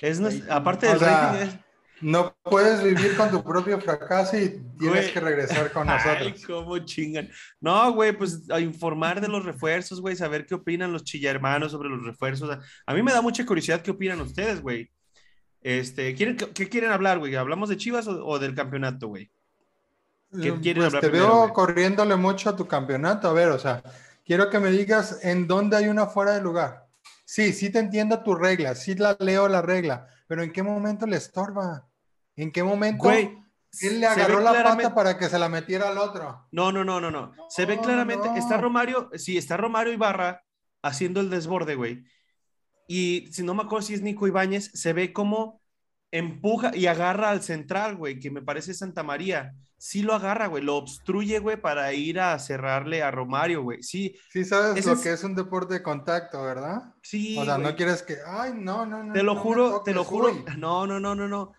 Es 0.00 0.22
aparte 0.48 0.86
del 0.86 1.00
rating. 1.00 1.44
Es... 1.44 1.58
No 2.00 2.36
puedes 2.44 2.84
vivir 2.84 3.16
con 3.16 3.32
tu 3.32 3.42
propio 3.42 3.80
fracaso 3.80 4.38
y 4.38 4.62
tienes 4.78 5.10
que 5.10 5.18
regresar 5.18 5.72
con 5.72 5.88
nosotros. 5.88 6.34
Ay, 6.36 6.42
cómo 6.46 6.78
chingan. 6.78 7.28
No, 7.60 7.92
güey, 7.94 8.16
pues 8.16 8.48
a 8.48 8.60
informar 8.60 9.20
de 9.20 9.26
los 9.26 9.44
refuerzos, 9.44 10.00
güey, 10.00 10.14
saber 10.14 10.46
qué 10.46 10.54
opinan 10.54 10.92
los 10.92 11.02
chillermanos 11.02 11.72
sobre 11.72 11.88
los 11.88 12.04
refuerzos. 12.04 12.56
A 12.86 12.94
mí 12.94 13.02
me 13.02 13.10
da 13.10 13.20
mucha 13.20 13.44
curiosidad 13.44 13.82
qué 13.82 13.90
opinan 13.90 14.20
ustedes, 14.20 14.62
güey. 14.62 14.88
Este, 15.62 16.14
¿quieren, 16.14 16.36
¿Qué 16.36 16.68
quieren 16.68 16.90
hablar, 16.90 17.18
güey? 17.18 17.34
¿Hablamos 17.34 17.68
de 17.68 17.76
Chivas 17.76 18.06
o, 18.06 18.24
o 18.26 18.38
del 18.38 18.54
campeonato, 18.54 19.08
güey? 19.08 19.30
¿Qué 20.30 20.52
quieren 20.60 20.82
pues 20.82 20.86
hablar 20.86 21.00
te 21.02 21.08
primero, 21.10 21.28
veo 21.28 21.38
güey? 21.42 21.52
corriéndole 21.52 22.16
mucho 22.16 22.50
a 22.50 22.56
tu 22.56 22.66
campeonato. 22.68 23.28
A 23.28 23.32
ver, 23.32 23.48
o 23.48 23.58
sea, 23.58 23.82
quiero 24.24 24.50
que 24.50 24.58
me 24.58 24.70
digas 24.70 25.20
en 25.22 25.46
dónde 25.46 25.76
hay 25.76 25.88
una 25.88 26.06
fuera 26.06 26.32
de 26.32 26.42
lugar. 26.42 26.86
Sí, 27.24 27.52
sí 27.52 27.70
te 27.70 27.78
entiendo 27.78 28.22
tu 28.22 28.34
regla, 28.34 28.74
sí 28.74 28.94
la 28.94 29.16
leo 29.20 29.48
la 29.48 29.60
regla, 29.62 30.06
pero 30.26 30.42
¿en 30.42 30.52
qué 30.52 30.62
momento 30.62 31.06
le 31.06 31.16
estorba? 31.16 31.86
¿En 32.36 32.52
qué 32.52 32.62
momento 32.62 33.04
güey, 33.04 33.36
Él 33.82 34.00
le 34.00 34.06
agarró 34.06 34.40
la 34.40 34.50
claramente- 34.52 34.84
pata 34.84 34.94
para 34.94 35.18
que 35.18 35.28
se 35.28 35.38
la 35.38 35.48
metiera 35.48 35.88
al 35.88 35.98
otro. 35.98 36.46
No, 36.52 36.72
no, 36.72 36.84
no, 36.84 37.00
no, 37.00 37.10
no. 37.10 37.32
Se 37.48 37.66
ve 37.66 37.78
claramente, 37.80 38.28
no. 38.28 38.36
está 38.36 38.56
Romario, 38.58 39.10
sí, 39.14 39.36
está 39.36 39.56
Romario 39.56 39.92
Ibarra 39.92 40.42
haciendo 40.82 41.20
el 41.20 41.28
desborde, 41.30 41.74
güey. 41.74 42.04
Y 42.88 43.28
si 43.32 43.44
no 43.44 43.54
me 43.54 43.62
acuerdo 43.62 43.86
si 43.86 43.94
es 43.94 44.02
Nico 44.02 44.26
Ibáñez, 44.26 44.70
se 44.74 44.92
ve 44.92 45.12
como 45.12 45.60
empuja 46.10 46.74
y 46.74 46.86
agarra 46.86 47.28
al 47.30 47.42
central, 47.42 47.96
güey, 47.96 48.18
que 48.18 48.30
me 48.30 48.40
parece 48.42 48.72
Santa 48.74 49.02
María. 49.02 49.52
Sí 49.76 50.02
lo 50.02 50.14
agarra, 50.14 50.46
güey, 50.46 50.64
lo 50.64 50.76
obstruye, 50.76 51.38
güey, 51.38 51.60
para 51.60 51.92
ir 51.92 52.18
a 52.18 52.36
cerrarle 52.38 53.02
a 53.02 53.10
Romario, 53.10 53.62
güey. 53.62 53.82
Sí, 53.82 54.16
Sí 54.32 54.44
sabes 54.44 54.78
Ese 54.78 54.88
lo 54.88 54.94
es- 54.96 55.02
que 55.02 55.12
es 55.12 55.22
un 55.22 55.34
deporte 55.36 55.74
de 55.74 55.82
contacto, 55.82 56.42
¿verdad? 56.42 56.94
sí. 57.02 57.36
o 57.38 57.44
sea, 57.44 57.56
güey. 57.56 57.66
no 57.66 57.76
quieres 57.76 58.02
que, 58.02 58.16
ay, 58.26 58.52
no, 58.56 58.86
no, 58.86 59.04
no. 59.04 59.12
Te 59.12 59.22
lo 59.22 59.34
no 59.34 59.40
juro, 59.40 59.82
te 59.84 59.92
lo 59.94 60.02
juro. 60.02 60.32
uy. 60.32 60.44
No, 60.56 60.86
no, 60.86 60.98
no, 60.98 61.14
no, 61.14 61.28
no. 61.28 61.52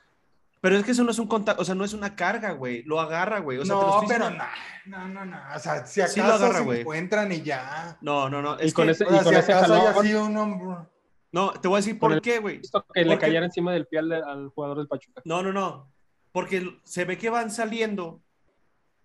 Pero 0.62 0.76
es 0.78 0.84
que 0.84 0.92
eso 0.92 1.04
no 1.06 1.12
es 1.12 1.20
un 1.20 1.28
contacto, 1.28 1.62
o 1.62 1.66
sea, 1.66 1.76
no 1.76 1.86
es 1.86 1.94
una 1.94 2.16
carga, 2.18 2.52
güey. 2.52 2.84
Lo 2.84 3.00
agarra, 3.00 3.40
güey. 3.40 3.60
O 3.60 3.66
sea, 3.66 3.76
te 3.76 3.82
lo 3.82 3.88
no, 3.88 3.94
estoy 4.02 4.08
pero 4.10 4.26
diciendo- 4.30 4.46
no, 4.88 5.08
no, 5.08 5.26
no, 5.26 5.26
no. 5.26 5.56
O 5.56 5.60
sea, 5.60 5.86
si 5.86 6.02
Sí 6.08 6.20
lo 6.20 6.26
acaso 6.26 6.44
agarra, 6.44 6.58
se 6.60 6.66
güey. 6.66 6.80
encuentran 6.82 7.32
y 7.32 7.42
ya. 7.44 7.98
No, 8.02 8.30
no, 8.30 8.42
no. 8.42 8.58
Y 8.62 8.72
con 8.74 8.88
que- 8.88 8.92
ese- 8.92 9.06
O 9.06 9.10
sea, 9.12 9.24
con 9.24 9.34
si 9.34 9.40
ese 9.40 9.54
acaso 9.54 9.74
haya 9.76 9.94
jalón- 9.94 10.06
sido 10.06 10.26
un 10.26 10.36
hombro. 10.38 10.90
No, 11.32 11.52
te 11.52 11.68
voy 11.68 11.78
a 11.78 11.82
decir 11.82 12.00
por 12.00 12.22
qué, 12.22 12.40
güey. 12.40 12.62
Que 12.94 13.06
le 13.06 13.18
cayera 13.18 13.46
encima 13.46 13.72
del 13.74 13.86
pie 13.88 14.00
al, 14.00 14.12
al 14.12 14.50
jugador 14.50 14.78
del 14.80 14.88
Pachuca. 14.88 15.22
No, 15.26 15.44
no, 15.44 15.54
no. 15.54 15.92
Porque 16.32 16.80
se 16.84 17.06
ve 17.06 17.18
que 17.18 17.30
van 17.30 17.52
saliendo 17.52 18.22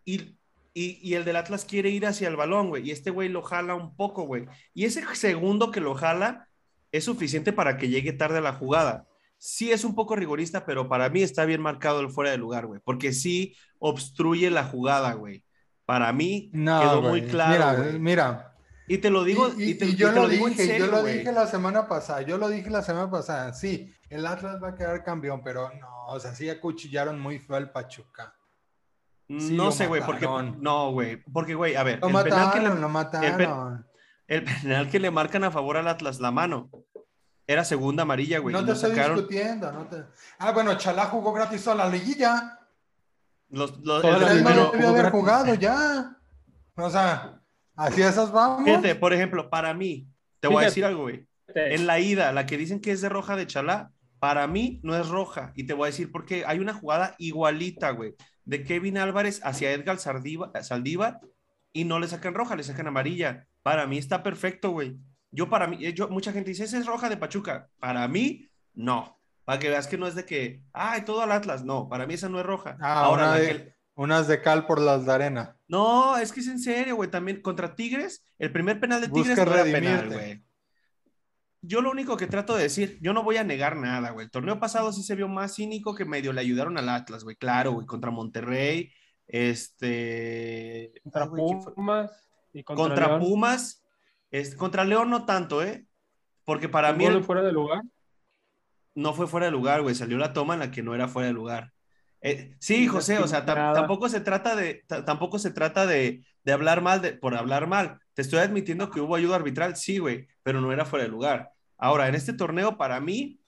y, 0.04 0.36
y, 0.72 0.98
y 1.02 1.14
el 1.14 1.24
del 1.24 1.36
Atlas 1.36 1.64
quiere 1.64 1.90
ir 1.90 2.06
hacia 2.06 2.28
el 2.28 2.36
balón, 2.36 2.68
güey. 2.68 2.86
Y 2.88 2.90
este 2.90 3.10
güey 3.10 3.28
lo 3.28 3.42
jala 3.42 3.74
un 3.74 3.94
poco, 3.96 4.22
güey. 4.24 4.46
Y 4.72 4.84
ese 4.84 5.04
segundo 5.14 5.70
que 5.70 5.80
lo 5.80 5.94
jala 5.94 6.48
es 6.92 7.04
suficiente 7.04 7.52
para 7.52 7.76
que 7.76 7.88
llegue 7.88 8.12
tarde 8.12 8.38
a 8.38 8.42
la 8.42 8.52
jugada. 8.54 9.06
Sí 9.36 9.72
es 9.72 9.84
un 9.84 9.94
poco 9.94 10.16
rigorista, 10.16 10.64
pero 10.64 10.88
para 10.88 11.08
mí 11.10 11.22
está 11.22 11.44
bien 11.44 11.60
marcado 11.60 12.00
el 12.00 12.08
fuera 12.10 12.30
de 12.30 12.38
lugar, 12.38 12.66
güey. 12.66 12.80
Porque 12.84 13.12
sí 13.12 13.54
obstruye 13.78 14.50
la 14.50 14.64
jugada, 14.64 15.12
güey. 15.14 15.44
Para 15.84 16.12
mí 16.12 16.50
No, 16.54 16.80
quedó 16.80 17.02
muy 17.02 17.22
claro, 17.22 17.52
Mira, 17.52 17.74
güey. 17.74 17.98
mira. 17.98 18.53
Y 18.86 18.98
te 18.98 19.08
lo 19.10 19.24
digo, 19.24 19.48
y, 19.56 19.70
y, 19.70 19.74
te, 19.74 19.86
y 19.86 19.90
y 19.90 19.96
yo 19.96 20.10
te 20.12 20.20
lo, 20.20 20.28
digo 20.28 20.46
en 20.46 20.52
dije, 20.54 20.66
serio, 20.66 20.86
yo 20.86 20.92
lo 20.92 21.02
dije 21.04 21.32
la 21.32 21.46
semana 21.46 21.88
pasada, 21.88 22.20
yo 22.22 22.36
lo 22.36 22.48
dije 22.48 22.68
la 22.70 22.82
semana 22.82 23.10
pasada, 23.10 23.54
sí, 23.54 23.94
el 24.10 24.26
Atlas 24.26 24.62
va 24.62 24.68
a 24.68 24.74
quedar 24.74 25.02
campeón, 25.02 25.40
pero 25.42 25.70
no, 25.80 26.06
o 26.08 26.20
sea, 26.20 26.34
sí 26.34 26.50
acuchillaron 26.50 27.18
muy 27.18 27.38
feo 27.38 27.56
al 27.56 27.70
Pachuca. 27.72 28.34
Sí, 29.26 29.56
no 29.56 29.72
sé, 29.72 29.86
güey, 29.86 30.02
porque 30.04 30.28
mataron. 30.28 30.62
no, 30.62 30.92
güey, 30.92 31.16
porque 31.32 31.54
güey, 31.54 31.76
a 31.76 31.82
ver, 31.82 31.98
Lo 32.00 32.08
el 32.08 32.24
penal 32.24 32.52
que 32.52 32.60
le, 32.60 32.68
mataron, 32.68 32.80
lo 32.80 32.88
mataron. 32.90 33.86
el 34.28 34.44
penal 34.44 34.90
que 34.90 35.00
le 35.00 35.10
marcan 35.10 35.44
a 35.44 35.50
favor 35.50 35.78
al 35.78 35.88
Atlas 35.88 36.20
la 36.20 36.30
mano 36.30 36.68
era 37.46 37.64
segunda 37.64 38.02
amarilla, 38.02 38.38
güey. 38.38 38.52
no 38.52 38.60
te 38.60 38.66
lo 38.66 38.72
estoy 38.74 38.90
sacaron 38.90 39.16
discutiendo. 39.16 39.72
No 39.72 39.86
te... 39.86 40.04
Ah, 40.38 40.52
bueno, 40.52 40.76
Chalá 40.76 41.06
jugó 41.06 41.32
gratis 41.32 41.66
a 41.68 41.74
la 41.74 41.88
liguilla. 41.88 42.58
los, 43.48 43.78
los- 43.80 44.04
el 44.04 44.12
haber 44.46 44.94
gratis. 44.94 45.10
jugado 45.10 45.54
ya. 45.54 46.18
O 46.76 46.90
sea, 46.90 47.40
así 47.76 48.02
esas 48.02 48.32
vamos. 48.32 48.64
Fíjate, 48.64 48.94
por 48.94 49.12
ejemplo, 49.12 49.50
para 49.50 49.74
mí, 49.74 50.06
te 50.40 50.48
voy 50.48 50.62
a 50.62 50.66
decir 50.66 50.84
algo, 50.84 51.02
güey. 51.02 51.26
En 51.54 51.86
la 51.86 52.00
ida, 52.00 52.32
la 52.32 52.46
que 52.46 52.56
dicen 52.56 52.80
que 52.80 52.90
es 52.92 53.00
de 53.00 53.08
roja 53.08 53.36
de 53.36 53.46
Chalá, 53.46 53.90
para 54.18 54.46
mí 54.46 54.80
no 54.82 54.96
es 54.96 55.08
roja. 55.08 55.52
Y 55.54 55.64
te 55.64 55.74
voy 55.74 55.84
a 55.84 55.90
decir 55.90 56.10
por 56.10 56.24
qué. 56.24 56.44
Hay 56.46 56.58
una 56.58 56.72
jugada 56.74 57.14
igualita, 57.18 57.90
güey, 57.90 58.14
de 58.44 58.64
Kevin 58.64 58.98
Álvarez 58.98 59.40
hacia 59.44 59.72
Edgar 59.72 59.98
Saldívar 59.98 61.20
y 61.72 61.84
no 61.84 61.98
le 61.98 62.08
sacan 62.08 62.34
roja, 62.34 62.56
le 62.56 62.62
sacan 62.62 62.86
amarilla. 62.86 63.46
Para 63.62 63.86
mí 63.86 63.98
está 63.98 64.22
perfecto, 64.22 64.70
güey. 64.70 64.96
Yo 65.30 65.48
para 65.50 65.66
mí, 65.66 65.78
yo, 65.94 66.08
mucha 66.08 66.32
gente 66.32 66.50
dice, 66.50 66.64
esa 66.64 66.78
es 66.78 66.86
roja 66.86 67.08
de 67.08 67.16
Pachuca. 67.16 67.68
Para 67.80 68.06
mí, 68.08 68.48
no. 68.72 69.18
Para 69.44 69.58
que 69.58 69.68
veas 69.68 69.86
que 69.86 69.98
no 69.98 70.06
es 70.06 70.14
de 70.14 70.24
que, 70.24 70.62
ay, 70.72 71.02
todo 71.02 71.20
al 71.22 71.32
Atlas. 71.32 71.64
No, 71.64 71.88
para 71.88 72.06
mí 72.06 72.14
esa 72.14 72.28
no 72.28 72.38
es 72.40 72.46
roja. 72.46 72.76
Ah, 72.80 73.00
Ahora, 73.04 73.26
la 73.32 73.34
de- 73.38 73.46
que- 73.48 73.73
unas 73.94 74.26
de 74.28 74.40
cal 74.42 74.66
por 74.66 74.80
las 74.80 75.06
de 75.06 75.12
arena. 75.12 75.56
No, 75.68 76.16
es 76.16 76.32
que 76.32 76.40
es 76.40 76.48
en 76.48 76.58
serio, 76.58 76.96
güey. 76.96 77.10
También 77.10 77.40
contra 77.42 77.74
Tigres, 77.74 78.24
el 78.38 78.52
primer 78.52 78.80
penal 78.80 79.00
de 79.00 79.08
Tigres 79.08 79.36
Busca 79.36 79.44
no 79.44 79.54
era 79.54 79.64
penal, 79.64 80.08
güey. 80.12 80.44
Yo 81.66 81.80
lo 81.80 81.90
único 81.90 82.16
que 82.18 82.26
trato 82.26 82.54
de 82.56 82.64
decir, 82.64 82.98
yo 83.00 83.14
no 83.14 83.22
voy 83.22 83.38
a 83.38 83.44
negar 83.44 83.76
nada, 83.76 84.10
güey. 84.10 84.26
El 84.26 84.30
torneo 84.30 84.60
pasado 84.60 84.92
sí 84.92 85.02
se 85.02 85.14
vio 85.14 85.28
más 85.28 85.54
cínico 85.54 85.94
que 85.94 86.04
medio 86.04 86.32
le 86.34 86.42
ayudaron 86.42 86.76
al 86.76 86.90
Atlas, 86.90 87.24
güey. 87.24 87.36
Claro, 87.36 87.72
güey, 87.72 87.86
contra 87.86 88.10
Monterrey, 88.10 88.92
este... 89.26 90.92
Contra 91.02 91.22
ay, 91.24 91.28
güey, 91.30 91.44
¿quién 91.46 91.62
fue? 91.62 91.74
Pumas 91.74 92.28
y 92.52 92.62
contra, 92.64 92.84
Contra 92.86 93.06
León. 93.08 93.20
Pumas, 93.20 93.82
es- 94.30 94.54
contra 94.56 94.84
León 94.84 95.08
no 95.10 95.24
tanto, 95.24 95.62
¿eh? 95.62 95.86
Porque 96.44 96.68
para 96.68 96.92
mí 96.92 97.04
gol 97.04 97.16
el- 97.16 97.24
fuera 97.24 97.42
de 97.42 97.52
lugar. 97.52 97.82
no 98.94 99.14
fue 99.14 99.26
fuera 99.26 99.46
de 99.46 99.52
lugar, 99.52 99.80
güey. 99.82 99.94
Salió 99.94 100.18
la 100.18 100.32
toma 100.34 100.54
en 100.54 100.60
la 100.60 100.70
que 100.70 100.82
no 100.82 100.94
era 100.94 101.08
fuera 101.08 101.28
de 101.28 101.34
lugar. 101.34 101.72
Eh, 102.26 102.56
sí, 102.58 102.86
José, 102.88 103.18
o 103.18 103.28
sea, 103.28 103.44
tampoco 103.72 104.08
se 104.08 104.20
trata 104.20 104.56
de, 104.56 104.82
ta- 104.86 105.04
tampoco 105.04 105.38
se 105.38 105.50
trata 105.50 105.86
de, 105.86 106.24
de 106.44 106.52
hablar 106.52 106.80
mal 106.82 107.02
de, 107.02 107.12
por 107.12 107.36
hablar 107.36 107.66
mal. 107.68 108.00
Te 108.14 108.22
estoy 108.22 108.38
admitiendo 108.40 108.90
que 108.90 109.00
hubo 109.00 109.14
ayuda 109.16 109.36
arbitral, 109.36 109.76
sí, 109.76 109.98
güey, 109.98 110.26
pero 110.42 110.60
no 110.62 110.72
era 110.72 110.86
fuera 110.86 111.04
de 111.04 111.10
lugar. 111.10 111.52
Ahora, 111.78 112.08
en 112.08 112.14
este 112.14 112.32
torneo, 112.32 112.78
para 112.78 113.00
mí, 113.00 113.40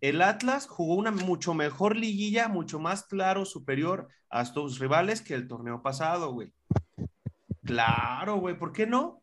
el 0.00 0.22
Atlas 0.22 0.66
jugó 0.68 0.96
una 0.96 1.12
mucho 1.12 1.54
mejor 1.54 1.96
liguilla, 1.96 2.48
mucho 2.48 2.80
más 2.80 3.04
claro, 3.04 3.44
superior 3.46 4.08
a 4.30 4.44
sus 4.46 4.78
rivales 4.80 5.22
que 5.22 5.34
el 5.34 5.48
torneo 5.48 5.82
pasado, 5.82 6.32
güey. 6.32 6.52
Claro, 7.64 8.36
güey, 8.36 8.56
¿por 8.58 8.72
qué 8.72 8.86
no? 8.86 9.22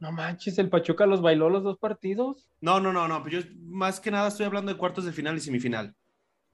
No 0.00 0.10
manches, 0.10 0.58
el 0.58 0.70
Pachuca 0.70 1.04
los 1.06 1.20
bailó 1.20 1.50
los 1.50 1.62
dos 1.62 1.78
partidos. 1.78 2.48
No, 2.60 2.80
no, 2.80 2.92
no, 2.92 3.08
no, 3.08 3.22
pues 3.22 3.32
yo 3.34 3.40
más 3.62 4.00
que 4.00 4.10
nada 4.10 4.28
estoy 4.28 4.46
hablando 4.46 4.72
de 4.72 4.78
cuartos 4.78 5.04
de 5.04 5.12
final 5.12 5.36
y 5.36 5.40
semifinal. 5.40 5.94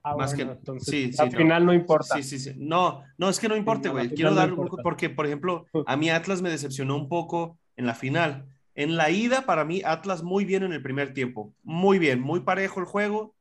Ah, 0.05 0.17
Más 0.17 0.35
bueno, 0.35 0.53
que- 0.53 0.59
entonces, 0.59 0.89
sí, 1.17 1.23
al 1.23 1.31
no. 1.31 1.39
final 1.39 1.67
no 1.67 1.73
importa. 1.75 2.17
Sí, 2.17 2.23
sí, 2.25 2.39
sí. 2.39 2.53
No, 2.57 3.03
no, 3.19 3.29
es 3.29 3.39
que 3.39 3.49
no 3.49 3.57
importa, 3.57 3.89
no, 3.89 3.95
güey. 3.95 4.11
Quiero 4.11 4.31
no 4.31 4.37
dar 4.37 4.53
un 4.53 4.61
importa. 4.61 4.83
porque, 4.83 5.11
por 5.11 5.27
ejemplo, 5.27 5.67
a 5.87 5.97
mí 5.97 6.11
Atlas 6.11 6.43
me 6.43 6.51
decepcionó 6.51 6.97
un 6.97 7.09
poco 7.09 7.57
en 7.77 7.87
la 7.87 7.95
final. 7.95 8.47
En 8.75 8.97
la 8.97 9.11
ida, 9.11 9.43
para 9.47 9.65
mí, 9.65 9.83
Atlas 9.85 10.23
muy 10.23 10.45
bien 10.45 10.63
en 10.65 10.73
el 10.73 10.83
primer 10.83 11.13
tiempo. 11.15 11.53
Muy 11.63 11.99
bien, 11.99 12.21
muy 12.21 12.41
parejo 12.41 12.81
el 12.81 12.87
juego. 12.87 13.35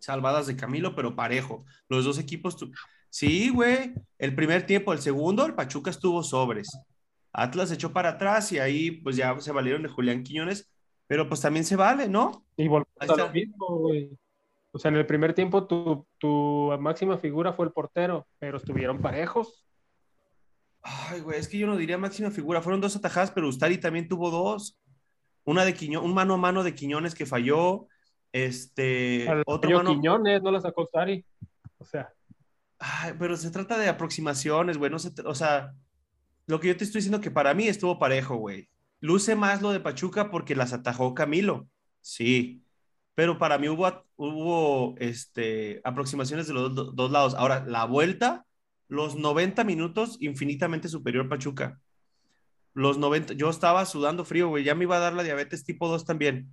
Salvadas 0.00 0.46
de 0.46 0.56
Camilo, 0.56 0.94
pero 0.94 1.14
parejo. 1.16 1.64
Los 1.88 2.04
dos 2.04 2.18
equipos. 2.18 2.56
tu- 2.56 2.72
Sí, 3.08 3.48
güey. 3.50 3.94
El 4.18 4.34
primer 4.34 4.66
tiempo, 4.66 4.92
el 4.92 4.98
segundo, 4.98 5.46
el 5.46 5.54
Pachuca 5.54 5.90
estuvo 5.90 6.22
sobres. 6.24 6.68
Atlas 7.32 7.70
echó 7.70 7.92
para 7.92 8.10
atrás 8.10 8.50
y 8.52 8.58
ahí, 8.58 8.90
pues 8.90 9.16
ya 9.16 9.38
se 9.40 9.52
valieron 9.52 9.82
de 9.82 9.88
Julián 9.88 10.22
Quiñones. 10.24 10.68
Pero 11.06 11.28
pues 11.28 11.40
también 11.40 11.64
se 11.64 11.76
vale, 11.76 12.08
¿no? 12.08 12.44
Y 12.56 12.66
volvemos 12.66 12.88
Ahí 12.98 13.08
a 13.10 13.16
lo 13.16 13.30
mismo, 13.30 13.66
güey. 13.78 14.10
O 14.74 14.78
sea, 14.80 14.90
en 14.90 14.96
el 14.96 15.06
primer 15.06 15.34
tiempo 15.34 15.68
tu, 15.68 16.04
tu 16.18 16.76
máxima 16.80 17.16
figura 17.16 17.52
fue 17.52 17.66
el 17.66 17.72
portero, 17.72 18.26
pero 18.40 18.56
estuvieron 18.56 19.00
parejos. 19.00 19.64
Ay, 20.82 21.20
güey, 21.20 21.38
es 21.38 21.46
que 21.46 21.58
yo 21.58 21.68
no 21.68 21.76
diría 21.76 21.96
máxima 21.96 22.32
figura. 22.32 22.60
Fueron 22.60 22.80
dos 22.80 22.96
atajadas, 22.96 23.30
pero 23.30 23.48
Ustari 23.48 23.78
también 23.78 24.08
tuvo 24.08 24.30
dos. 24.30 24.76
Una 25.44 25.64
de 25.64 25.74
Quiñones, 25.74 26.04
un 26.04 26.12
mano 26.12 26.34
a 26.34 26.38
mano 26.38 26.64
de 26.64 26.74
Quiñones 26.74 27.14
que 27.14 27.24
falló. 27.24 27.86
Este, 28.32 29.28
Al 29.28 29.44
otro 29.46 29.70
mano. 29.70 29.90
Quiñones 29.90 30.42
no 30.42 30.50
la 30.50 30.60
sacó 30.60 30.86
Sari. 30.86 31.24
O 31.78 31.84
sea, 31.84 32.12
Ay, 32.78 33.14
pero 33.16 33.36
se 33.36 33.52
trata 33.52 33.78
de 33.78 33.88
aproximaciones, 33.88 34.76
güey. 34.76 34.90
No 34.90 34.98
se 34.98 35.12
o 35.24 35.36
sea, 35.36 35.72
lo 36.46 36.58
que 36.58 36.66
yo 36.66 36.76
te 36.76 36.82
estoy 36.82 36.98
diciendo 36.98 37.20
que 37.20 37.30
para 37.30 37.54
mí 37.54 37.68
estuvo 37.68 38.00
parejo, 38.00 38.36
güey. 38.36 38.68
Luce 38.98 39.36
más 39.36 39.62
lo 39.62 39.70
de 39.70 39.78
Pachuca 39.78 40.32
porque 40.32 40.56
las 40.56 40.72
atajó 40.72 41.14
Camilo. 41.14 41.68
Sí. 42.00 42.63
Pero 43.14 43.38
para 43.38 43.58
mí 43.58 43.68
hubo, 43.68 44.04
hubo 44.16 44.94
este, 44.98 45.80
aproximaciones 45.84 46.46
de 46.48 46.54
los 46.54 46.74
do- 46.74 46.92
dos 46.92 47.10
lados. 47.10 47.34
Ahora, 47.34 47.64
la 47.66 47.84
vuelta, 47.84 48.44
los 48.88 49.14
90 49.16 49.62
minutos, 49.64 50.16
infinitamente 50.20 50.88
superior 50.88 51.28
Pachuca. 51.28 51.78
Los 52.72 52.98
90, 52.98 53.34
yo 53.34 53.50
estaba 53.50 53.84
sudando 53.86 54.24
frío, 54.24 54.48
güey. 54.48 54.64
Ya 54.64 54.74
me 54.74 54.84
iba 54.84 54.96
a 54.96 55.00
dar 55.00 55.12
la 55.12 55.22
diabetes 55.22 55.64
tipo 55.64 55.86
2 55.88 56.04
también. 56.04 56.48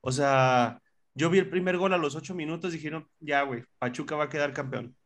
O 0.00 0.10
sea, 0.10 0.80
yo 1.14 1.28
vi 1.28 1.38
el 1.38 1.50
primer 1.50 1.76
gol 1.76 1.92
a 1.92 1.98
los 1.98 2.14
8 2.16 2.34
minutos 2.34 2.72
y 2.72 2.76
dijeron, 2.78 3.06
ya, 3.20 3.42
güey, 3.42 3.64
Pachuca 3.78 4.16
va 4.16 4.24
a 4.24 4.28
quedar 4.30 4.54
campeón. 4.54 4.96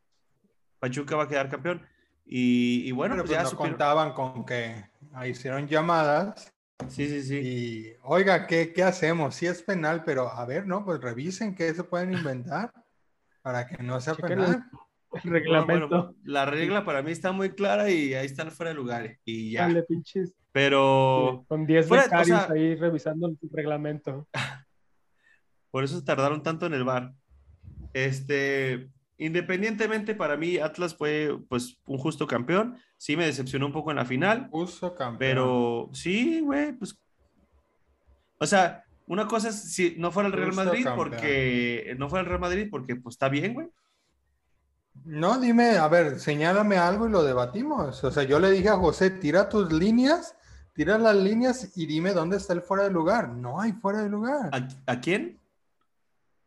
Pachuca 0.79 1.17
va 1.17 1.23
a 1.23 1.27
quedar 1.27 1.49
campeón. 1.49 1.85
Y, 2.25 2.83
y 2.87 2.91
bueno, 2.93 3.15
Pero 3.15 3.23
pues 3.25 3.31
pues 3.31 3.37
ya 3.37 3.43
no 3.43 3.49
supieron- 3.49 3.71
contaban 3.71 4.13
con 4.13 4.45
que 4.45 4.85
hicieron 5.27 5.67
llamadas 5.67 6.53
Sí, 6.89 7.07
sí, 7.07 7.21
sí. 7.23 7.39
y, 7.43 7.93
oiga, 8.03 8.47
¿qué, 8.47 8.73
¿qué 8.73 8.83
hacemos? 8.83 9.35
Sí 9.35 9.45
es 9.47 9.61
penal, 9.61 10.03
pero 10.03 10.29
a 10.29 10.45
ver, 10.45 10.67
¿no? 10.67 10.83
Pues 10.85 10.99
revisen 11.01 11.55
qué 11.55 11.73
se 11.73 11.83
pueden 11.83 12.13
inventar 12.13 12.71
para 13.41 13.67
que 13.67 13.81
no 13.83 13.99
sea 14.01 14.15
Chequen 14.15 14.29
penal. 14.39 14.63
el 15.13 15.21
reglamento. 15.31 15.87
bueno, 15.87 16.15
la 16.23 16.45
regla 16.45 16.83
para 16.85 17.01
mí 17.01 17.11
está 17.11 17.31
muy 17.31 17.51
clara 17.51 17.89
y 17.89 18.13
ahí 18.13 18.25
está 18.25 18.43
el 18.43 18.51
fuera 18.51 18.69
de 18.71 18.75
lugar. 18.75 19.17
Y 19.25 19.51
ya. 19.51 19.63
Dale, 19.67 19.83
pinches. 19.83 20.33
Pero 20.51 21.45
Con 21.47 21.65
10 21.65 21.87
fuera- 21.87 22.03
o 22.03 22.05
becarios 22.05 22.27
sea- 22.43 22.51
ahí 22.51 22.75
revisando 22.75 23.27
el 23.27 23.37
reglamento. 23.51 24.27
por 25.71 25.83
eso 25.83 25.97
se 25.97 26.05
tardaron 26.05 26.43
tanto 26.43 26.65
en 26.65 26.73
el 26.73 26.83
bar. 26.83 27.13
Este, 27.93 28.89
independientemente 29.21 30.15
para 30.15 30.35
mí, 30.35 30.57
Atlas 30.57 30.95
fue 30.95 31.37
pues 31.47 31.77
un 31.85 31.97
justo 31.99 32.25
campeón. 32.25 32.77
Sí 32.97 33.15
me 33.15 33.25
decepcionó 33.25 33.67
un 33.67 33.71
poco 33.71 33.91
en 33.91 33.97
la 33.97 34.05
final. 34.05 34.49
Puso 34.49 34.95
campeón. 34.95 35.19
Pero 35.19 35.89
sí, 35.93 36.41
güey, 36.41 36.73
pues. 36.73 36.97
O 38.39 38.47
sea, 38.47 38.83
una 39.05 39.27
cosa 39.27 39.49
es 39.49 39.73
si 39.73 39.95
no 39.97 40.11
fuera 40.11 40.27
el 40.27 40.33
Real 40.33 40.47
Justo 40.47 40.65
Madrid, 40.65 40.83
campeón. 40.83 41.09
porque 41.09 41.95
no 41.99 42.09
fuera 42.09 42.21
el 42.23 42.27
Real 42.29 42.41
Madrid, 42.41 42.67
porque 42.71 42.95
pues 42.95 43.13
está 43.13 43.29
bien, 43.29 43.53
güey. 43.53 43.67
No, 45.05 45.39
dime, 45.39 45.77
a 45.77 45.87
ver, 45.87 46.19
señálame 46.19 46.77
algo 46.77 47.07
y 47.07 47.11
lo 47.11 47.23
debatimos. 47.23 48.03
O 48.03 48.11
sea, 48.11 48.23
yo 48.23 48.39
le 48.39 48.51
dije 48.51 48.69
a 48.69 48.77
José, 48.77 49.09
tira 49.09 49.49
tus 49.49 49.71
líneas, 49.71 50.35
tira 50.73 50.97
las 50.97 51.15
líneas 51.15 51.77
y 51.77 51.85
dime 51.85 52.13
dónde 52.13 52.37
está 52.37 52.53
el 52.53 52.61
fuera 52.61 52.83
de 52.85 52.91
lugar. 52.91 53.29
No 53.29 53.61
hay 53.61 53.71
fuera 53.73 54.01
de 54.01 54.09
lugar. 54.09 54.49
¿A, 54.51 54.91
a 54.91 54.99
quién? 54.99 55.40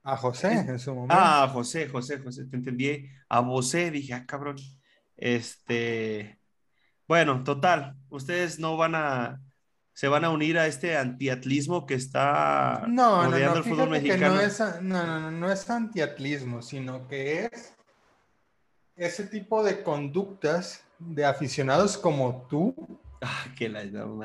A 0.04 0.16
José 0.16 0.52
en 0.52 0.78
su 0.78 0.94
momento. 0.94 1.14
Ah, 1.18 1.48
José, 1.52 1.88
José, 1.88 2.18
José, 2.18 2.44
te 2.44 2.56
entendí. 2.56 3.08
A 3.28 3.42
José, 3.42 3.90
dije, 3.90 4.14
ah, 4.14 4.24
cabrón. 4.24 4.56
Este, 5.16 6.38
bueno, 7.08 7.42
total, 7.42 7.96
ustedes 8.10 8.58
no 8.58 8.76
van 8.76 8.94
a, 8.94 9.40
se 9.92 10.08
van 10.08 10.24
a 10.24 10.30
unir 10.30 10.58
a 10.58 10.66
este 10.66 10.96
antiatlismo 10.96 11.86
que 11.86 11.94
está 11.94 12.84
no, 12.86 13.24
no, 13.24 13.30
rodeando 13.30 13.60
no, 13.60 13.64
el 13.64 13.70
fútbol 13.70 13.90
mexicano. 13.90 14.34
no 14.34 14.40
es, 14.40 14.60
no, 14.60 15.06
no, 15.06 15.20
no, 15.20 15.30
no 15.30 15.50
es 15.50 15.70
antiatlismo, 15.70 16.62
sino 16.62 17.08
que 17.08 17.44
es 17.44 17.74
ese 18.96 19.24
tipo 19.24 19.64
de 19.64 19.82
conductas 19.82 20.84
de 20.98 21.24
aficionados 21.24 21.96
como 21.96 22.46
tú, 22.48 22.74
Ah, 23.26 23.46
que 23.56 23.70
la 23.70 23.82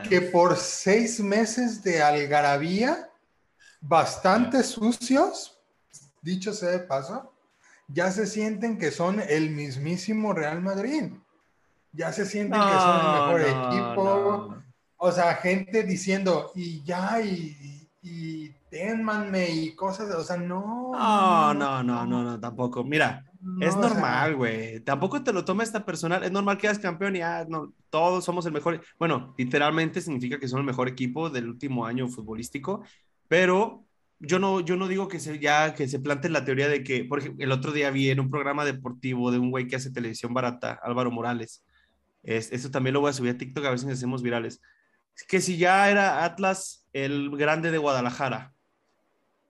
que 0.10 0.22
por 0.22 0.58
seis 0.58 1.22
meses 1.22 1.82
de 1.82 2.02
algarabía, 2.02 3.10
bastante 3.80 4.62
sucios, 4.62 5.59
dicho 6.22 6.54
sea 6.54 6.70
de 6.70 6.80
paso, 6.80 7.34
ya 7.88 8.12
se 8.12 8.26
sienten 8.26 8.78
que 8.78 8.92
son 8.92 9.22
el 9.28 9.50
mismísimo 9.52 10.34
Real 10.34 10.62
Madrid. 10.62 11.14
Ya 11.92 12.12
se 12.14 12.26
sienten 12.26 12.62
que 12.62 12.68
son 12.68 13.00
el 13.00 13.12
mejor 13.14 13.42
no, 13.42 13.68
equipo. 13.68 14.04
no. 14.04 14.64
O 14.98 15.12
sea, 15.12 15.36
gente 15.36 15.84
diciendo, 15.84 16.52
y 16.56 16.84
ya, 16.84 17.22
y, 17.22 17.88
y 18.04 18.56
y 18.72 19.76
cosas, 19.76 20.14
o 20.14 20.24
sea, 20.24 20.38
no. 20.38 20.92
No, 20.94 21.54
no, 21.54 21.84
no, 21.84 22.06
no, 22.06 22.24
no, 22.24 22.40
tampoco. 22.40 22.84
Mira, 22.84 23.26
es 23.60 23.76
o 23.76 23.82
sea, 23.82 23.90
normal, 23.90 24.36
güey. 24.36 24.80
Tampoco 24.82 25.24
te 25.24 25.34
lo 25.34 25.44
tomes 25.44 25.72
tan 25.72 25.84
personal. 25.84 26.24
Es 26.24 26.32
normal 26.32 26.58
que 26.58 26.68
seas 26.68 26.80
campeón 26.80 27.16
y 27.16 27.22
ah, 27.22 27.46
no, 27.48 27.74
todos 27.90 28.24
somos 28.24 28.46
el 28.46 28.52
mejor. 28.52 28.82
Bueno, 29.00 29.34
literalmente 29.38 30.02
significa 30.02 30.40
que 30.40 30.48
son 30.48 30.60
el 30.60 30.66
mejor 30.66 30.88
equipo 30.88 31.30
del 31.30 31.50
último 31.50 31.86
año 31.86 32.08
futbolístico, 32.08 32.84
pero 33.28 33.86
yo 34.20 34.38
no, 34.38 34.60
yo 34.60 34.76
no 34.76 34.88
digo 34.88 35.08
que 35.08 35.20
se, 35.20 35.40
ya 35.40 35.74
que 35.74 35.88
se 35.88 36.00
plante 36.00 36.30
la 36.30 36.44
teoría 36.44 36.68
de 36.68 36.84
que, 36.84 37.06
por 37.06 37.20
ejemplo, 37.20 37.44
el 37.44 37.52
otro 37.52 37.72
día 37.72 37.90
vi 37.90 38.10
en 38.10 38.20
un 38.20 38.30
programa 38.30 38.66
deportivo 38.66 39.32
de 39.32 39.40
un 39.40 39.50
güey 39.50 39.68
que 39.68 39.78
hace 39.78 39.92
televisión 39.92 40.34
barata, 40.34 40.80
Álvaro 40.84 41.10
Morales. 41.10 41.64
Es, 42.24 42.52
eso 42.52 42.70
también 42.70 42.94
lo 42.94 43.02
voy 43.02 43.12
a 43.12 43.14
subir 43.14 43.32
a 43.32 43.38
TikTok 43.38 43.66
a 43.66 43.70
ver 43.70 43.80
hacemos 43.80 44.22
virales. 44.22 44.62
Que 45.28 45.40
si 45.40 45.58
ya 45.58 45.90
era 45.90 46.26
Atlas 46.26 46.86
el 46.92 47.30
grande 47.32 47.72
de 47.72 47.78
Guadalajara 47.78 48.54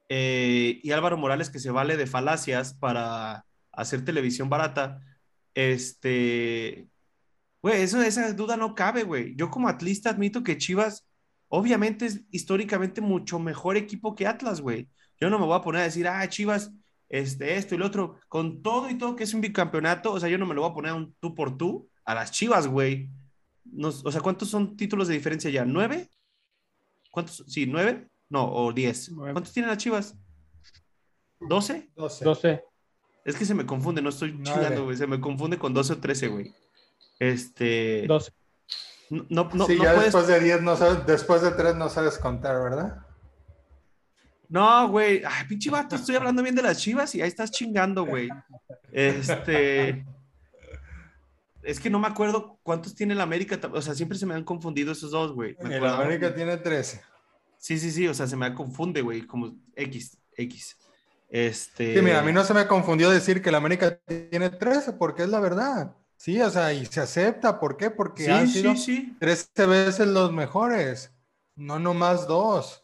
eh, 0.08 0.80
y 0.84 0.92
Álvaro 0.92 1.18
Morales 1.18 1.50
que 1.50 1.60
se 1.60 1.72
vale 1.72 1.98
de 1.98 2.08
falacias 2.08 2.74
para 2.74 3.46
hacer 3.72 4.06
televisión 4.06 4.50
barata, 4.50 5.02
este, 5.56 6.88
güey, 7.64 7.82
esa 7.82 8.34
duda 8.34 8.56
no 8.56 8.76
cabe, 8.76 9.04
güey. 9.04 9.36
Yo 9.36 9.50
como 9.50 9.68
atlista 9.68 10.12
admito 10.12 10.44
que 10.44 10.58
Chivas 10.58 11.09
obviamente 11.50 12.06
es 12.06 12.22
históricamente 12.32 13.02
mucho 13.02 13.38
mejor 13.40 13.76
equipo 13.78 14.16
que 14.16 14.26
Atlas, 14.28 14.62
güey. 14.62 14.88
Yo 15.20 15.30
no 15.30 15.38
me 15.38 15.46
voy 15.46 15.58
a 15.58 15.62
poner 15.62 15.82
a 15.82 15.86
decir, 15.86 16.08
ah, 16.08 16.28
Chivas, 16.30 16.72
este, 17.10 17.58
esto 17.58 17.76
y 17.76 17.78
lo 17.78 17.86
otro, 17.88 18.18
con 18.30 18.62
todo 18.62 18.90
y 18.90 18.98
todo 18.98 19.16
que 19.16 19.24
es 19.26 19.34
un 19.34 19.42
bicampeonato, 19.42 20.14
o 20.14 20.20
sea, 20.20 20.30
yo 20.30 20.38
no 20.38 20.46
me 20.46 20.54
lo 20.56 20.62
voy 20.62 20.70
a 20.72 20.74
poner 20.74 20.92
a 20.92 20.96
un 20.96 21.14
tú 21.20 21.36
por 21.36 21.58
tú 21.58 21.90
a 22.06 22.16
las 22.16 22.32
Chivas, 22.32 22.68
güey. 22.68 23.10
Nos- 23.66 24.06
o 24.06 24.12
sea, 24.12 24.22
¿cuántos 24.22 24.50
son 24.50 24.78
títulos 24.78 25.08
de 25.08 25.16
diferencia 25.16 25.50
ya? 25.52 25.66
¿Nueve? 25.66 26.10
¿Cuántos? 27.12 27.44
Sí, 27.48 27.66
¿nueve? 27.66 28.08
No, 28.30 28.50
o 28.52 28.72
diez. 28.72 29.10
Nueve. 29.12 29.34
¿Cuántos 29.34 29.54
tienen 29.54 29.70
las 29.70 29.78
Chivas? 29.80 30.16
¿Doce? 31.40 31.90
12. 31.96 32.26
12. 32.26 32.64
Es 33.26 33.36
que 33.36 33.46
se 33.46 33.54
me 33.56 33.66
confunde, 33.66 34.02
no 34.02 34.10
estoy 34.10 34.32
Nueve. 34.34 34.52
chingando, 34.52 34.84
güey. 34.86 34.98
Se 34.98 35.08
me 35.08 35.20
confunde 35.20 35.58
con 35.58 35.74
12 35.74 35.94
o 35.94 35.98
13, 36.00 36.28
güey. 36.28 36.54
Este. 37.20 38.06
12. 38.08 38.32
No, 39.10 39.26
no, 39.30 39.50
no, 39.54 39.66
sí, 39.66 39.76
no 39.76 39.84
ya 39.84 39.94
puedes. 39.94 40.14
después 40.14 40.28
de 40.28 40.40
10 40.40 40.62
no 40.62 40.76
sabes, 40.76 41.06
después 41.06 41.42
de 41.42 41.52
3 41.52 41.76
no 41.76 41.90
sabes 41.90 42.18
contar, 42.18 42.62
¿verdad? 42.62 43.06
No, 44.50 44.90
güey. 44.90 45.22
Ay, 45.26 45.46
pinche 45.48 45.70
vato, 45.70 45.96
estoy 45.96 46.16
hablando 46.16 46.42
bien 46.42 46.56
de 46.56 46.64
las 46.64 46.80
chivas 46.80 47.14
y 47.16 47.22
ahí 47.22 47.28
estás 47.28 47.52
chingando, 47.52 48.06
güey. 48.06 48.30
Este. 48.92 50.06
Es 51.62 51.80
que 51.80 51.90
no 51.90 52.00
me 52.00 52.08
acuerdo 52.08 52.60
cuántos 52.64 52.96
tiene 52.96 53.14
el 53.14 53.22
América. 53.22 53.60
O 53.72 53.82
sea, 53.82 53.94
siempre 53.94 54.18
se 54.18 54.26
me 54.26 54.34
han 54.34 54.44
confundido 54.44 54.92
esos 54.92 55.12
dos, 55.12 55.34
güey. 55.34 55.56
El 55.60 55.86
América 55.86 56.34
tiene 56.34 56.58
13. 56.58 57.02
Sí, 57.60 57.78
sí, 57.78 57.92
sí. 57.92 58.08
O 58.08 58.14
sea, 58.14 58.26
se 58.26 58.36
me 58.36 58.54
confunde, 58.56 59.02
güey. 59.02 59.22
Como 59.22 59.56
X, 59.76 60.18
X. 60.36 60.78
Este. 61.30 61.96
Sí, 61.96 62.02
mira, 62.02 62.20
a 62.20 62.24
mí 62.24 62.32
no 62.32 62.44
se 62.44 62.56
me 62.56 62.66
confundió 62.66 63.12
decir 63.12 63.44
que 63.44 63.50
el 63.50 63.56
América 63.56 64.00
tiene 64.08 64.50
13 64.50 64.94
porque 64.94 65.24
es 65.24 65.30
la 65.30 65.40
verdad. 65.40 65.96
Sí, 66.22 66.42
o 66.42 66.50
sea, 66.50 66.74
y 66.74 66.86
se 66.86 67.00
acepta. 67.00 67.62
¿Por 67.62 67.78
qué? 67.78 67.90
Porque 67.90 68.26
Sí, 68.26 68.30
han 68.32 68.48
sido 68.50 68.76
sí. 68.76 69.16
13 69.22 69.66
veces 69.66 70.06
los 70.06 70.34
mejores, 70.34 71.14
no 71.56 71.80
nomás 71.80 72.28
dos. 72.28 72.84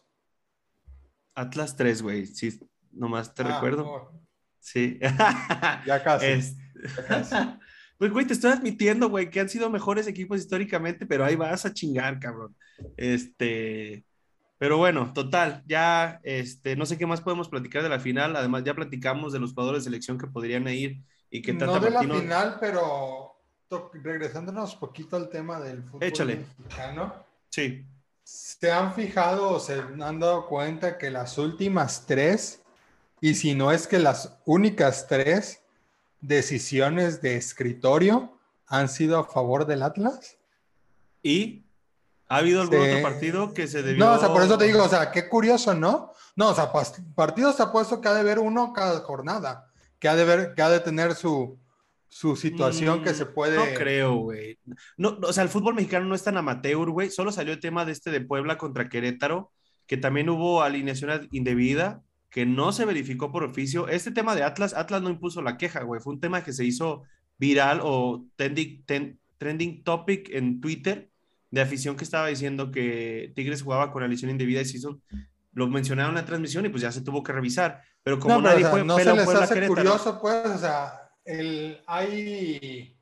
Atlas 1.33 1.75
3, 1.75 2.01
güey. 2.01 2.27
Sí, 2.27 2.57
nomás 2.93 3.33
te 3.33 3.43
Ah, 3.43 3.55
recuerdo. 3.55 3.83
no, 3.83 4.21
Sí. 4.61 4.97
ya 5.85 6.01
casi. 6.01 6.25
Es- 6.25 6.55
ya 6.95 7.05
casi. 7.07 7.35
Pues, 7.97 8.11
güey, 8.11 8.25
te 8.27 8.33
estoy 8.33 8.51
admitiendo, 8.51 9.07
güey, 9.09 9.29
que 9.29 9.39
han 9.39 9.47
sido 9.47 9.69
mejores 9.69 10.05
equipos 10.05 10.37
históricamente, 10.39 11.05
pero 11.05 11.23
ahí 11.23 11.37
vas 11.37 11.65
a 11.65 11.71
chingar, 11.73 12.19
cabrón. 12.19 12.53
Este, 12.97 14.03
pero 14.57 14.77
bueno, 14.77 15.13
total, 15.13 15.63
ya, 15.65 16.19
este, 16.23 16.75
no 16.75 16.85
sé 16.85 16.97
qué 16.97 17.05
más 17.05 17.21
podemos 17.21 17.47
platicar 17.47 17.83
de 17.83 17.87
la 17.89 18.01
final. 18.01 18.35
Además, 18.35 18.63
ya 18.65 18.73
platicamos 18.73 19.31
de 19.31 19.39
los 19.39 19.51
jugadores 19.53 19.83
de 19.85 19.91
selección 19.91 20.17
que 20.17 20.27
podrían 20.27 20.67
ir 20.67 21.03
y 21.29 21.41
que 21.41 21.53
No 21.53 21.59
Tata 21.59 21.79
de 21.85 21.91
la 21.91 22.01
final, 22.01 22.57
pero 22.59 23.24
regresándonos 23.93 24.75
poquito 24.75 25.15
al 25.15 25.29
tema 25.29 25.59
del 25.59 25.83
fútbol 25.83 26.03
Échale. 26.03 26.45
mexicano. 26.59 27.13
Sí, 27.49 27.85
¿Se 28.23 28.71
han 28.71 28.93
fijado 28.93 29.49
o 29.51 29.59
se 29.59 29.75
han 29.79 30.19
dado 30.19 30.47
cuenta 30.47 30.97
que 30.97 31.11
las 31.11 31.37
últimas 31.37 32.05
tres, 32.07 32.61
y 33.21 33.35
si 33.35 33.53
no 33.53 33.71
es 33.71 33.85
que 33.87 33.99
las 33.99 34.37
únicas 34.45 35.07
tres 35.07 35.61
decisiones 36.21 37.21
de 37.21 37.35
escritorio 37.37 38.35
han 38.67 38.89
sido 38.89 39.19
a 39.19 39.25
favor 39.25 39.65
del 39.65 39.83
Atlas? 39.83 40.37
y 41.21 41.65
ha 42.27 42.37
habido 42.37 42.61
algún 42.61 42.79
Sí. 42.83 42.89
otro 42.89 43.01
partido 43.01 43.53
que 43.53 43.67
se 43.67 43.81
debió. 43.83 44.03
No, 44.05 44.13
o 44.13 44.19
sea, 44.19 44.29
por 44.29 44.41
eso 44.43 44.57
te 44.59 44.65
digo, 44.65 44.83
o 44.83 44.89
sea, 44.89 45.11
qué 45.11 45.27
curioso, 45.29 45.73
¿no? 45.75 46.11
No, 46.35 46.49
o 46.49 46.55
sea, 46.55 46.71
partidos 47.15 47.57
te 47.57 47.63
apuesto 47.63 47.99
que 48.01 48.07
ha 48.07 48.13
de 48.13 48.23
ver 48.23 48.37
uno 48.39 48.73
cada 48.73 48.99
jornada, 49.01 49.71
que 49.99 50.07
ha 50.07 50.15
de 50.15 50.23
ver, 50.25 50.53
que 50.55 50.61
ha 50.63 50.69
de 50.69 50.79
tener 50.79 51.15
su, 51.15 51.57
su 52.17 52.37
situación 52.37 53.03
que 53.03 53.11
Mm, 53.11 53.15
se 53.15 53.25
puede. 53.25 53.57
No 53.57 53.65
creo, 53.77 54.15
güey. 54.15 54.57
No, 54.95 55.17
o 55.21 55.33
sea, 55.33 55.43
el 55.43 55.49
fútbol 55.49 55.75
mexicano 55.75 56.05
no 56.05 56.15
es 56.15 56.23
tan 56.23 56.37
amateur, 56.37 56.89
güey. 56.89 57.09
Solo 57.09 57.29
salió 57.29 57.51
el 57.51 57.59
tema 57.59 57.83
de 57.83 57.91
este 57.91 58.09
de 58.09 58.21
Puebla 58.21 58.57
contra 58.57 58.87
Querétaro, 58.87 59.51
que 59.85 59.97
también 59.97 60.29
hubo 60.29 60.63
alineación 60.63 61.27
indebida, 61.31 62.01
que 62.29 62.45
no 62.45 62.71
se 62.71 62.85
verificó 62.85 63.33
por 63.33 63.43
oficio. 63.43 63.89
Este 63.89 64.11
tema 64.11 64.33
de 64.33 64.43
Atlas, 64.43 64.73
Atlas 64.73 65.01
no 65.01 65.09
impuso 65.09 65.41
la 65.41 65.57
queja, 65.57 65.83
güey. 65.83 65.99
Fue 65.99 66.13
un 66.13 66.21
tema 66.21 66.41
que 66.41 66.53
se 66.53 66.63
hizo 66.63 67.03
viral 67.37 67.81
o 67.83 68.25
trending, 68.37 68.85
ten- 68.85 69.19
trending 69.37 69.83
topic 69.83 70.29
en 70.31 70.61
Twitter 70.61 71.09
de 71.51 71.59
afición 71.61 71.97
que 71.97 72.05
estaba 72.05 72.27
diciendo 72.27 72.71
que 72.71 73.33
Tigres 73.35 73.61
jugaba 73.61 73.91
con 73.91 74.03
alineación 74.03 74.31
indebida 74.31 74.61
y 74.61 74.65
se 74.65 74.77
hizo. 74.77 75.01
Lo 75.51 75.67
mencionaron 75.67 76.11
en 76.11 76.21
la 76.21 76.25
transmisión 76.25 76.65
y 76.65 76.69
pues 76.69 76.81
ya 76.81 76.93
se 76.93 77.01
tuvo 77.01 77.23
que 77.23 77.33
revisar. 77.33 77.81
Pero 78.03 78.19
como 78.19 78.35
No, 78.35 78.41
pero, 78.41 78.49
nadie 78.53 78.63
o 78.63 78.67
sea, 78.67 78.71
fue, 78.71 78.85
no 78.85 78.97
se 78.97 79.03
les 79.03 79.27
hace 79.51 79.67
curioso, 79.67 80.17
pues, 80.21 80.45
o 80.45 80.57
sea, 80.57 81.01
el, 81.25 81.81
hay... 81.87 82.97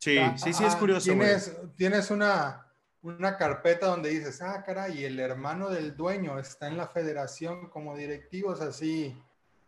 Sí, 0.00 0.16
sí, 0.36 0.52
sí, 0.52 0.64
es 0.64 0.74
Ah, 0.74 0.78
curioso, 0.78 1.06
güey. 1.14 1.26
Tienes, 1.26 1.52
tienes 1.76 2.10
una, 2.10 2.66
una 3.02 3.36
carpeta 3.36 3.86
donde 3.86 4.10
dices, 4.10 4.40
ah, 4.42 4.62
caray, 4.64 5.04
el 5.04 5.18
hermano 5.18 5.70
del 5.70 5.96
dueño 5.96 6.38
está 6.38 6.68
en 6.68 6.76
la 6.76 6.86
federación 6.88 7.68
como 7.70 7.96
directivo, 7.96 8.50
o 8.50 8.56
sea, 8.56 8.70
sí, 8.72 9.16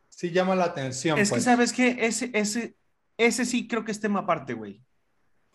sí 0.09 0.31
llama 0.31 0.55
la 0.55 0.67
atención. 0.67 1.19
Es 1.19 1.31
que, 1.31 1.35
pues. 1.37 1.45
¿sabes 1.45 1.73
qué? 1.73 1.97
Ese, 2.01 2.31
ese, 2.33 2.77
ese 3.17 3.45
sí 3.45 3.67
creo 3.67 3.85
que 3.85 3.91
es 3.93 4.01
tema 4.01 4.21
aparte, 4.21 4.55
güey. 4.55 4.81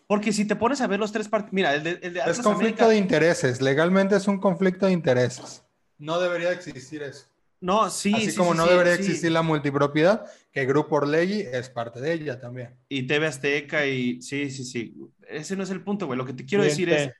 Porque 0.06 0.32
si 0.32 0.44
te 0.44 0.54
pones 0.56 0.80
a 0.82 0.86
ver 0.86 1.00
los 1.00 1.10
tres 1.10 1.28
partidos, 1.28 1.54
mira, 1.54 1.74
el 1.74 1.82
de, 1.82 1.90
el 2.02 2.12
de 2.12 2.20
Es 2.20 2.26
Atlas 2.26 2.40
conflicto 2.42 2.84
América- 2.84 2.88
de 2.88 2.96
intereses, 2.98 3.60
legalmente 3.62 4.14
es 4.16 4.28
un 4.28 4.38
conflicto 4.38 4.86
de 4.86 4.92
intereses. 4.92 5.64
No 5.98 6.20
debería 6.20 6.52
existir 6.52 7.02
eso. 7.02 7.26
No, 7.60 7.88
sí, 7.90 8.12
Así 8.14 8.30
sí, 8.30 8.36
como 8.36 8.52
sí, 8.52 8.58
no 8.58 8.64
sí, 8.64 8.70
debería 8.70 8.96
sí. 8.96 9.02
existir 9.02 9.32
la 9.32 9.42
multipropiedad, 9.42 10.26
que 10.52 10.66
Grupo 10.66 10.96
Orlegui 10.96 11.40
es 11.40 11.70
parte 11.70 12.00
de 12.00 12.12
ella 12.12 12.38
también. 12.38 12.76
Y 12.88 13.06
TV 13.06 13.26
Azteca 13.26 13.86
y 13.86 14.20
sí, 14.22 14.50
sí, 14.50 14.64
sí. 14.64 14.94
Ese 15.28 15.56
no 15.56 15.62
es 15.62 15.70
el 15.70 15.82
punto, 15.82 16.06
güey. 16.06 16.18
Lo 16.18 16.26
que 16.26 16.34
te 16.34 16.44
quiero 16.44 16.64
decir 16.64 16.88
Cliente. 16.88 17.04
es, 17.04 17.12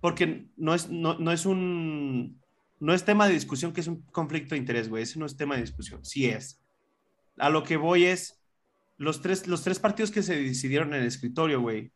porque 0.00 0.46
no 0.56 0.74
es, 0.74 0.88
no, 0.88 1.18
no 1.18 1.32
es 1.32 1.44
un, 1.44 2.40
no 2.78 2.94
es 2.94 3.04
tema 3.04 3.26
de 3.26 3.34
discusión 3.34 3.72
que 3.72 3.80
es 3.80 3.86
un 3.86 4.02
conflicto 4.12 4.54
de 4.54 4.60
interés, 4.60 4.88
güey. 4.88 5.02
Ese 5.02 5.18
no 5.18 5.26
es 5.26 5.36
tema 5.36 5.56
de 5.56 5.62
discusión. 5.62 6.04
Sí 6.04 6.28
es. 6.28 6.60
A 7.36 7.50
lo 7.50 7.62
que 7.62 7.76
voy 7.76 8.06
es, 8.06 8.40
los 8.96 9.20
tres, 9.22 9.46
los 9.46 9.62
tres 9.62 9.78
partidos 9.78 10.10
que 10.10 10.22
se 10.22 10.36
decidieron 10.36 10.94
en 10.94 11.02
el 11.02 11.06
escritorio, 11.06 11.60
güey. 11.60 11.92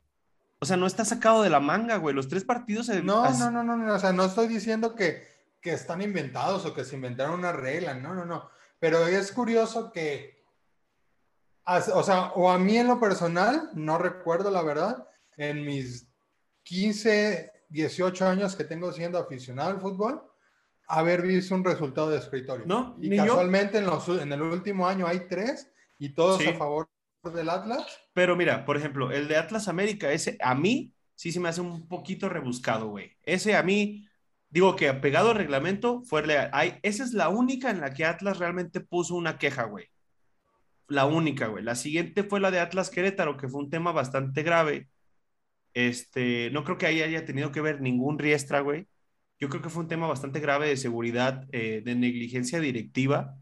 O 0.58 0.66
sea, 0.66 0.76
no 0.76 0.86
está 0.86 1.04
sacado 1.04 1.42
de 1.42 1.50
la 1.50 1.60
manga, 1.60 1.96
güey. 1.96 2.14
Los 2.14 2.28
tres 2.28 2.44
partidos 2.44 2.86
se... 2.86 3.02
No, 3.02 3.30
no, 3.30 3.50
no, 3.50 3.62
no, 3.62 3.76
no, 3.76 3.94
o 3.94 3.98
sea, 3.98 4.12
no 4.12 4.24
estoy 4.24 4.48
diciendo 4.48 4.94
que, 4.94 5.22
que 5.64 5.72
están 5.72 6.02
inventados 6.02 6.66
o 6.66 6.74
que 6.74 6.84
se 6.84 6.94
inventaron 6.94 7.40
una 7.40 7.50
regla, 7.50 7.94
no, 7.94 8.14
no, 8.14 8.26
no. 8.26 8.50
Pero 8.78 9.06
es 9.06 9.32
curioso 9.32 9.90
que 9.90 10.44
o 11.66 12.02
sea, 12.02 12.32
o 12.34 12.50
a 12.50 12.58
mí 12.58 12.76
en 12.76 12.86
lo 12.86 13.00
personal, 13.00 13.70
no 13.72 13.96
recuerdo 13.96 14.50
la 14.50 14.62
verdad, 14.62 15.08
en 15.38 15.64
mis 15.64 16.06
15, 16.64 17.50
18 17.70 18.26
años 18.26 18.54
que 18.54 18.64
tengo 18.64 18.92
siendo 18.92 19.18
aficionado 19.18 19.70
al 19.70 19.80
fútbol, 19.80 20.22
haber 20.86 21.22
visto 21.22 21.54
un 21.54 21.64
resultado 21.64 22.10
de 22.10 22.18
escritorio. 22.18 22.66
No, 22.66 22.96
y 23.00 23.16
casualmente 23.16 23.78
En, 23.78 23.86
los, 23.86 24.06
en 24.08 24.30
el 24.30 24.42
último 24.42 24.86
año 24.86 25.06
hay 25.06 25.20
tres 25.26 25.72
y 25.98 26.10
todos 26.10 26.46
a 26.46 26.52
favor 26.52 26.86
del 27.34 27.48
Atlas. 27.48 27.86
Pero 28.12 28.36
mira, 28.36 28.66
por 28.66 28.76
ejemplo, 28.76 29.10
el 29.10 29.26
de 29.28 29.38
Atlas 29.38 29.66
América, 29.68 30.12
ese 30.12 30.36
a 30.42 30.54
mí 30.54 30.92
sí 31.14 31.32
se 31.32 31.40
me 31.40 31.48
hace 31.48 31.62
un 31.62 31.88
poquito 31.88 32.28
rebuscado, 32.28 32.88
güey. 32.88 33.16
Ese 33.22 33.56
a 33.56 33.62
mí, 33.62 34.06
digo 34.54 34.76
que 34.76 34.92
pegado 34.94 35.30
al 35.32 35.36
reglamento, 35.36 36.02
fue 36.04 36.26
leal. 36.26 36.50
esa 36.82 37.04
es 37.04 37.12
la 37.12 37.28
única 37.28 37.70
en 37.70 37.82
la 37.82 37.92
que 37.92 38.06
Atlas 38.06 38.38
realmente 38.38 38.80
puso 38.80 39.14
una 39.14 39.36
queja, 39.36 39.64
güey 39.64 39.90
la 40.88 41.06
única, 41.06 41.48
güey. 41.48 41.64
La 41.64 41.74
siguiente 41.74 42.24
fue 42.24 42.40
la 42.40 42.50
de 42.50 42.60
Atlas 42.60 42.90
Querétaro, 42.90 43.36
que 43.36 43.48
fue 43.48 43.60
un 43.62 43.70
tema 43.70 43.92
bastante 43.92 44.42
grave. 44.42 44.88
Este, 45.74 46.50
no 46.52 46.64
creo 46.64 46.78
que 46.78 46.86
ahí 46.86 47.02
haya 47.02 47.24
tenido 47.26 47.52
que 47.52 47.60
ver 47.60 47.80
ningún 47.80 48.18
riestra, 48.18 48.60
güey. 48.60 48.88
Yo 49.40 49.48
creo 49.48 49.62
que 49.62 49.70
fue 49.70 49.82
un 49.82 49.88
tema 49.88 50.06
bastante 50.06 50.40
grave 50.40 50.68
de 50.68 50.76
seguridad, 50.76 51.46
eh, 51.52 51.82
de 51.84 51.94
negligencia 51.96 52.60
directiva 52.60 53.38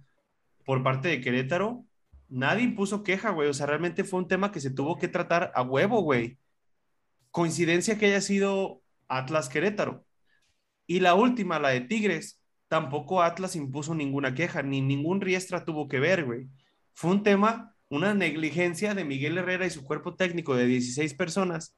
por 0.65 0.83
parte 0.83 1.09
de 1.09 1.21
Querétaro. 1.21 1.87
Nadie 2.29 2.65
impuso 2.65 3.03
queja, 3.05 3.31
güey. 3.31 3.49
O 3.49 3.55
sea, 3.55 3.67
realmente 3.67 4.05
fue 4.05 4.21
un 4.21 4.29
tema 4.29 4.53
que 4.53 4.61
se 4.61 4.71
tuvo 4.71 4.99
que 4.99 5.09
tratar 5.09 5.53
a 5.55 5.63
huevo, 5.63 6.03
güey. 6.03 6.39
Coincidencia 7.31 7.99
que 7.99 8.07
haya 8.07 8.21
sido 8.21 8.83
Atlas 9.09 9.49
Querétaro. 9.49 10.07
Y 10.93 11.01
la 11.01 11.15
última, 11.15 11.59
la 11.59 11.71
de 11.71 11.83
Tigres, 11.83 12.41
tampoco 12.69 13.23
Atlas 13.23 13.57
impuso 13.57 13.95
ninguna 13.95 14.35
queja, 14.35 14.63
ni 14.63 14.81
ningún 14.81 15.21
riestra 15.21 15.65
tuvo 15.65 15.89
que 15.89 16.01
ver, 16.01 16.25
güey 16.25 16.49
fue 16.95 17.11
un 17.11 17.23
tema, 17.23 17.75
una 17.89 18.15
negligencia 18.15 18.95
de 18.95 19.05
Miguel 19.05 19.39
Herrera 19.39 19.67
y 19.67 19.71
su 19.71 19.85
cuerpo 19.85 20.15
técnico 20.15 20.55
de 20.55 20.67
16 20.67 21.15
personas 21.15 21.77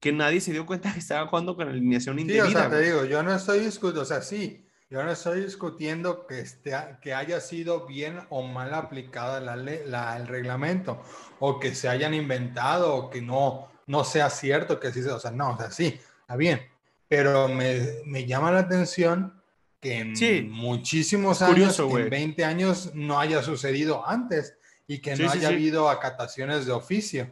que 0.00 0.12
nadie 0.12 0.40
se 0.40 0.52
dio 0.52 0.66
cuenta 0.66 0.92
que 0.92 0.98
estaban 0.98 1.28
jugando 1.28 1.56
con 1.56 1.68
alineación 1.68 2.18
indebida. 2.18 2.46
Sí, 2.46 2.54
o 2.54 2.58
sea, 2.58 2.70
te 2.70 2.82
digo, 2.82 3.04
yo 3.04 3.22
no 3.22 3.34
estoy 3.34 3.60
discutiendo, 3.60 4.02
o 4.02 4.04
sea, 4.04 4.20
sí, 4.20 4.66
yo 4.90 5.02
no 5.02 5.10
estoy 5.10 5.40
discutiendo 5.40 6.26
que, 6.26 6.40
esté, 6.40 6.74
que 7.00 7.14
haya 7.14 7.40
sido 7.40 7.86
bien 7.86 8.20
o 8.28 8.42
mal 8.42 8.74
aplicada 8.74 9.40
la, 9.40 9.56
la, 9.56 10.16
el 10.16 10.28
reglamento, 10.28 11.02
o 11.38 11.58
que 11.58 11.74
se 11.74 11.88
hayan 11.88 12.12
inventado, 12.12 12.94
o 12.94 13.10
que 13.10 13.22
no, 13.22 13.68
no 13.86 14.04
sea 14.04 14.28
cierto 14.28 14.78
que 14.78 14.92
sí, 14.92 15.00
o 15.00 15.18
sea, 15.18 15.30
no, 15.30 15.52
o 15.52 15.56
sea, 15.56 15.70
sí, 15.70 15.98
está 16.20 16.36
bien, 16.36 16.60
pero 17.08 17.48
me, 17.48 17.80
me 18.04 18.26
llama 18.26 18.50
la 18.50 18.60
atención 18.60 19.40
que 19.80 19.98
en 19.98 20.50
muchísimos 20.50 21.42
años, 21.42 21.78
en 21.78 22.10
20 22.10 22.44
años, 22.44 22.90
no 22.94 23.20
haya 23.20 23.42
sucedido 23.42 24.06
antes 24.06 24.56
y 24.86 24.98
que 24.98 25.16
no 25.16 25.30
haya 25.30 25.48
habido 25.48 25.88
acataciones 25.88 26.66
de 26.66 26.72
oficio 26.72 27.30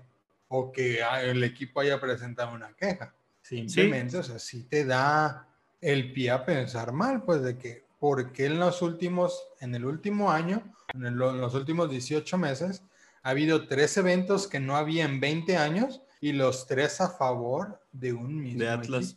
o 0.49 0.70
que 0.70 1.01
el 1.22 1.43
equipo 1.43 1.81
haya 1.81 2.01
presentado 2.01 2.53
una 2.53 2.72
queja. 2.75 3.14
Simplemente, 3.43 4.18
o 4.18 4.22
sea, 4.22 4.39
sí 4.39 4.64
te 4.64 4.85
da 4.85 5.49
el 5.81 6.12
pie 6.12 6.31
a 6.31 6.45
pensar 6.45 6.93
mal, 6.93 7.22
pues 7.25 7.43
de 7.43 7.59
que, 7.59 7.85
porque 7.99 8.47
en 8.47 8.59
los 8.59 8.81
últimos, 8.81 9.49
en 9.61 9.75
el 9.75 9.85
último 9.85 10.31
año, 10.31 10.62
en, 10.95 11.16
los 11.16 11.55
últimos 11.55 11.91
18 11.91 12.39
meses, 12.39 12.83
ha 13.22 13.31
habido 13.31 13.66
tres 13.66 13.97
eventos 13.97 14.47
que 14.49 14.61
no 14.61 14.77
había 14.77 15.05
en 15.05 15.20
20 15.20 15.57
años 15.57 16.03
y 16.20 16.33
los 16.33 16.66
tres 16.66 17.01
a 17.01 17.11
favor 17.11 17.81
de 17.93 18.12
un 18.12 18.41
mismo 18.41 18.61
de 18.61 18.70
Atlas. 18.70 19.16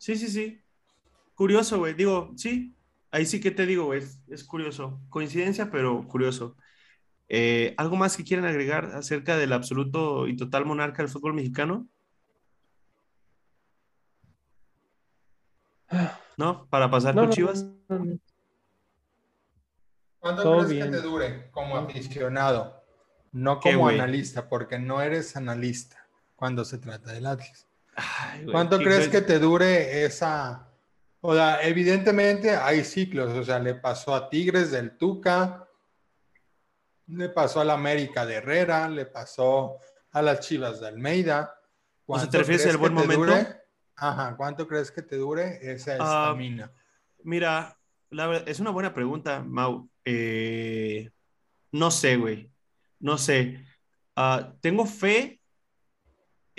Sí, 0.00 0.16
sí, 0.16 0.28
sí. 0.28 0.64
Curioso, 1.34 1.78
güey. 1.78 1.92
Digo, 1.92 2.32
sí, 2.34 2.74
ahí 3.10 3.26
sí 3.26 3.38
que 3.38 3.50
te 3.50 3.66
digo, 3.66 3.84
güey. 3.84 4.02
Es, 4.28 4.44
curioso. 4.44 4.98
Coincidencia, 5.10 5.70
pero 5.70 6.08
curioso. 6.08 6.56
Eh, 7.28 7.74
¿Algo 7.76 7.96
más 7.96 8.16
que 8.16 8.24
quieran 8.24 8.46
agregar 8.46 8.86
acerca 8.86 9.36
del 9.36 9.52
absoluto 9.52 10.26
y 10.26 10.36
total 10.36 10.64
monarca 10.64 11.02
del 11.02 11.12
fútbol 11.12 11.34
mexicano? 11.34 11.86
¿No? 16.38 16.66
¿Para 16.70 16.90
pasar 16.90 17.14
con 17.14 17.28
Chivas? 17.28 17.66
¿Cuánto 20.18 20.64
crees 20.64 20.84
que 20.84 20.90
te 20.90 21.02
dure 21.02 21.50
como 21.50 21.76
aficionado? 21.76 22.82
No 23.32 23.60
como 23.60 23.88
analista, 23.88 24.48
porque 24.48 24.78
no 24.78 25.02
eres 25.02 25.36
analista 25.36 26.08
cuando 26.36 26.64
se 26.64 26.78
trata 26.78 27.12
del 27.12 27.26
Atlas. 27.26 27.69
¿Cuánto 28.50 28.78
crees 28.78 29.08
que 29.08 29.20
te 29.20 29.38
dure 29.38 30.04
esa 30.04 30.70
o 31.22 31.34
sea, 31.34 31.62
evidentemente 31.62 32.56
hay 32.56 32.82
ciclos, 32.82 33.36
o 33.36 33.44
sea, 33.44 33.58
le 33.58 33.74
pasó 33.74 34.14
a 34.14 34.30
Tigres 34.30 34.70
del 34.70 34.96
Tuca, 34.96 35.68
le 37.08 37.28
pasó 37.28 37.60
a 37.60 37.64
la 37.64 37.74
América 37.74 38.24
de 38.24 38.36
Herrera, 38.36 38.88
le 38.88 39.04
pasó 39.04 39.76
a 40.12 40.22
las 40.22 40.40
Chivas 40.40 40.80
de 40.80 40.88
Almeida. 40.88 41.54
¿Cuánto 42.06 42.30
te 42.30 42.38
refieres 42.38 42.66
al 42.66 42.78
buen 42.78 42.94
momento? 42.94 43.34
Ajá, 43.96 44.34
¿cuánto 44.34 44.66
crees 44.66 44.90
que 44.90 45.02
te 45.02 45.16
dure 45.16 45.58
esa 45.60 45.92
ah, 46.00 46.30
estamina? 46.30 46.72
mira, 47.22 47.76
la 48.08 48.26
verdad, 48.26 48.48
es 48.48 48.58
una 48.58 48.70
buena 48.70 48.94
pregunta, 48.94 49.40
Mau. 49.40 49.90
Eh, 50.06 51.10
no 51.72 51.90
sé, 51.90 52.16
güey. 52.16 52.50
No 52.98 53.18
sé. 53.18 53.62
Ah, 54.16 54.54
tengo 54.62 54.86
fe 54.86 55.39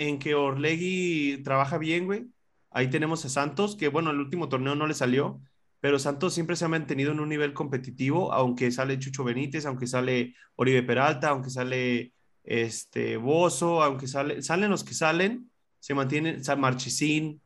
en 0.08 0.18
que 0.18 0.34
Orlegui 0.34 1.42
trabaja 1.42 1.78
bien, 1.78 2.06
güey. 2.06 2.26
Ahí 2.70 2.88
tenemos 2.88 3.24
a 3.24 3.28
Santos, 3.28 3.76
que 3.76 3.88
bueno, 3.88 4.10
el 4.10 4.18
último 4.18 4.48
torneo 4.48 4.74
no 4.74 4.86
le 4.86 4.94
salió, 4.94 5.40
pero 5.80 5.98
Santos 5.98 6.34
siempre 6.34 6.56
se 6.56 6.64
ha 6.64 6.68
mantenido 6.68 7.12
en 7.12 7.20
un 7.20 7.28
nivel 7.28 7.52
competitivo, 7.52 8.32
aunque 8.32 8.70
sale 8.70 8.98
Chucho 8.98 9.24
Benítez, 9.24 9.66
aunque 9.66 9.86
sale 9.86 10.34
Oribe 10.56 10.82
Peralta, 10.82 11.30
aunque 11.30 11.50
sale 11.50 12.12
este 12.44 13.16
Bozo, 13.16 13.82
aunque 13.82 14.06
sale, 14.06 14.42
salen 14.42 14.70
los 14.70 14.84
que 14.84 14.94
salen, 14.94 15.50
se 15.80 15.94
mantienen, 15.94 16.44
San 16.44 16.60
Marchesín, 16.60 17.42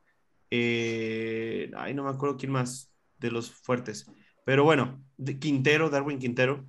eh, 0.50 1.70
ay, 1.76 1.94
no 1.94 2.04
me 2.04 2.11
acuerdo 2.11 2.36
quién 2.36 2.52
más 2.52 2.92
de 3.18 3.30
los 3.30 3.50
fuertes, 3.50 4.07
pero 4.44 4.62
bueno, 4.64 5.02
Quintero, 5.40 5.90
Darwin 5.90 6.18
Quintero. 6.18 6.64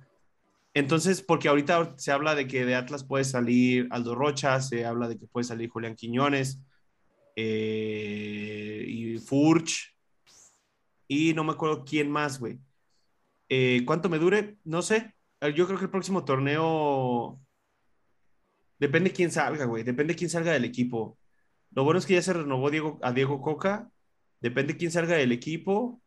Entonces, 0.78 1.22
porque 1.22 1.48
ahorita 1.48 1.94
se 1.98 2.12
habla 2.12 2.36
de 2.36 2.46
que 2.46 2.64
de 2.64 2.76
Atlas 2.76 3.02
puede 3.02 3.24
salir 3.24 3.88
Aldo 3.90 4.14
Rocha, 4.14 4.60
se 4.60 4.84
habla 4.84 5.08
de 5.08 5.18
que 5.18 5.26
puede 5.26 5.44
salir 5.44 5.68
Julián 5.68 5.96
Quiñones, 5.96 6.60
eh, 7.34 8.84
y 8.86 9.18
Furch, 9.18 9.96
y 11.08 11.34
no 11.34 11.42
me 11.42 11.52
acuerdo 11.52 11.84
quién 11.84 12.10
más, 12.10 12.38
güey. 12.38 12.60
Eh, 13.48 13.82
¿Cuánto 13.86 14.08
me 14.08 14.18
dure? 14.18 14.58
No 14.62 14.82
sé. 14.82 15.14
Eh, 15.40 15.52
yo 15.52 15.66
creo 15.66 15.78
que 15.78 15.86
el 15.86 15.90
próximo 15.90 16.24
torneo 16.24 17.40
depende 18.78 19.12
quién 19.12 19.32
salga, 19.32 19.64
güey. 19.64 19.82
Depende 19.82 20.14
quién 20.14 20.30
salga 20.30 20.52
del 20.52 20.64
equipo. 20.64 21.18
Lo 21.72 21.82
bueno 21.82 21.98
es 21.98 22.06
que 22.06 22.14
ya 22.14 22.22
se 22.22 22.34
renovó 22.34 22.68
a 23.02 23.12
Diego 23.12 23.40
Coca. 23.40 23.90
Depende 24.40 24.76
quién 24.76 24.92
salga 24.92 25.16
del 25.16 25.32
equipo. 25.32 26.00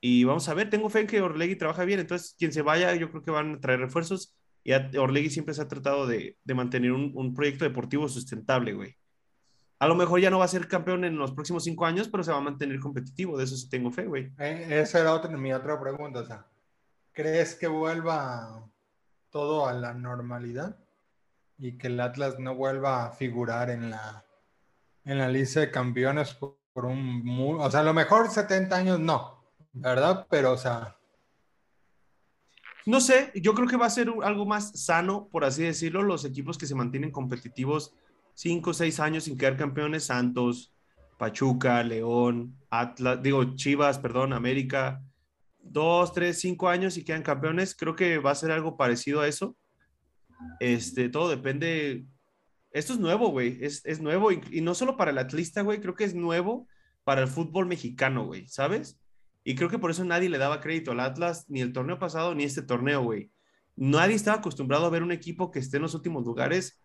Y 0.00 0.24
vamos 0.24 0.48
a 0.48 0.54
ver, 0.54 0.70
tengo 0.70 0.88
fe 0.88 1.00
en 1.00 1.06
que 1.06 1.20
Orlegui 1.20 1.56
trabaja 1.56 1.84
bien. 1.84 2.00
Entonces, 2.00 2.34
quien 2.38 2.52
se 2.52 2.62
vaya, 2.62 2.94
yo 2.94 3.10
creo 3.10 3.22
que 3.22 3.30
van 3.30 3.54
a 3.54 3.60
traer 3.60 3.80
refuerzos. 3.80 4.34
Y 4.64 4.72
Orlegui 4.96 5.30
siempre 5.30 5.54
se 5.54 5.62
ha 5.62 5.68
tratado 5.68 6.06
de, 6.06 6.36
mantener 6.46 6.92
un, 6.92 7.12
un, 7.14 7.34
proyecto 7.34 7.64
deportivo 7.64 8.08
sustentable, 8.08 8.72
güey. 8.72 8.96
A 9.78 9.86
lo 9.86 9.94
mejor 9.94 10.20
ya 10.20 10.30
no 10.30 10.38
va 10.38 10.44
a 10.44 10.48
ser 10.48 10.68
campeón 10.68 11.04
en 11.04 11.16
los 11.16 11.32
próximos 11.32 11.64
cinco 11.64 11.86
años, 11.86 12.08
pero 12.08 12.22
se 12.22 12.32
va 12.32 12.38
a 12.38 12.42
mantener 12.42 12.78
competitivo. 12.80 13.36
De 13.36 13.44
eso 13.44 13.56
sí 13.56 13.68
tengo 13.68 13.90
fe, 13.90 14.06
güey. 14.06 14.32
Eh, 14.38 14.80
esa 14.82 15.00
era 15.00 15.14
otra, 15.14 15.34
mi 15.36 15.52
otra 15.52 15.80
pregunta. 15.80 16.20
O 16.20 16.26
sea, 16.26 16.46
¿crees 17.12 17.54
que 17.54 17.66
vuelva 17.66 18.68
todo 19.30 19.66
a 19.66 19.72
la 19.72 19.94
normalidad? 19.94 20.78
Y 21.58 21.78
que 21.78 21.88
el 21.88 22.00
Atlas 22.00 22.38
no 22.38 22.54
vuelva 22.54 23.06
a 23.06 23.10
figurar 23.12 23.70
en 23.70 23.90
la, 23.90 24.24
en 25.04 25.18
la 25.18 25.28
lista 25.28 25.60
de 25.60 25.70
campeones 25.70 26.34
por, 26.34 26.56
un... 26.84 27.22
o 27.58 27.70
sea, 27.70 27.80
a 27.80 27.84
lo 27.84 27.94
mejor 27.94 28.30
70 28.30 28.76
años 28.76 29.00
no, 29.00 29.39
¿verdad? 29.72 30.26
Pero, 30.30 30.52
o 30.52 30.56
sea... 30.56 30.96
No 32.86 33.00
sé, 33.00 33.30
yo 33.34 33.54
creo 33.54 33.68
que 33.68 33.76
va 33.76 33.86
a 33.86 33.90
ser 33.90 34.10
algo 34.22 34.46
más 34.46 34.84
sano, 34.84 35.28
por 35.30 35.44
así 35.44 35.62
decirlo, 35.62 36.02
los 36.02 36.24
equipos 36.24 36.56
que 36.56 36.66
se 36.66 36.74
mantienen 36.74 37.10
competitivos 37.10 37.94
cinco 38.34 38.70
o 38.70 38.74
seis 38.74 39.00
años 39.00 39.24
sin 39.24 39.36
quedar 39.36 39.56
campeones, 39.56 40.04
Santos, 40.04 40.72
Pachuca, 41.18 41.82
León, 41.82 42.56
Atlas, 42.70 43.22
digo 43.22 43.54
Chivas, 43.54 43.98
perdón, 43.98 44.32
América, 44.32 45.02
dos, 45.58 46.12
tres, 46.14 46.40
cinco 46.40 46.70
años 46.70 46.96
y 46.96 47.04
quedan 47.04 47.22
campeones, 47.22 47.76
creo 47.76 47.94
que 47.94 48.16
va 48.18 48.30
a 48.30 48.34
ser 48.34 48.50
algo 48.50 48.78
parecido 48.78 49.20
a 49.20 49.28
eso. 49.28 49.56
Este, 50.58 51.10
todo 51.10 51.28
depende. 51.28 52.06
Esto 52.72 52.94
es 52.94 52.98
nuevo, 52.98 53.28
güey, 53.28 53.58
es, 53.60 53.84
es, 53.84 54.00
nuevo 54.00 54.32
y, 54.32 54.40
y, 54.50 54.62
no 54.62 54.74
solo 54.74 54.96
para 54.96 55.10
el 55.10 55.18
atlista, 55.18 55.60
güey, 55.60 55.80
creo 55.80 55.94
que 55.94 56.04
es 56.04 56.14
nuevo 56.14 56.66
para 57.04 57.20
el 57.20 57.28
fútbol 57.28 57.66
mexicano, 57.66 58.24
güey, 58.24 58.46
¿sabes? 58.46 58.98
Y 59.44 59.54
creo 59.54 59.68
que 59.68 59.78
por 59.78 59.90
eso 59.90 60.04
nadie 60.04 60.28
le 60.28 60.38
daba 60.38 60.60
crédito 60.60 60.92
al 60.92 61.00
Atlas, 61.00 61.46
ni 61.48 61.60
el 61.60 61.72
torneo 61.72 61.98
pasado, 61.98 62.34
ni 62.34 62.44
este 62.44 62.62
torneo, 62.62 63.02
güey. 63.02 63.30
Nadie 63.76 64.14
estaba 64.14 64.38
acostumbrado 64.38 64.86
a 64.86 64.90
ver 64.90 65.02
un 65.02 65.12
equipo 65.12 65.50
que 65.50 65.58
esté 65.58 65.78
en 65.78 65.84
los 65.84 65.94
últimos 65.94 66.24
lugares 66.24 66.80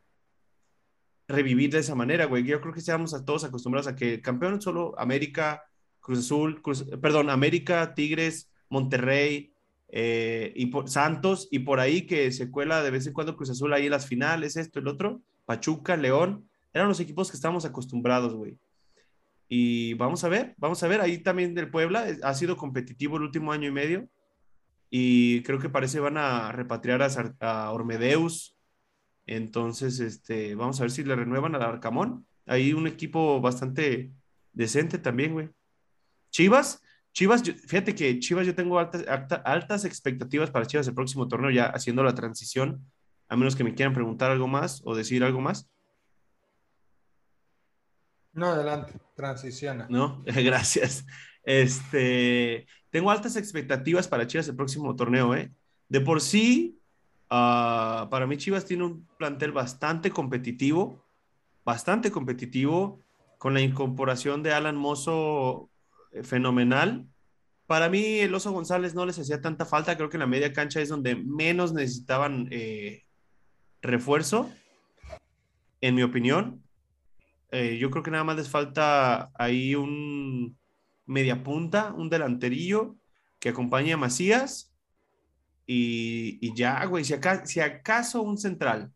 revivir 1.27 1.71
de 1.71 1.79
esa 1.79 1.95
manera, 1.95 2.25
güey. 2.25 2.43
Yo 2.43 2.61
creo 2.61 2.73
que 2.73 2.79
estamos 2.79 3.13
a 3.13 3.25
todos 3.25 3.43
acostumbrados 3.43 3.87
a 3.87 3.95
que 3.95 4.21
campeón 4.21 4.61
solo 4.61 4.97
América, 4.97 5.63
Cruz 5.99 6.19
Azul, 6.19 6.61
perdón, 7.01 7.29
América, 7.29 7.93
Tigres, 7.95 8.51
Monterrey, 8.69 9.51
eh, 9.89 10.53
y 10.55 10.67
por 10.67 10.89
Santos, 10.89 11.47
y 11.51 11.59
por 11.59 11.79
ahí 11.79 12.05
que 12.05 12.31
se 12.31 12.51
cuela 12.51 12.83
de 12.83 12.91
vez 12.91 13.07
en 13.07 13.13
cuando 13.13 13.35
Cruz 13.35 13.49
Azul 13.49 13.73
ahí 13.73 13.85
en 13.85 13.91
las 13.91 14.07
finales, 14.07 14.57
esto, 14.57 14.79
el 14.79 14.87
otro, 14.87 15.21
Pachuca, 15.45 15.95
León, 15.95 16.49
eran 16.73 16.87
los 16.87 16.99
equipos 16.99 17.29
que 17.29 17.37
estábamos 17.37 17.65
acostumbrados, 17.65 18.33
güey. 18.33 18.57
Y 19.47 19.93
vamos 19.95 20.23
a 20.23 20.29
ver, 20.29 20.55
vamos 20.57 20.81
a 20.83 20.87
ver, 20.87 21.01
ahí 21.01 21.19
también 21.19 21.53
del 21.53 21.69
Puebla 21.69 22.07
ha 22.23 22.33
sido 22.33 22.57
competitivo 22.57 23.17
el 23.17 23.23
último 23.23 23.51
año 23.51 23.69
y 23.69 23.71
medio, 23.71 24.09
y 24.89 25.43
creo 25.43 25.59
que 25.59 25.69
parece 25.69 25.99
van 25.99 26.17
a 26.17 26.51
repatriar 26.51 27.01
a, 27.01 27.09
a 27.39 27.71
Ormedeus, 27.71 28.55
entonces, 29.25 29.99
este, 29.99 30.55
vamos 30.55 30.79
a 30.79 30.83
ver 30.83 30.91
si 30.91 31.03
le 31.03 31.15
renuevan 31.15 31.55
al 31.55 31.63
Arcamón. 31.63 32.27
Ahí 32.45 32.73
un 32.73 32.87
equipo 32.87 33.41
bastante 33.41 34.11
decente 34.53 34.99
también, 34.99 35.33
güey. 35.33 35.49
Chivas, 36.29 36.81
Chivas, 37.11 37.43
fíjate 37.43 37.95
que 37.95 38.19
Chivas 38.19 38.45
yo 38.45 38.53
tengo 38.53 38.77
altas, 38.77 39.03
altas 39.45 39.85
expectativas 39.85 40.51
para 40.51 40.65
Chivas 40.65 40.87
el 40.87 40.93
próximo 40.93 41.27
torneo, 41.27 41.49
ya 41.49 41.65
haciendo 41.67 42.03
la 42.03 42.13
transición, 42.13 42.85
a 43.27 43.35
menos 43.35 43.55
que 43.55 43.63
me 43.63 43.73
quieran 43.73 43.93
preguntar 43.93 44.31
algo 44.31 44.47
más 44.47 44.81
o 44.85 44.95
decir 44.95 45.23
algo 45.23 45.41
más. 45.41 45.69
No, 48.35 48.47
adelante, 48.47 48.93
transiciona. 49.15 49.87
No, 49.89 50.23
gracias. 50.25 51.05
Este, 51.43 52.67
tengo 52.91 53.09
altas 53.09 53.35
expectativas 53.35 54.07
para 54.07 54.27
Chivas 54.27 54.47
el 54.47 54.55
próximo 54.55 54.95
torneo, 54.95 55.33
¿eh? 55.33 55.51
De 55.89 56.01
por 56.01 56.21
sí, 56.21 56.79
Ah, 57.29 58.07
para 58.11 58.27
mí 58.27 58.37
Chivas 58.37 58.65
tiene 58.65 58.83
un 58.83 59.07
plantel 59.17 59.51
bastante 59.51 60.11
competitivo, 60.11 61.03
bastante 61.63 62.11
competitivo, 62.11 62.99
con 63.37 63.53
la 63.53 63.61
incorporación 63.61 64.43
de 64.43 64.53
Alan 64.53 64.75
Mozo 64.75 65.69
eh, 66.11 66.23
fenomenal. 66.23 67.07
Para 67.65 67.89
mí 67.89 68.19
el 68.19 68.33
Oso 68.33 68.51
González 68.51 68.93
no 68.93 69.05
les 69.05 69.17
hacía 69.17 69.41
tanta 69.41 69.65
falta, 69.65 69.97
creo 69.97 70.09
que 70.09 70.17
en 70.17 70.21
la 70.21 70.27
media 70.27 70.53
cancha 70.53 70.81
es 70.81 70.89
donde 70.89 71.15
menos 71.15 71.73
necesitaban 71.73 72.47
eh, 72.51 73.03
refuerzo, 73.81 74.49
en 75.81 75.95
mi 75.95 76.03
opinión. 76.03 76.63
Eh, 77.51 77.77
yo 77.77 77.89
creo 77.91 78.03
que 78.03 78.11
nada 78.11 78.23
más 78.23 78.35
les 78.35 78.49
falta 78.49 79.31
ahí 79.35 79.75
un 79.75 80.57
media 81.05 81.43
punta, 81.43 81.93
un 81.93 82.09
delanterillo 82.09 82.97
que 83.39 83.49
acompañe 83.49 83.93
a 83.93 83.97
Macías 83.97 84.73
y, 85.67 86.53
ya, 86.55 86.85
güey, 86.85 87.03
si, 87.03 87.15
si 87.45 87.59
acaso 87.59 88.21
un 88.21 88.37
central, 88.37 88.91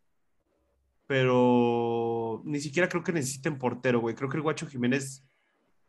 pero 1.08 2.42
ni 2.46 2.60
siquiera 2.60 2.88
creo 2.88 3.04
que 3.04 3.12
necesiten 3.12 3.58
portero, 3.58 4.00
güey. 4.00 4.16
Creo 4.16 4.30
que 4.30 4.38
el 4.38 4.44
Guacho 4.44 4.68
Jiménez 4.68 5.26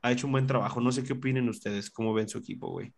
ha 0.01 0.13
hecho 0.13 0.27
un 0.27 0.33
buen 0.33 0.47
trabajo. 0.47 0.81
No 0.81 0.93
sé 0.93 1.05
qué 1.05 1.13
opinen 1.13 1.49
ustedes, 1.49 1.91
cómo 1.91 2.15
ven 2.15 2.29
su 2.29 2.39
equipo, 2.39 2.71
güey. 2.71 2.95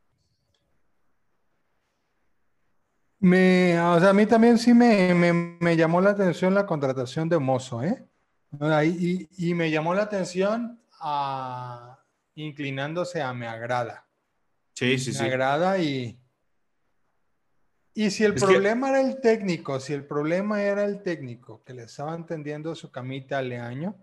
Me, 3.19 3.81
o 3.81 4.01
sea, 4.01 4.11
a 4.11 4.13
mí 4.13 4.27
también 4.27 4.59
sí 4.59 4.75
me, 4.75 5.77
llamó 5.77 6.01
la 6.01 6.11
atención 6.11 6.55
la 6.55 6.67
contratación 6.67 7.29
de 7.29 7.39
Mozo, 7.39 7.83
¿eh? 7.83 8.05
Y, 8.83 9.29
y, 9.39 9.55
me 9.55 9.71
llamó 9.71 9.95
la 9.95 10.03
atención 10.03 10.79
a, 11.01 12.05
inclinándose 12.35 13.23
a 13.23 13.33
me 13.33 13.47
agrada. 13.47 14.07
Sí, 14.75 14.99
sí, 14.99 15.13
sí. 15.13 15.23
Me 15.23 15.29
agrada 15.29 15.79
y, 15.79 16.21
y 17.95 18.11
si 18.11 18.25
el 18.25 18.35
problema 18.35 18.91
era 18.91 19.01
el 19.01 19.21
técnico, 19.21 19.81
si 19.81 19.95
el 19.95 20.07
problema 20.07 20.63
era 20.63 20.85
el 20.85 21.03
técnico 21.03 21.63
que 21.65 21.73
le 21.73 21.85
estaba 21.85 22.15
entendiendo 22.15 22.75
su 22.75 22.91
camita 22.91 23.39
al 23.39 23.49
Leaño 23.49 23.97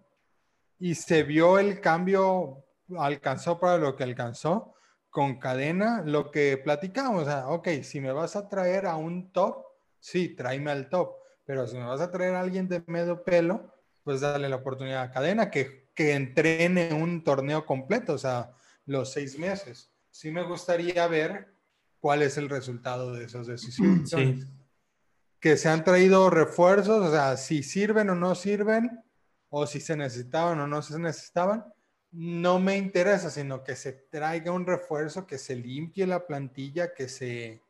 y 0.80 0.96
se 0.96 1.24
vio 1.24 1.60
el 1.60 1.80
cambio, 1.80 2.66
alcanzó 2.98 3.60
para 3.60 3.78
lo 3.78 3.96
que 3.96 4.04
alcanzó 4.04 4.74
con 5.10 5.40
cadena, 5.40 6.02
lo 6.04 6.32
que 6.32 6.58
platicamos, 6.58 7.24
o 7.24 7.26
sea, 7.26 7.48
ok, 7.50 7.68
si 7.84 8.00
me 8.00 8.12
vas 8.12 8.36
a 8.36 8.48
traer 8.48 8.86
a 8.86 8.96
un 8.96 9.32
top, 9.32 9.66
sí, 10.00 10.36
tráeme 10.36 10.72
al 10.72 10.90
top, 10.90 11.16
pero 11.46 11.68
si 11.68 11.78
me 11.78 11.86
vas 11.86 12.02
a 12.02 12.12
traer 12.12 12.36
a 12.36 12.42
alguien 12.42 12.68
de 12.68 12.84
medio 12.86 13.24
pelo, 13.24 13.79
pues 14.10 14.22
dale 14.22 14.50
la 14.50 14.56
oportunidad 14.56 15.04
a 15.04 15.12
cadena 15.12 15.52
que, 15.52 15.92
que 15.94 16.14
entrene 16.14 16.96
un 16.96 17.24
torneo 17.24 17.64
completo, 17.64 18.14
o 18.14 18.18
sea, 18.18 18.50
los 18.88 19.14
seis 19.14 19.38
meses. 19.38 19.92
Sí 20.10 20.32
me 20.32 20.42
gustaría 20.42 21.06
ver 21.06 21.54
cuál 22.00 22.24
es 22.24 22.36
el 22.36 22.50
resultado 22.50 23.14
de 23.14 23.26
esas 23.26 23.46
decisiones. 23.46 24.10
Sí. 24.10 24.44
Que 25.40 25.58
se 25.58 25.70
han 25.70 25.84
traído 25.84 26.32
refuerzos, 26.32 27.06
o 27.06 27.12
sea, 27.12 27.38
si 27.38 27.62
sirven 27.62 28.10
o 28.10 28.16
no 28.16 28.34
sirven, 28.34 29.00
o 29.50 29.68
si 29.68 29.80
se 29.80 29.96
necesitaban 29.96 30.60
o 30.60 30.66
no 30.66 30.82
se 30.82 30.98
necesitaban, 30.98 31.72
no 32.12 32.60
me 32.60 32.78
interesa, 32.78 33.30
sino 33.30 33.64
que 33.64 33.76
se 33.76 33.92
traiga 33.92 34.52
un 34.52 34.66
refuerzo, 34.66 35.28
que 35.28 35.38
se 35.38 35.56
limpie 35.56 36.08
la 36.08 36.26
plantilla, 36.26 36.96
que 36.96 37.08
se 37.10 37.62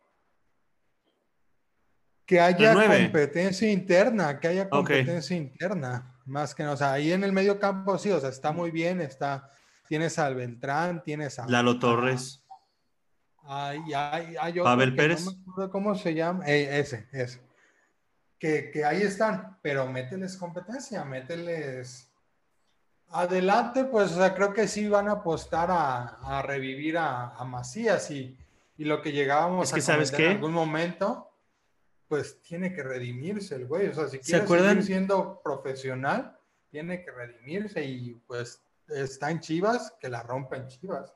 que 2.26 2.40
haya 2.40 2.76
competencia 2.76 3.70
interna, 3.72 4.40
que 4.40 4.48
haya 4.48 4.70
competencia 4.70 5.36
interna, 5.36 6.16
más 6.30 6.56
que 6.56 6.64
no, 6.64 6.74
o 6.74 6.78
sea, 6.78 6.94
ahí 6.94 7.12
en 7.12 7.24
el 7.24 7.34
medio 7.34 7.60
campo 7.60 7.98
sí, 7.98 8.12
o 8.12 8.20
sea, 8.20 8.30
está 8.30 8.52
muy 8.52 8.72
bien, 8.72 9.02
está, 9.02 9.52
tienes 9.88 10.18
al 10.20 10.36
Beltrán, 10.36 11.04
tienes 11.04 11.40
a 11.40 11.48
Lalo 11.48 11.80
Torres. 11.80 12.44
Hay, 13.44 13.82
hay, 13.94 14.36
hay 14.40 14.54
Pavel 14.54 14.96
Pérez. 14.96 15.26
No 15.58 15.70
cómo 15.72 15.96
se 15.96 16.14
llama. 16.14 16.46
Eh, 16.48 16.80
ese, 16.80 17.08
ese. 17.12 17.42
Que, 18.38 18.70
que, 18.72 18.86
ahí 18.86 19.02
están, 19.02 19.58
pero 19.62 19.88
mételes 19.88 20.38
competencia, 20.38 21.04
mételes 21.04 22.10
adelante, 23.10 23.86
pues, 23.86 24.12
o 24.12 24.18
sea, 24.18 24.36
creo 24.36 24.54
que 24.54 24.68
sí 24.68 24.88
van 24.88 25.08
a 25.08 25.14
apostar 25.14 25.72
a, 25.72 26.20
a 26.22 26.42
revivir 26.42 26.98
a, 26.98 27.36
a, 27.36 27.44
Macías 27.44 28.12
y, 28.12 28.38
y, 28.78 28.86
lo 28.86 29.02
que 29.02 29.12
llegábamos 29.12 29.74
a 29.74 29.82
¿sabes 29.82 30.14
en 30.14 30.32
algún 30.34 30.54
momento, 30.54 31.29
pues 32.10 32.42
tiene 32.42 32.74
que 32.74 32.82
redimirse 32.82 33.56
el 33.56 33.68
güey, 33.68 33.88
o 33.88 33.94
sea, 33.94 34.08
si 34.10 34.18
quiere 34.18 34.46
seguir 34.46 34.84
siendo 34.84 35.40
profesional, 35.44 36.36
tiene 36.72 37.06
que 37.06 37.12
redimirse 37.12 37.86
y 37.86 38.16
pues 38.28 38.64
está 38.88 39.30
en 39.30 39.40
Chivas, 39.40 39.94
que 40.02 40.10
la 40.10 40.24
rompa 40.24 40.58
en 40.58 40.68
Chivas. 40.68 41.14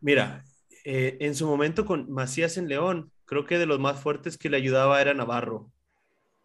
Mira, 0.00 0.44
eh, 0.84 1.16
en 1.20 1.34
su 1.34 1.46
momento 1.46 1.84
con 1.84 2.10
Macías 2.10 2.56
en 2.56 2.68
León, 2.68 3.10
creo 3.24 3.44
que 3.44 3.58
de 3.58 3.66
los 3.66 3.80
más 3.80 4.00
fuertes 4.00 4.38
que 4.38 4.48
le 4.48 4.56
ayudaba 4.56 5.00
era 5.00 5.12
Navarro. 5.12 5.72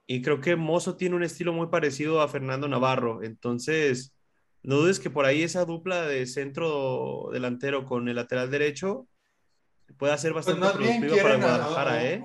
Y 0.08 0.24
creo 0.24 0.42
que 0.42 0.56
Mozo 0.56 0.98
tiene 0.98 1.16
un 1.16 1.24
estilo 1.24 1.54
muy 1.54 1.68
parecido 1.68 2.22
a 2.22 2.28
Fernando 2.28 2.68
Navarro. 2.68 3.22
Entonces, 3.22 4.16
no 4.64 4.78
dudes 4.78 5.00
que 5.00 5.12
por 5.12 5.26
ahí 5.26 5.44
esa 5.44 5.66
dupla 5.66 6.02
de 6.08 6.26
centro 6.26 7.30
delantero 7.32 7.86
con 7.86 8.10
el 8.10 8.16
lateral 8.16 8.50
derecho 8.50 9.08
puede 9.98 10.18
ser 10.18 10.34
pues 10.34 10.46
bastante 10.46 10.78
productivo 10.78 11.16
para 11.22 11.38
Guadalajara, 11.38 12.06
¿eh? 12.06 12.24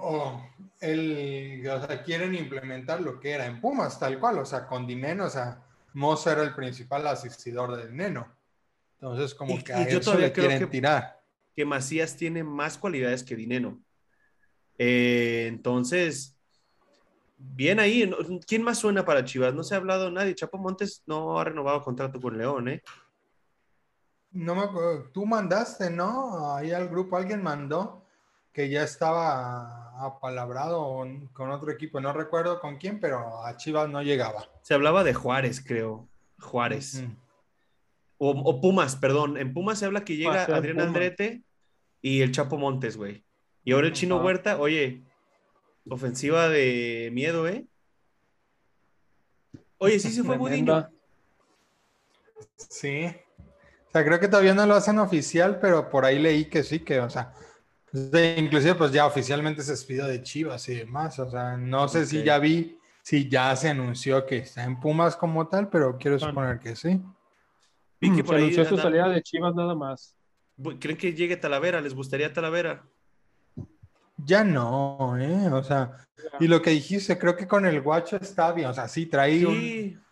El, 0.90 1.68
o 1.68 1.86
sea, 1.86 2.02
quieren 2.02 2.34
implementar 2.34 3.00
lo 3.00 3.20
que 3.20 3.32
era 3.32 3.46
en 3.46 3.60
Pumas, 3.60 3.98
tal 3.98 4.18
cual, 4.18 4.38
o 4.38 4.44
sea, 4.44 4.66
con 4.66 4.86
Dineno, 4.86 5.26
o 5.26 5.30
sea, 5.30 5.62
Mozo 5.94 6.30
era 6.30 6.42
el 6.42 6.54
principal 6.54 7.06
asistidor 7.06 7.76
del 7.76 7.96
Neno. 7.96 8.34
Entonces, 8.94 9.34
como 9.34 9.62
que 9.62 9.72
a 9.72 9.82
eso 9.82 10.14
le 10.16 10.32
quieren 10.32 10.68
tirar 10.70 11.16
que 11.56 11.64
Macías 11.64 12.14
tiene 12.16 12.44
más 12.44 12.76
cualidades 12.76 13.24
que 13.24 13.34
Dineno. 13.34 13.82
Eh, 14.76 15.46
entonces, 15.48 16.38
bien 17.38 17.80
ahí. 17.80 18.08
¿Quién 18.46 18.62
más 18.62 18.78
suena 18.78 19.06
para 19.06 19.24
Chivas? 19.24 19.54
No 19.54 19.64
se 19.64 19.74
ha 19.74 19.78
hablado 19.78 20.10
nadie. 20.10 20.34
Chapo 20.34 20.58
Montes 20.58 21.02
no 21.06 21.40
ha 21.40 21.44
renovado 21.44 21.82
contrato 21.82 22.20
con 22.20 22.36
León, 22.36 22.68
¿eh? 22.68 22.82
No 24.32 24.54
me 24.54 24.62
acuerdo. 24.62 25.10
Tú 25.12 25.24
mandaste, 25.24 25.88
¿no? 25.88 26.54
Ahí 26.54 26.72
al 26.72 26.90
grupo 26.90 27.16
alguien 27.16 27.42
mandó 27.42 28.05
que 28.56 28.70
ya 28.70 28.84
estaba 28.84 30.02
apalabrado 30.02 31.06
con 31.34 31.50
otro 31.50 31.70
equipo. 31.70 32.00
No 32.00 32.14
recuerdo 32.14 32.58
con 32.58 32.78
quién, 32.78 33.00
pero 33.00 33.44
a 33.44 33.54
Chivas 33.58 33.90
no 33.90 34.02
llegaba. 34.02 34.48
Se 34.62 34.72
hablaba 34.72 35.04
de 35.04 35.12
Juárez, 35.12 35.62
creo. 35.62 36.08
Juárez. 36.40 37.04
o, 38.16 38.60
Pumas, 38.62 38.96
perdón. 38.96 39.36
En 39.36 39.52
Pumas 39.52 39.78
se 39.78 39.84
habla 39.84 40.06
que 40.06 40.16
llega 40.16 40.44
Adrián 40.44 40.80
Andrete 40.80 41.42
y 42.00 42.22
el 42.22 42.32
Chapo 42.32 42.56
Montes, 42.56 42.96
güey. 42.96 43.26
Y 43.62 43.72
ahora 43.72 43.88
el 43.88 43.92
Chino 43.92 44.24
Huerta, 44.24 44.58
oye, 44.58 45.02
ofensiva 45.90 46.48
de 46.48 47.10
miedo, 47.12 47.46
¿eh? 47.46 47.66
Oye, 49.76 50.00
sí 50.00 50.12
se 50.12 50.24
fue 50.24 50.38
Budiño. 50.38 50.88
Sí. 52.56 53.04
O 53.88 53.90
sea, 53.92 54.02
creo 54.02 54.18
que 54.18 54.28
todavía 54.28 54.54
no 54.54 54.64
lo 54.64 54.76
hacen 54.76 54.98
oficial, 54.98 55.58
pero 55.60 55.90
por 55.90 56.06
ahí 56.06 56.18
leí 56.18 56.46
que 56.46 56.62
sí, 56.62 56.80
que, 56.80 57.00
o 57.00 57.10
sea, 57.10 57.34
inclusive 57.92 58.74
pues 58.74 58.92
ya 58.92 59.06
oficialmente 59.06 59.62
se 59.62 59.72
despidió 59.72 60.06
de 60.06 60.22
Chivas 60.22 60.68
y 60.68 60.74
demás. 60.74 61.18
O 61.18 61.30
sea, 61.30 61.56
no 61.56 61.88
sé 61.88 62.06
si 62.06 62.22
ya 62.22 62.38
vi, 62.38 62.78
si 63.02 63.28
ya 63.28 63.54
se 63.56 63.68
anunció 63.68 64.26
que 64.26 64.38
está 64.38 64.64
en 64.64 64.80
Pumas 64.80 65.16
como 65.16 65.48
tal, 65.48 65.68
pero 65.68 65.96
quiero 65.98 66.18
suponer 66.18 66.58
que 66.58 66.76
sí. 66.76 67.00
Vi 68.00 68.14
que 68.14 68.24
por 68.24 68.36
se 68.36 68.42
anunció 68.42 68.64
su 68.64 68.76
salida 68.76 69.08
de 69.08 69.22
Chivas 69.22 69.54
nada 69.54 69.74
más. 69.74 70.16
¿Creen 70.78 70.96
que 70.96 71.12
llegue 71.12 71.36
Talavera? 71.36 71.80
¿Les 71.80 71.94
gustaría 71.94 72.32
Talavera? 72.32 72.84
Ya 74.16 74.42
no, 74.42 75.16
¿eh? 75.18 75.48
O 75.52 75.62
sea, 75.62 75.92
y 76.40 76.48
lo 76.48 76.62
que 76.62 76.70
dijiste, 76.70 77.18
creo 77.18 77.36
que 77.36 77.46
con 77.46 77.66
el 77.66 77.82
Guacho 77.82 78.16
está 78.16 78.52
bien. 78.52 78.68
O 78.68 78.74
sea, 78.74 78.88
sí 78.88 79.06
trae 79.06 79.44
un. 79.44 80.02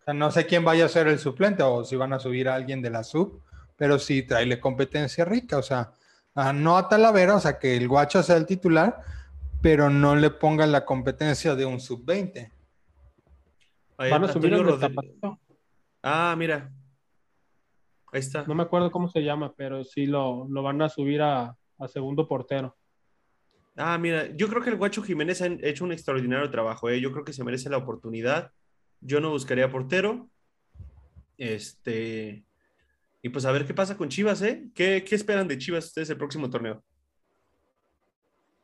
O 0.00 0.04
sea, 0.04 0.14
no 0.14 0.30
sé 0.30 0.44
quién 0.44 0.64
vaya 0.64 0.84
a 0.84 0.88
ser 0.88 1.08
el 1.08 1.18
suplente 1.18 1.62
o 1.62 1.82
si 1.84 1.96
van 1.96 2.12
a 2.12 2.18
subir 2.18 2.48
a 2.48 2.54
alguien 2.54 2.82
de 2.82 2.90
la 2.90 3.02
sub, 3.02 3.42
pero 3.76 3.98
sí 3.98 4.22
trae 4.22 4.60
competencia 4.60 5.24
rica. 5.24 5.56
O 5.56 5.62
sea, 5.62 5.92
No 6.34 6.76
a 6.76 6.88
Talavera, 6.88 7.36
o 7.36 7.40
sea, 7.40 7.58
que 7.58 7.76
el 7.76 7.88
Guacho 7.88 8.22
sea 8.22 8.36
el 8.36 8.46
titular, 8.46 8.98
pero 9.62 9.88
no 9.88 10.16
le 10.16 10.30
ponga 10.30 10.66
la 10.66 10.84
competencia 10.84 11.54
de 11.54 11.64
un 11.64 11.80
sub-20. 11.80 12.50
Van 13.96 14.24
a 14.24 14.32
subir 14.32 14.52
el 14.52 14.64
Rodríguez. 14.64 15.20
Ah, 16.02 16.34
mira. 16.36 16.72
Ahí 18.12 18.20
está. 18.20 18.44
No 18.46 18.54
me 18.54 18.64
acuerdo 18.64 18.90
cómo 18.90 19.08
se 19.08 19.22
llama, 19.22 19.54
pero 19.56 19.84
sí 19.84 20.06
lo, 20.06 20.46
lo 20.48 20.62
van 20.62 20.82
a 20.82 20.88
subir 20.88 21.22
a, 21.22 21.56
a 21.78 21.88
segundo 21.88 22.26
portero. 22.28 22.76
Ah, 23.76 23.98
mira, 23.98 24.28
yo 24.36 24.48
creo 24.48 24.62
que 24.62 24.70
el 24.70 24.76
Guacho 24.76 25.02
Jiménez 25.02 25.42
ha 25.42 25.46
hecho 25.46 25.84
un 25.84 25.92
extraordinario 25.92 26.50
trabajo, 26.50 26.88
¿eh? 26.90 27.00
Yo 27.00 27.12
creo 27.12 27.24
que 27.24 27.32
se 27.32 27.42
merece 27.42 27.70
la 27.70 27.78
oportunidad. 27.78 28.52
Yo 29.00 29.20
no 29.20 29.30
buscaría 29.30 29.70
portero. 29.70 30.28
Este. 31.38 32.44
Y 33.24 33.30
pues 33.30 33.46
a 33.46 33.52
ver 33.52 33.66
qué 33.66 33.72
pasa 33.72 33.96
con 33.96 34.10
Chivas, 34.10 34.42
¿eh? 34.42 34.68
¿Qué, 34.74 35.02
qué 35.02 35.14
esperan 35.14 35.48
de 35.48 35.56
Chivas 35.56 35.86
ustedes 35.86 36.10
el 36.10 36.18
próximo 36.18 36.50
torneo? 36.50 36.84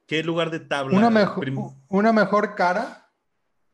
¿Qué 0.06 0.22
lugar 0.22 0.50
de 0.50 0.60
tabla? 0.60 0.98
Una 0.98 1.08
mejor, 1.08 1.46
una 1.88 2.12
mejor 2.12 2.54
cara, 2.54 3.10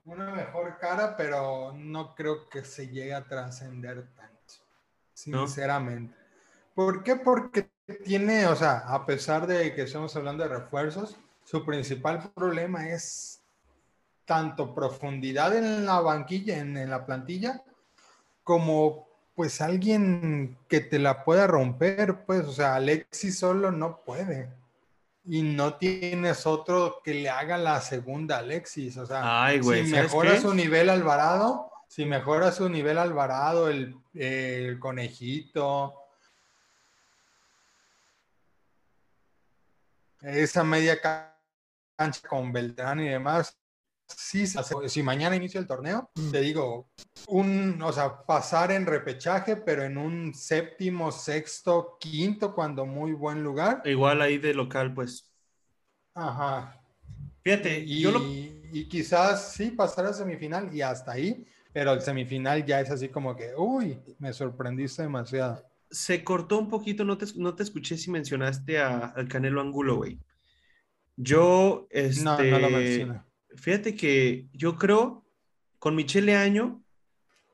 una 0.04 0.30
mejor 0.30 0.78
cara, 0.78 1.16
pero 1.16 1.72
no 1.74 2.14
creo 2.14 2.48
que 2.48 2.62
se 2.62 2.86
llegue 2.86 3.14
a 3.14 3.26
trascender 3.26 4.14
tanto, 4.14 4.54
sinceramente. 5.12 6.14
¿Por 6.72 7.02
qué? 7.02 7.16
Porque 7.16 7.68
tiene, 8.04 8.46
o 8.46 8.54
sea, 8.54 8.78
a 8.86 9.04
pesar 9.04 9.48
de 9.48 9.74
que 9.74 9.82
estamos 9.82 10.14
hablando 10.14 10.44
de 10.44 10.50
refuerzos, 10.50 11.16
su 11.42 11.66
principal 11.66 12.30
problema 12.32 12.90
es 12.90 13.42
tanto 14.24 14.72
profundidad 14.72 15.56
en 15.56 15.84
la 15.84 15.98
banquilla, 15.98 16.58
en, 16.58 16.76
en 16.76 16.90
la 16.90 17.04
plantilla, 17.04 17.64
como 18.44 19.05
pues 19.36 19.60
alguien 19.60 20.58
que 20.66 20.80
te 20.80 20.98
la 20.98 21.22
pueda 21.22 21.46
romper, 21.46 22.24
pues, 22.24 22.44
o 22.46 22.52
sea, 22.52 22.74
Alexis 22.74 23.38
solo 23.38 23.70
no 23.70 24.00
puede. 24.00 24.50
Y 25.26 25.42
no 25.42 25.74
tienes 25.74 26.46
otro 26.46 27.00
que 27.04 27.12
le 27.14 27.28
haga 27.28 27.58
la 27.58 27.80
segunda 27.80 28.38
Alexis, 28.38 28.96
o 28.96 29.06
sea, 29.06 29.44
Ay, 29.44 29.58
si 29.58 29.64
¿sabes 29.68 29.90
mejora 29.90 30.40
su 30.40 30.54
nivel 30.54 30.88
Alvarado, 30.88 31.70
si 31.86 32.04
mejora 32.06 32.50
su 32.50 32.68
nivel 32.68 32.96
Alvarado, 32.96 33.68
el, 33.68 33.94
el 34.14 34.78
conejito, 34.78 35.94
esa 40.22 40.64
media 40.64 41.00
ca- 41.00 41.36
cancha 41.96 42.26
con 42.28 42.52
Beltrán 42.52 43.00
y 43.00 43.08
demás, 43.08 43.56
sí, 44.06 44.46
se 44.46 44.58
hace- 44.58 44.88
si 44.88 45.02
mañana 45.02 45.36
inicia 45.36 45.60
el 45.60 45.66
torneo, 45.66 46.10
te 46.30 46.40
digo, 46.40 46.88
un, 47.28 47.80
o 47.82 47.92
sea, 47.92 48.22
pasar 48.24 48.72
en 48.72 48.86
repechaje, 48.86 49.56
pero 49.56 49.84
en 49.84 49.98
un 49.98 50.34
séptimo, 50.34 51.10
sexto, 51.12 51.96
quinto, 52.00 52.54
cuando 52.54 52.86
muy 52.86 53.12
buen 53.12 53.42
lugar. 53.42 53.82
Igual 53.84 54.22
ahí 54.22 54.38
de 54.38 54.54
local, 54.54 54.94
pues. 54.94 55.30
Ajá. 56.14 56.80
Fíjate, 57.42 57.80
Y, 57.80 58.00
yo 58.00 58.10
lo, 58.10 58.20
y 58.20 58.88
quizás 58.88 59.52
sí 59.52 59.70
pasar 59.70 60.06
a 60.06 60.12
semifinal 60.12 60.74
y 60.74 60.82
hasta 60.82 61.12
ahí, 61.12 61.46
pero 61.72 61.92
el 61.92 62.00
semifinal 62.00 62.64
ya 62.64 62.80
es 62.80 62.90
así 62.90 63.08
como 63.08 63.36
que, 63.36 63.54
uy, 63.56 64.00
me 64.18 64.32
sorprendiste 64.32 65.02
demasiado. 65.02 65.62
se 65.90 66.24
cortó 66.24 66.58
un 66.58 66.68
poquito, 66.68 67.04
no 67.04 67.16
te, 67.16 67.26
no 67.36 67.54
te 67.54 67.62
escuché 67.62 67.96
si 67.96 68.10
mencionaste 68.10 68.78
a- 68.80 69.06
al 69.06 69.28
Canelo 69.28 69.60
Angulo, 69.60 69.96
güey. 69.96 70.18
Yo, 71.16 71.86
este, 71.90 72.24
No, 72.24 72.38
no 72.38 72.58
lo 72.58 72.70
mencioné. 72.70 73.20
Fíjate 73.56 73.94
que 73.94 74.46
yo 74.52 74.76
creo, 74.76 75.24
con 75.78 75.94
Michele 75.94 76.36
Año, 76.36 76.82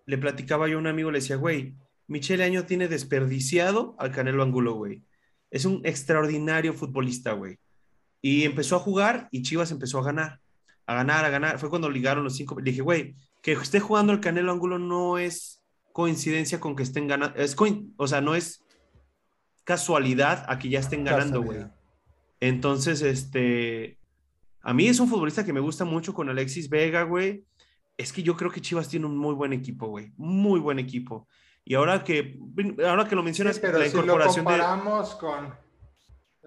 le 0.07 0.19
platicaba 0.19 0.69
yo 0.69 0.77
a 0.77 0.81
un 0.81 0.87
amigo, 0.87 1.11
le 1.11 1.19
decía, 1.21 1.37
güey, 1.37 1.75
Michele 2.09 2.45
Año 2.45 2.65
tiene 2.67 2.89
desperdiciado 2.89 3.95
al 3.99 4.13
Canelo 4.13 4.43
Angulo, 4.43 4.75
güey. 4.75 5.03
Es 5.51 5.65
un 5.65 5.81
extraordinario 5.85 6.75
futbolista, 6.75 7.33
güey. 7.33 7.59
Y 8.21 8.45
empezó 8.45 8.77
a 8.77 8.81
jugar 8.81 9.29
y 9.31 9.43
Chivas 9.43 9.71
empezó 9.71 9.99
a 9.99 10.05
ganar, 10.05 10.41
a 10.87 10.95
ganar, 10.95 11.25
a 11.25 11.31
ganar. 11.31 11.59
Fue 11.59 11.71
cuando 11.71 11.91
ligaron 11.91 12.25
los 12.25 12.37
cinco. 12.37 12.59
Le 12.59 12.71
dije, 12.71 12.83
güey, 12.83 13.15
que 13.43 13.53
esté 13.53 13.81
jugando 13.81 14.13
el 14.13 14.21
Canelo 14.21 14.53
Angulo 14.53 14.79
no 14.79 15.19
es 15.19 15.63
coincidencia 15.93 16.61
con 16.61 16.75
que 16.77 16.83
estén 16.83 17.07
ganando. 17.09 17.37
Es 17.39 17.57
coin- 17.57 17.93
o 17.97 18.07
sea, 18.07 18.21
no 18.21 18.35
es 18.35 18.63
casualidad 19.65 20.45
a 20.49 20.59
que 20.59 20.69
ya 20.69 20.81
estén 20.81 21.05
ganando, 21.05 21.43
güey. 21.43 21.59
Entonces, 22.41 23.03
este, 23.03 23.99
a 24.63 24.73
mí 24.75 24.87
es 24.87 25.01
un 25.01 25.09
futbolista 25.09 25.45
que 25.45 25.53
me 25.53 25.61
gusta 25.61 25.85
mucho 25.85 26.15
con 26.15 26.29
Alexis 26.29 26.69
Vega, 26.69 27.03
güey. 27.03 27.45
Es 27.97 28.13
que 28.13 28.23
yo 28.23 28.37
creo 28.37 28.51
que 28.51 28.61
Chivas 28.61 28.89
tiene 28.89 29.07
un 29.07 29.17
muy 29.17 29.35
buen 29.35 29.53
equipo, 29.53 29.87
güey. 29.89 30.13
Muy 30.17 30.61
buen 30.61 30.79
equipo. 30.79 31.29
Y 31.65 31.75
ahora 31.75 32.03
que, 32.03 32.39
ahora 32.87 33.07
que 33.07 33.15
lo 33.15 33.23
mencionas, 33.23 33.57
Sí, 33.57 33.63
pero 33.63 33.79
la 33.79 33.87
si 33.87 33.93
lo 33.97 34.03
incorporación 34.03 34.45
de... 34.45 34.51
comparamos 34.51 35.15
con, 35.17 35.55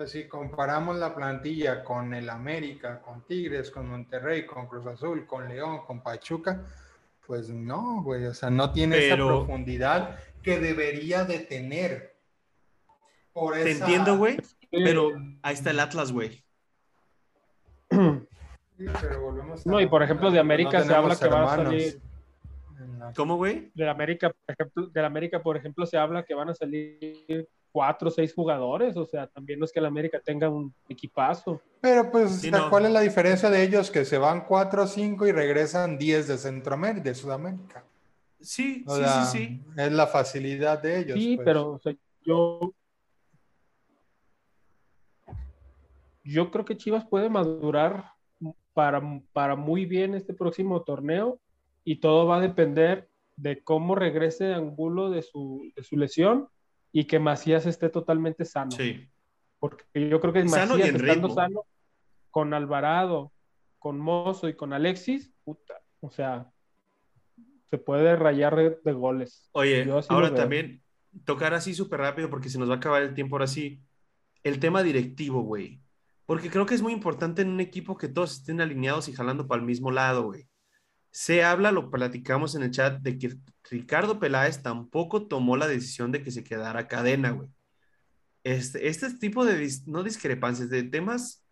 si 0.08 0.28
comparamos 0.28 0.98
la 0.98 1.16
plantilla 1.16 1.84
con 1.84 2.14
el 2.14 2.30
América, 2.30 3.02
con 3.02 3.26
Tigres, 3.26 3.72
con 3.72 3.88
Monterrey, 3.90 4.46
con 4.46 4.68
Cruz 4.68 4.86
Azul, 4.88 5.26
con 5.26 5.48
León, 5.48 5.82
con 5.86 6.02
Pachuca, 6.04 6.66
pues 7.26 7.50
no, 7.50 8.02
güey, 8.04 8.26
o 8.26 8.34
sea, 8.34 8.50
no 8.50 8.72
tiene 8.72 9.06
esa 9.06 9.16
Pero- 9.16 9.28
profundidad 9.46 10.20
que 10.44 10.60
debería 10.60 11.24
de 11.26 11.40
tener. 11.40 12.16
Por 13.34 13.54
Te 13.56 13.72
esa- 13.72 13.86
entiendo, 13.86 14.18
güey, 14.18 14.38
pero 14.72 15.12
ahí 15.42 15.54
está 15.54 15.72
el 15.72 15.80
Atlas, 15.80 16.12
güey. 16.12 16.45
Sí, 17.92 18.86
pero 19.02 19.22
volvemos 19.22 19.66
a- 19.66 19.70
No, 19.70 19.80
y 19.80 19.88
por 19.88 20.04
ejemplo, 20.04 20.32
de 20.32 20.40
América 20.40 20.84
se 20.84 20.94
habla 20.94 21.16
que 21.16 21.28
va 21.28 21.40
a 21.40 21.54
hermanos 21.56 21.74
salir- 21.74 22.02
la- 23.00 23.14
¿Cómo, 23.16 23.38
güey? 23.38 23.72
De 23.74 23.90
América, 23.90 24.30
por 24.30 24.54
ejemplo, 24.54 24.88
de 24.88 25.06
América, 25.06 25.42
por 25.42 25.56
ejemplo, 25.58 25.86
se 25.86 25.98
habla 25.98 26.24
que 26.24 26.34
van 26.34 26.50
a 26.50 26.56
salir 26.56 27.48
cuatro 27.72 28.08
o 28.08 28.12
seis 28.12 28.34
jugadores, 28.34 28.96
o 28.98 29.06
sea, 29.06 29.28
también 29.28 29.60
no 29.60 29.66
es 29.66 29.72
que 29.72 29.80
el 29.80 29.86
América 29.86 30.20
tenga 30.24 30.50
un 30.50 30.74
equipazo. 30.90 31.62
Pero 31.82 32.10
pues, 32.12 32.42
Sí, 32.42 32.52
no. 32.52 32.70
¿cuál 32.70 32.86
es 32.86 32.92
la 32.92 33.02
diferencia 33.02 33.50
de 33.50 33.64
ellos? 33.64 33.92
Que 33.92 34.06
se 34.06 34.18
van 34.18 34.46
4 34.46 34.84
o 34.84 34.88
5 34.88 35.28
y 35.28 35.32
regresan 35.32 35.98
10 35.98 36.28
de 36.28 36.38
Centroamérica, 36.38 37.04
de 37.04 37.16
Sudamérica. 37.16 37.84
Sí, 38.42 38.84
O 38.88 38.96
sí, 38.96 39.02
sea, 39.04 39.26
sí, 39.26 39.38
sí. 39.38 39.64
Es 39.78 39.92
la 39.92 40.08
facilidad 40.08 40.82
de 40.82 41.00
ellos. 41.00 41.18
Sí, 41.20 41.36
pues. 41.36 41.46
pero 41.46 41.72
o 41.74 41.80
sea, 41.80 41.94
yo 42.24 42.74
yo 46.26 46.52
creo 46.52 46.66
que 46.66 46.76
Chivas 46.76 47.06
puede 47.06 47.30
madurar 47.30 48.12
para, 48.74 49.02
para 49.32 49.56
muy 49.56 49.86
bien 49.86 50.16
este 50.16 50.34
próximo 50.34 50.84
torneo 50.84 51.40
y 51.84 51.98
todo 51.98 52.26
va 52.26 52.38
a 52.38 52.42
depender 52.42 53.10
de 53.38 53.64
cómo 53.64 53.96
regrese 53.96 54.54
Angulo 54.54 55.10
de 55.12 55.22
su, 55.22 55.72
de 55.76 55.84
su 55.84 55.98
lesión 55.98 56.50
y 56.92 57.06
que 57.06 57.20
Macías 57.20 57.66
esté 57.66 57.90
totalmente 57.90 58.44
sano. 58.44 58.72
Sí. 58.72 59.08
Porque 59.60 59.86
yo 59.94 60.20
creo 60.20 60.34
que 60.34 60.48
Sano 60.48 60.74
Macías 60.74 60.90
en 60.90 60.96
estando 60.96 61.30
sano 61.30 61.66
con 62.32 62.54
Alvarado, 62.54 63.32
con 63.78 64.00
Mozo 64.00 64.50
y 64.50 64.56
con 64.56 64.74
Alexis, 64.74 65.32
puta, 65.44 65.82
o 66.02 66.10
sea, 66.10 66.52
se 67.70 67.78
puede 67.78 68.16
rayar 68.16 68.56
de, 68.56 68.80
de 68.84 68.94
goles. 68.94 69.50
Oye, 69.54 69.88
ahora 70.10 70.34
también 70.34 70.82
tocar 71.24 71.54
así 71.54 71.74
súper 71.74 72.00
rápido 72.00 72.30
porque 72.30 72.50
se 72.50 72.58
nos 72.58 72.70
va 72.70 72.76
a 72.76 72.78
acabar 72.78 73.04
el 73.04 73.14
tiempo 73.14 73.36
ahora 73.36 73.48
sí. 73.48 73.82
El 74.44 74.60
tema 74.60 74.84
directivo, 74.84 75.42
güey. 75.42 75.85
Porque 76.26 76.50
creo 76.50 76.66
que 76.66 76.76
es 76.76 76.82
muy 76.82 76.94
importante 76.94 77.42
en 77.42 77.50
un 77.50 77.60
equipo 77.60 77.98
que 77.98 78.08
todos 78.08 78.34
estén 78.34 78.62
alineados 78.62 79.08
y 79.08 79.14
jalando 79.14 79.48
para 79.48 79.60
el 79.60 79.66
mismo 79.66 79.92
lado, 79.92 80.24
güey. 80.24 80.48
Se 81.12 81.44
habla, 81.44 81.72
lo 81.72 81.92
platicamos 81.92 82.56
en 82.56 82.64
el 82.64 82.72
chat, 82.72 83.02
de 83.02 83.18
que 83.18 83.36
Ricardo 83.70 84.20
Peláez 84.20 84.62
tampoco 84.62 85.28
tomó 85.28 85.56
la 85.56 85.68
decisión 85.68 86.12
de 86.12 86.24
que 86.24 86.32
se 86.32 86.44
quedara 86.44 86.88
cadena, 86.88 87.32
güey. 87.32 87.50
Este, 88.44 88.88
este 88.88 89.14
tipo 89.14 89.46
de, 89.46 89.68
no 89.88 90.04
discrepancias, 90.04 90.70
de 90.70 90.84
temas 90.84 91.46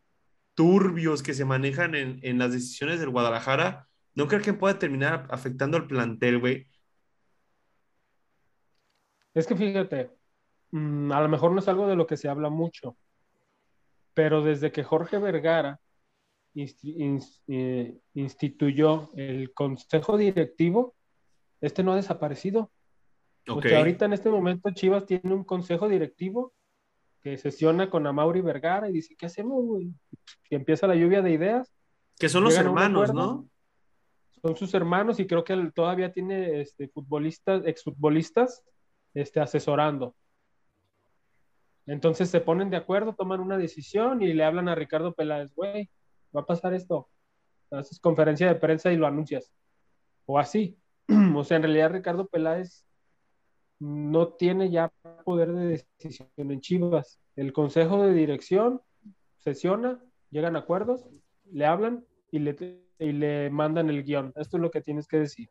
turbios 0.54 1.24
que 1.24 1.34
se 1.34 1.46
manejan 1.46 1.96
en, 1.96 2.20
en 2.22 2.38
las 2.38 2.52
decisiones 2.52 3.00
del 3.00 3.10
Guadalajara, 3.10 3.88
no 4.16 4.28
creo 4.28 4.42
que 4.42 4.54
pueda 4.54 4.78
terminar 4.78 5.28
afectando 5.32 5.78
al 5.78 5.88
plantel, 5.88 6.40
güey. 6.40 6.68
Es 9.34 9.48
que 9.48 9.56
fíjate, 9.56 10.12
mm, 10.72 11.12
a 11.12 11.22
lo 11.22 11.30
mejor 11.30 11.52
no 11.52 11.60
es 11.60 11.68
algo 11.68 11.88
de 11.88 11.96
lo 11.96 12.06
que 12.06 12.18
se 12.18 12.30
habla 12.30 12.50
mucho, 12.50 12.98
pero 14.14 14.44
desde 14.44 14.72
que 14.72 14.84
Jorge 14.84 15.18
Vergara 15.18 15.80
eh, 16.56 17.98
instituyó 18.14 19.10
el 19.16 19.54
consejo 19.54 20.18
directivo, 20.18 20.96
este 21.62 21.84
no 21.84 21.94
ha 21.94 21.98
desaparecido. 21.98 22.72
O 23.48 23.56
Ok. 23.56 23.64
sea, 23.64 23.80
ahorita 23.80 24.06
en 24.06 24.14
este 24.14 24.30
momento 24.30 24.70
Chivas 24.72 25.06
tiene 25.06 25.34
un 25.34 25.44
consejo 25.44 25.90
directivo 25.90 26.54
que 27.22 27.38
sesiona 27.38 27.90
con 27.90 28.06
Amauri 28.06 28.42
Vergara 28.42 28.90
y 28.90 28.94
dice, 28.94 29.16
¿qué 29.18 29.26
hacemos, 29.26 29.64
güey? 29.64 29.92
Y 30.50 30.56
empieza 30.56 30.88
la 30.88 30.96
lluvia 30.96 31.22
de 31.22 31.32
ideas, 31.32 31.74
Que 32.20 32.30
son 32.30 32.44
los 32.44 32.56
hermanos. 32.58 33.14
¿no? 33.14 33.48
son 34.44 34.58
sus 34.58 34.74
hermanos 34.74 35.22
y 35.22 35.26
creo 35.26 35.46
que 35.46 35.54
él 35.54 35.72
todavía 35.74 36.12
tiene 36.12 36.60
este, 36.60 36.90
futbolistas, 36.90 37.66
exfutbolistas 37.66 38.62
este, 39.14 39.40
asesorando. 39.40 40.16
Entonces 41.86 42.30
se 42.30 42.42
ponen 42.42 42.70
de 42.70 42.78
acuerdo, 42.78 43.14
toman 43.14 43.40
una 43.40 43.58
decisión 43.58 44.22
y 44.22 44.34
le 44.34 44.44
hablan 44.44 44.70
a 44.70 44.76
Ricardo 44.76 45.14
Peláez, 45.14 45.54
güey, 45.54 45.90
va 46.36 46.42
a 46.42 46.46
pasar 46.46 46.74
esto. 46.74 47.10
Haces 47.72 48.00
conferencia 48.00 48.48
de 48.48 48.56
prensa 48.56 48.92
y 48.92 48.98
lo 48.98 49.08
anuncias. 49.08 49.52
O 50.26 50.40
así. 50.40 50.78
O 51.36 51.44
sea, 51.44 51.58
en 51.58 51.64
realidad 51.64 51.92
Ricardo 51.92 52.28
Peláez 52.28 52.86
no 53.80 54.30
tiene 54.30 54.70
ya 54.70 54.94
poder 55.26 55.52
de 55.52 55.84
decisión 56.00 56.30
en 56.38 56.62
Chivas. 56.62 57.20
El 57.36 57.52
consejo 57.52 58.02
de 58.02 58.14
dirección 58.14 58.82
sesiona, 59.40 60.02
llegan 60.30 60.56
a 60.56 60.60
acuerdos, 60.60 61.06
le 61.52 61.66
hablan 61.66 62.06
y 62.32 62.40
le, 62.40 62.84
y 63.00 63.12
le 63.12 63.50
mandan 63.50 63.90
el 63.90 64.04
guion. 64.04 64.32
Esto 64.36 64.58
es 64.58 64.62
lo 64.62 64.72
que 64.72 64.82
tienes 64.82 65.08
que 65.08 65.18
decir. 65.18 65.50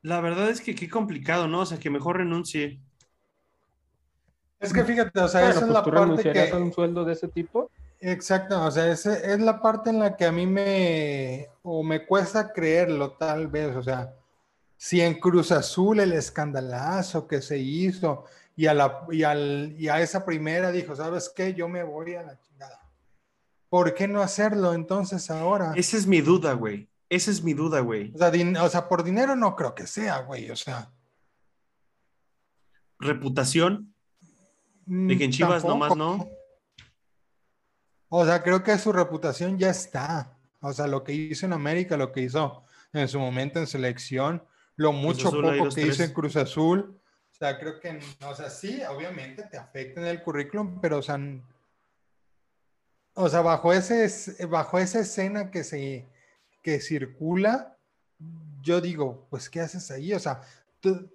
La 0.00 0.20
verdad 0.20 0.48
es 0.48 0.60
que 0.60 0.74
qué 0.74 0.88
complicado, 0.88 1.48
¿no? 1.48 1.60
O 1.60 1.66
sea, 1.66 1.78
que 1.78 1.90
mejor 1.90 2.18
renuncie. 2.18 2.80
Es 4.60 4.72
que 4.72 4.84
fíjate, 4.84 5.20
o 5.20 5.28
sea, 5.28 5.48
esa 5.50 5.60
es 5.60 5.68
la 5.68 5.82
¿tú 5.82 5.90
parte 5.90 6.32
que... 6.32 6.50
a 6.50 6.56
un 6.56 6.72
sueldo 6.72 7.04
de 7.04 7.12
ese 7.12 7.28
tipo? 7.28 7.70
Exacto, 8.00 8.64
o 8.64 8.70
sea, 8.70 8.90
esa 8.90 9.16
es 9.16 9.40
la 9.40 9.60
parte 9.60 9.90
en 9.90 9.98
la 9.98 10.16
que 10.16 10.24
a 10.24 10.32
mí 10.32 10.46
me, 10.46 11.48
o 11.62 11.82
me 11.82 12.06
cuesta 12.06 12.52
creerlo 12.52 13.12
tal 13.12 13.48
vez, 13.48 13.74
o 13.74 13.82
sea, 13.82 14.14
si 14.76 15.00
en 15.00 15.18
Cruz 15.18 15.50
Azul 15.50 15.98
el 16.00 16.12
escandalazo 16.12 17.26
que 17.26 17.42
se 17.42 17.58
hizo 17.58 18.24
y 18.54 18.66
a, 18.66 18.74
la, 18.74 19.04
y, 19.10 19.24
al, 19.24 19.74
y 19.78 19.88
a 19.88 20.00
esa 20.00 20.24
primera 20.24 20.70
dijo, 20.70 20.94
¿sabes 20.94 21.32
qué? 21.34 21.54
Yo 21.54 21.68
me 21.68 21.82
voy 21.82 22.14
a 22.14 22.22
la 22.22 22.38
chingada. 22.40 22.80
¿Por 23.68 23.94
qué 23.94 24.08
no 24.08 24.22
hacerlo 24.22 24.74
entonces 24.74 25.30
ahora? 25.30 25.72
Esa 25.76 25.96
es 25.96 26.06
mi 26.06 26.20
duda, 26.20 26.52
güey. 26.54 26.88
Esa 27.08 27.30
es 27.30 27.42
mi 27.42 27.54
duda, 27.54 27.80
güey. 27.80 28.12
O 28.14 28.18
sea, 28.18 28.30
din- 28.30 28.56
o 28.56 28.68
sea, 28.68 28.88
por 28.88 29.02
dinero 29.02 29.34
no 29.36 29.56
creo 29.56 29.74
que 29.74 29.86
sea, 29.86 30.20
güey, 30.20 30.50
o 30.50 30.56
sea. 30.56 30.90
Reputación 32.98 33.94
de 34.88 35.18
que 35.18 35.24
en 35.24 35.30
mm, 35.30 35.32
Chivas 35.32 35.64
nomás 35.64 35.94
no. 35.96 36.28
O 38.08 38.24
sea, 38.24 38.42
creo 38.42 38.62
que 38.62 38.76
su 38.78 38.92
reputación 38.92 39.58
ya 39.58 39.70
está. 39.70 40.36
O 40.60 40.72
sea, 40.72 40.86
lo 40.86 41.04
que 41.04 41.12
hizo 41.12 41.46
en 41.46 41.52
América, 41.52 41.96
lo 41.96 42.10
que 42.10 42.22
hizo 42.22 42.64
en 42.92 43.06
su 43.06 43.18
momento 43.20 43.58
en 43.58 43.66
selección, 43.66 44.42
lo 44.76 44.92
mucho 44.92 45.28
Azul, 45.28 45.42
poco 45.42 45.68
que 45.74 45.82
hizo 45.82 45.96
tres. 45.96 46.00
en 46.00 46.12
Cruz 46.14 46.36
Azul. 46.36 46.98
O 47.30 47.34
sea, 47.38 47.58
creo 47.58 47.78
que, 47.78 48.00
o 48.26 48.34
sea, 48.34 48.50
sí, 48.50 48.80
obviamente 48.90 49.44
te 49.44 49.58
afecta 49.58 50.00
en 50.00 50.06
el 50.08 50.22
currículum, 50.22 50.80
pero, 50.80 50.98
o 50.98 51.02
sea, 51.02 51.18
o 53.14 53.28
sea, 53.28 53.40
bajo 53.42 53.72
ese, 53.72 54.04
es- 54.04 54.48
bajo 54.48 54.78
esa 54.78 55.00
escena 55.00 55.50
que 55.50 55.62
se, 55.62 56.06
que 56.62 56.80
circula, 56.80 57.76
yo 58.62 58.80
digo, 58.80 59.26
pues, 59.30 59.48
¿qué 59.50 59.60
haces 59.60 59.90
ahí? 59.90 60.12
O 60.14 60.18
sea, 60.18 60.40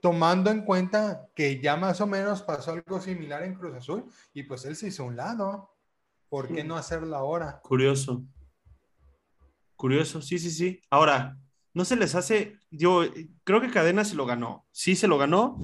tomando 0.02 0.52
en 0.52 0.66
cuenta 0.66 1.30
que 1.36 1.62
ya 1.62 1.76
más 1.78 2.02
o 2.02 2.08
menos 2.08 2.42
pasó 2.42 2.72
algo 2.72 3.00
similar 3.00 3.44
en 3.44 3.56
Cruz 3.56 3.76
Azul 3.76 4.06
y 4.34 4.44
pues 4.44 4.66
él 4.66 4.76
se 4.76 4.88
hizo 4.88 5.06
un 5.06 5.16
lado. 5.16 5.70
¿Por 6.30 6.54
qué 6.54 6.64
no 6.64 6.76
hacerlo 6.76 7.16
ahora? 7.16 7.60
Curioso. 7.62 8.24
Curioso, 9.76 10.22
sí, 10.22 10.40
sí, 10.40 10.50
sí. 10.50 10.82
Ahora, 10.90 11.38
no 11.74 11.86
se 11.86 11.96
les 11.96 12.16
hace, 12.16 12.58
yo 12.72 13.04
creo 13.44 13.62
que 13.62 13.72
Cadena 13.72 14.04
se 14.04 14.16
lo 14.16 14.26
ganó. 14.26 14.66
Sí 14.72 14.96
se 14.96 15.08
lo 15.08 15.18
ganó, 15.18 15.60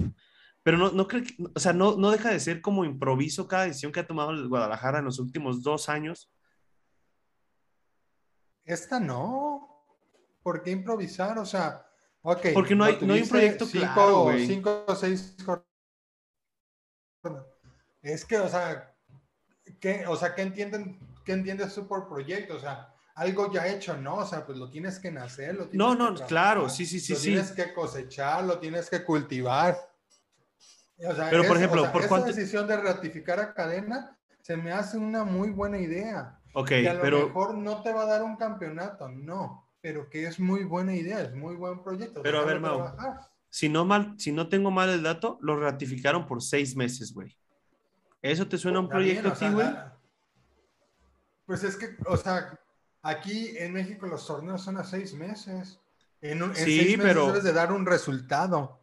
pero 0.62 0.78
no, 0.78 0.92
no 0.92 1.08
creo 1.08 1.24
que, 1.24 1.36
o 1.54 1.58
sea, 1.58 1.72
no, 1.72 1.96
no 1.96 2.10
deja 2.10 2.30
de 2.30 2.40
ser 2.40 2.60
como 2.60 2.84
improviso 2.84 3.48
cada 3.48 3.64
decisión 3.64 3.92
que 3.92 4.00
ha 4.00 4.06
tomado 4.06 4.30
el 4.30 4.48
Guadalajara 4.48 5.00
en 5.00 5.06
los 5.06 5.18
últimos 5.18 5.62
dos 5.62 5.88
años. 5.88 6.30
Esta 8.64 9.00
no. 9.00 9.84
¿Por 10.42 10.62
qué 10.62 10.70
improvisar? 10.70 11.38
O 11.38 11.44
sea, 11.44 11.89
ok. 12.22 12.46
Porque 12.54 12.74
no 12.74 12.84
hay- 12.84 12.98
no 13.00 13.14
hay 13.14 13.22
un 13.22 13.28
proyecto 13.28 13.66
cinco, 13.66 13.86
claro, 13.94 14.22
güey. 14.22 14.46
Cinco 14.46 14.84
o 14.86 14.94
seis 14.94 15.36
jornadas. 15.44 15.66
Es 18.02 18.24
que, 18.24 18.38
o 18.38 18.48
sea, 18.48 18.94
¿qué, 19.80 20.06
o 20.06 20.16
sea, 20.16 20.34
¿qué 20.34 20.42
entienden, 20.42 20.98
qué 21.24 21.32
entiendes 21.32 21.74
tú 21.74 21.86
por 21.86 22.08
proyecto? 22.08 22.56
O 22.56 22.60
sea, 22.60 22.94
algo 23.14 23.52
ya 23.52 23.66
hecho, 23.66 23.96
¿no? 23.96 24.16
O 24.16 24.26
sea, 24.26 24.46
pues 24.46 24.56
lo 24.56 24.70
tienes 24.70 24.98
que 24.98 25.10
nacer, 25.10 25.54
lo 25.54 25.68
tienes 25.68 25.74
No, 25.78 25.92
que 25.92 25.98
no, 25.98 26.04
trabajar, 26.06 26.28
claro, 26.28 26.68
sí, 26.70 26.86
sí, 26.86 26.98
sí, 27.00 27.12
lo 27.12 27.18
sí. 27.18 27.26
tienes 27.28 27.52
que 27.52 27.74
cosechar, 27.74 28.44
lo 28.44 28.58
tienes 28.58 28.88
que 28.88 29.04
cultivar. 29.04 29.76
O 31.06 31.14
sea, 31.14 31.28
Pero, 31.30 31.42
por 31.44 31.56
es- 31.56 31.62
ejemplo, 31.62 31.82
o 31.82 31.84
sea, 31.84 31.92
¿por 31.92 32.00
esa 32.02 32.08
cuánto- 32.08 32.26
decisión 32.28 32.66
de 32.66 32.76
ratificar 32.76 33.38
a 33.40 33.52
cadena 33.54 34.16
se 34.42 34.56
me 34.56 34.72
hace 34.72 34.96
una 34.96 35.24
muy 35.24 35.50
buena 35.50 35.78
idea. 35.78 36.38
Ok, 36.54 36.68
que 36.68 36.88
a 36.88 36.94
lo 36.94 37.00
pero 37.02 37.26
mejor 37.26 37.54
no 37.54 37.82
te 37.82 37.92
va 37.92 38.02
a 38.02 38.06
dar 38.06 38.22
un 38.22 38.36
campeonato, 38.36 39.08
no, 39.08 39.69
pero 39.80 40.08
que 40.10 40.26
es 40.26 40.38
muy 40.38 40.64
buena 40.64 40.94
idea, 40.94 41.20
es 41.22 41.34
muy 41.34 41.56
buen 41.56 41.82
proyecto. 41.82 42.22
Pero 42.22 42.40
a 42.40 42.44
ver, 42.44 42.60
Mau. 42.60 42.76
trabajar. 42.76 43.30
si 43.48 43.68
no 43.68 43.84
mal, 43.84 44.14
si 44.18 44.32
no 44.32 44.48
tengo 44.48 44.70
mal 44.70 44.88
el 44.90 45.02
dato, 45.02 45.38
lo 45.40 45.58
ratificaron 45.58 46.26
por 46.26 46.42
seis 46.42 46.76
meses, 46.76 47.12
güey. 47.12 47.36
¿Eso 48.22 48.46
te 48.46 48.58
suena 48.58 48.78
a 48.78 48.82
un 48.82 48.88
proyecto 48.88 49.28
a 49.28 49.34
ti, 49.34 49.48
güey? 49.48 49.66
Pues 51.46 51.64
es 51.64 51.76
que, 51.76 51.96
o 52.06 52.16
sea, 52.16 52.58
aquí 53.02 53.56
en 53.56 53.72
México 53.72 54.06
los 54.06 54.26
torneos 54.26 54.62
son 54.62 54.76
a 54.76 54.84
seis 54.84 55.14
meses. 55.14 55.80
En, 56.20 56.42
un- 56.42 56.50
en 56.50 56.56
Sí, 56.56 56.78
seis 56.78 56.98
meses 56.98 57.02
pero- 57.12 57.26
debes 57.28 57.44
de 57.44 57.52
dar 57.52 57.72
un 57.72 57.86
resultado. 57.86 58.78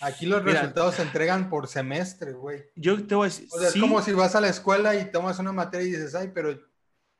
Aquí 0.00 0.26
los 0.26 0.44
Mira. 0.44 0.60
resultados 0.60 0.96
se 0.96 1.02
entregan 1.02 1.48
por 1.48 1.68
semestre, 1.68 2.32
güey. 2.32 2.64
Yo 2.74 3.02
te 3.06 3.14
voy 3.14 3.26
a 3.26 3.30
decir, 3.30 3.48
O 3.50 3.58
sea, 3.58 3.70
sí, 3.70 3.78
es 3.78 3.82
como 3.82 4.02
si 4.02 4.12
vas 4.12 4.34
a 4.34 4.42
la 4.42 4.48
escuela 4.48 4.94
y 4.94 5.10
tomas 5.10 5.38
una 5.38 5.52
materia 5.52 5.86
y 5.86 5.90
dices, 5.92 6.14
ay, 6.14 6.32
pero 6.34 6.58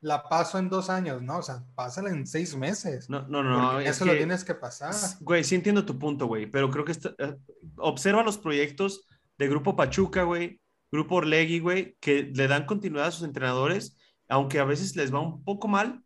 la 0.01 0.29
paso 0.29 0.59
en 0.59 0.69
dos 0.69 0.91
años, 0.91 1.23
¿no? 1.23 1.39
O 1.39 1.43
sea, 1.43 1.63
pásala 1.75 2.11
en 2.11 2.27
seis 2.27 2.55
meses. 2.57 3.09
no, 3.11 3.23
no, 3.29 3.43
no, 3.43 3.81
es 3.81 3.91
eso 3.91 4.05
lo 4.05 4.13
que- 4.13 4.19
tienes 4.19 4.45
que 4.45 4.55
pasar. 4.55 4.95
Güey, 5.21 5.43
sí 5.45 5.55
entiendo 5.55 5.85
tu 5.85 5.99
punto, 5.99 6.27
güey, 6.27 6.47
pero 6.47 6.71
creo 6.71 6.85
que 6.85 6.93
está- 6.93 7.15
eh, 7.19 7.37
observa 7.79 8.23
los 8.23 8.39
proyectos 8.39 9.07
de 9.39 9.49
Grupo 9.49 9.75
Pachuca, 9.77 10.23
güey, 10.23 10.61
Grupo 10.93 11.17
Orlegui, 11.17 11.59
güey, 11.61 11.97
que 12.01 12.31
le 12.35 12.47
dan 12.49 12.67
continuidad 12.67 13.09
a 13.09 13.11
sus 13.11 13.25
entrenadores, 13.25 13.97
aunque 14.29 14.59
a 14.61 14.65
veces 14.65 14.95
les 14.97 15.13
va 15.13 15.21
un 15.21 15.43
poco 15.43 15.67
mal, 15.69 16.03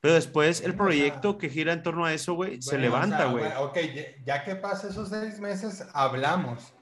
pero 0.00 0.14
después 0.14 0.60
el 0.60 0.72
Bueno, 0.72 0.84
o 0.84 0.86
proyecto 0.86 1.30
sea, 1.32 1.38
que 1.38 1.48
gira 1.50 1.72
en 1.72 1.82
torno 1.82 2.04
a 2.04 2.14
eso, 2.14 2.34
güey, 2.34 2.62
se 2.62 2.70
Bueno, 2.76 2.82
levanta, 2.84 3.16
o 3.28 3.38
sea, 3.38 3.50
güey. 3.50 3.52
ok, 3.58 4.24
ya, 4.24 4.44
que 4.44 4.56
pase 4.56 4.88
esos 4.88 5.08
seis 5.08 5.40
meses, 5.40 5.84
hablamos. 5.92 6.72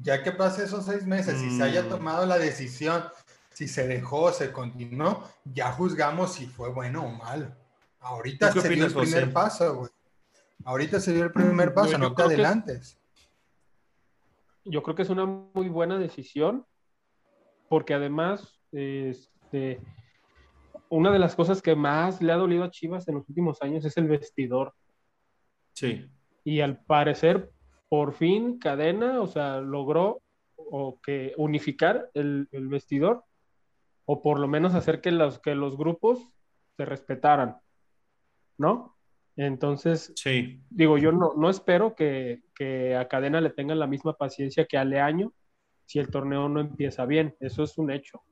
Ya 0.00 0.22
que 0.22 0.30
pase 0.30 0.62
esos 0.64 0.84
seis 0.86 1.04
meses 1.04 1.42
y 1.42 1.50
se 1.56 1.62
haya 1.62 1.82
Mm. 1.82 1.88
tomado 1.88 2.24
la 2.24 2.38
decisión, 2.38 3.02
si 3.58 3.66
se 3.66 3.88
dejó, 3.88 4.30
se 4.30 4.52
continuó, 4.52 5.24
ya 5.44 5.72
juzgamos 5.72 6.32
si 6.34 6.46
fue 6.46 6.68
bueno 6.68 7.04
o 7.04 7.08
malo. 7.10 7.48
Ahorita 7.98 8.50
¿Tú 8.52 8.60
qué 8.62 8.68
se 8.68 8.74
dio 8.76 8.86
el 8.86 8.92
primer 8.92 9.22
José? 9.24 9.32
paso, 9.32 9.74
güey. 9.74 9.90
Ahorita 10.64 11.00
se 11.00 11.12
dio 11.12 11.24
el 11.24 11.32
primer 11.32 11.74
paso, 11.74 11.90
yo 11.90 11.98
no 11.98 12.10
te 12.10 12.14
creo 12.14 12.28
que- 12.28 12.34
adelantes. 12.34 13.00
Yo 14.64 14.80
creo 14.84 14.94
que 14.94 15.02
es 15.02 15.10
una 15.10 15.26
muy 15.26 15.68
buena 15.68 15.98
decisión, 15.98 16.66
porque 17.68 17.94
además, 17.94 18.60
este, 18.70 19.80
una 20.88 21.10
de 21.10 21.18
las 21.18 21.34
cosas 21.34 21.60
que 21.60 21.74
más 21.74 22.22
le 22.22 22.30
ha 22.30 22.36
dolido 22.36 22.62
a 22.62 22.70
Chivas 22.70 23.08
en 23.08 23.16
los 23.16 23.28
últimos 23.28 23.60
años 23.60 23.84
es 23.84 23.96
el 23.96 24.06
vestidor. 24.06 24.72
Sí. 25.72 26.08
Y 26.44 26.60
al 26.60 26.78
parecer, 26.84 27.50
por 27.88 28.12
fin, 28.12 28.60
Cadena, 28.60 29.20
o 29.20 29.26
sea, 29.26 29.60
logró 29.60 30.22
o 30.54 31.00
que 31.00 31.34
unificar 31.36 32.08
el, 32.14 32.46
el 32.52 32.68
vestidor, 32.68 33.24
o 34.10 34.22
por 34.22 34.40
lo 34.40 34.48
menos 34.48 34.74
hacer 34.74 35.02
que 35.02 35.10
los, 35.10 35.38
que 35.38 35.54
los 35.54 35.76
grupos 35.76 36.32
se 36.78 36.86
respetaran, 36.86 37.58
¿no? 38.56 38.96
Entonces, 39.36 40.14
Sí. 40.16 40.62
digo, 40.70 40.96
yo 40.96 41.12
no, 41.12 41.34
no 41.36 41.50
espero 41.50 41.94
que, 41.94 42.40
que 42.54 42.96
a 42.96 43.06
Cadena 43.06 43.42
le 43.42 43.50
tengan 43.50 43.78
la 43.78 43.86
misma 43.86 44.14
paciencia 44.14 44.64
que 44.64 44.78
a 44.78 44.84
Leaño 44.86 45.34
si 45.84 45.98
el 45.98 46.08
torneo 46.08 46.48
no 46.48 46.58
empieza 46.60 47.04
bien. 47.04 47.36
Eso 47.38 47.62
es 47.62 47.76
un 47.76 47.90
hecho. 47.90 48.22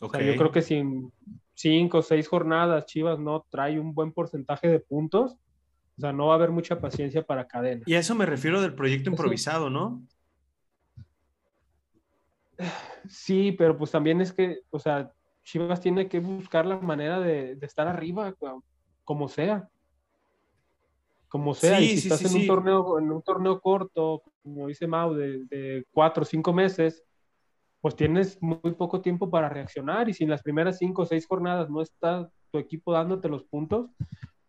O 0.00 0.08
sea, 0.08 0.22
yo 0.22 0.34
creo 0.36 0.50
que 0.50 0.62
si 0.62 0.76
en 0.76 1.12
cinco 1.52 1.98
o 1.98 2.02
seis 2.02 2.26
jornadas 2.26 2.86
Chivas 2.86 3.18
no 3.18 3.44
trae 3.50 3.78
un 3.78 3.92
buen 3.92 4.12
porcentaje 4.12 4.68
de 4.68 4.80
puntos, 4.80 5.32
o 5.34 6.00
sea, 6.00 6.14
no 6.14 6.28
va 6.28 6.32
a 6.32 6.36
haber 6.36 6.50
mucha 6.50 6.80
paciencia 6.80 7.22
para 7.22 7.46
Cadena. 7.46 7.82
Y 7.84 7.92
a 7.94 7.98
eso 7.98 8.14
me 8.14 8.24
refiero 8.24 8.62
del 8.62 8.74
proyecto 8.74 9.10
improvisado, 9.10 9.68
¿no? 9.68 10.02
Sí, 13.08 13.52
pero 13.52 13.76
pues 13.76 13.90
también 13.90 14.20
es 14.20 14.32
que, 14.32 14.60
o 14.70 14.78
sea, 14.78 15.12
Chivas 15.42 15.80
tiene 15.80 16.08
que 16.08 16.20
buscar 16.20 16.66
la 16.66 16.78
manera 16.78 17.20
de, 17.20 17.56
de 17.56 17.66
estar 17.66 17.86
arriba, 17.88 18.34
como 19.04 19.28
sea. 19.28 19.68
Como 21.28 21.54
sea, 21.54 21.78
Sí, 21.78 21.84
y 21.84 21.88
si 21.88 22.00
sí, 22.00 22.00
estás 22.00 22.20
sí, 22.20 22.24
en 22.24 22.34
un 22.34 22.46
torneo, 22.46 22.98
en 22.98 23.10
un 23.12 23.22
torneo 23.22 23.60
corto, 23.60 24.22
como 24.42 24.66
dice 24.66 24.86
Mau, 24.88 25.14
de, 25.14 25.44
de 25.46 25.84
cuatro 25.92 26.22
o 26.22 26.26
cinco 26.26 26.52
meses, 26.52 27.04
pues 27.80 27.96
tienes 27.96 28.42
muy 28.42 28.72
poco 28.76 29.00
tiempo 29.02 29.30
para 29.30 29.48
reaccionar, 29.48 30.08
y 30.08 30.14
si 30.14 30.24
en 30.24 30.30
las 30.30 30.42
primeras 30.42 30.78
cinco 30.78 31.02
o 31.02 31.06
seis 31.06 31.26
jornadas 31.26 31.70
no 31.70 31.82
está 31.82 32.30
tu 32.52 32.58
equipo 32.58 32.92
dándote 32.92 33.28
los 33.28 33.44
puntos, 33.44 33.90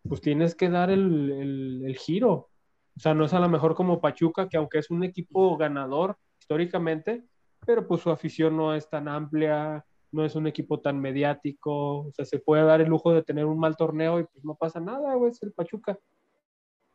pues 0.08 0.22
tienes 0.22 0.56
que 0.56 0.70
dar 0.70 0.90
el, 0.92 1.32
el- 1.32 1.84
el 1.86 1.98
giro. 1.98 2.50
O 2.98 3.00
sea, 3.00 3.14
no 3.16 3.26
es 3.26 3.34
a 3.34 3.40
lo 3.42 3.50
mejor 3.50 3.76
como 3.76 4.02
Pachuca, 4.02 4.50
que 4.50 4.58
aunque 4.58 4.80
es 4.80 4.90
un 4.92 5.04
equipo 5.04 5.58
ganador 5.58 6.18
históricamente, 6.40 7.26
pero 7.66 7.88
pues 7.88 8.02
su 8.02 8.10
afición 8.10 8.58
no 8.58 8.74
es 8.74 8.90
tan 8.90 9.08
amplia, 9.08 9.86
no 10.12 10.26
es 10.26 10.36
un 10.36 10.48
equipo 10.48 10.80
tan 10.80 11.00
mediático, 11.00 12.00
o 12.08 12.12
sea, 12.12 12.26
se 12.26 12.40
puede 12.40 12.64
dar 12.64 12.82
el 12.82 12.90
lujo 12.90 13.14
de 13.14 13.24
tener 13.24 13.46
un 13.46 13.60
mal 13.60 13.78
torneo 13.78 14.20
y 14.20 14.24
pues 14.26 14.44
no 14.44 14.56
pasa 14.56 14.80
nada, 14.80 15.16
güey, 15.16 15.32
es 15.32 15.42
el 15.44 15.54
Pachuca. 15.54 15.98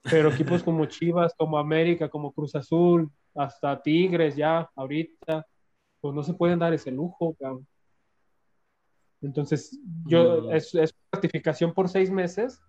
Pero 0.02 0.30
equipos 0.30 0.62
como 0.62 0.86
Chivas, 0.86 1.34
como 1.36 1.58
América, 1.58 2.08
como 2.08 2.32
Cruz 2.32 2.54
Azul, 2.54 3.10
hasta 3.34 3.80
Tigres 3.82 4.36
ya, 4.36 4.70
ahorita, 4.76 5.46
pues 6.00 6.14
no 6.14 6.22
se 6.22 6.34
pueden 6.34 6.58
dar 6.58 6.72
ese 6.72 6.90
lujo, 6.90 7.34
cabrón. 7.38 7.66
Entonces, 9.22 9.80
yo, 10.06 10.50
es, 10.52 10.74
es 10.74 10.94
gratificación 11.10 11.72
por 11.72 11.88
seis 11.88 12.10
meses, 12.10 12.60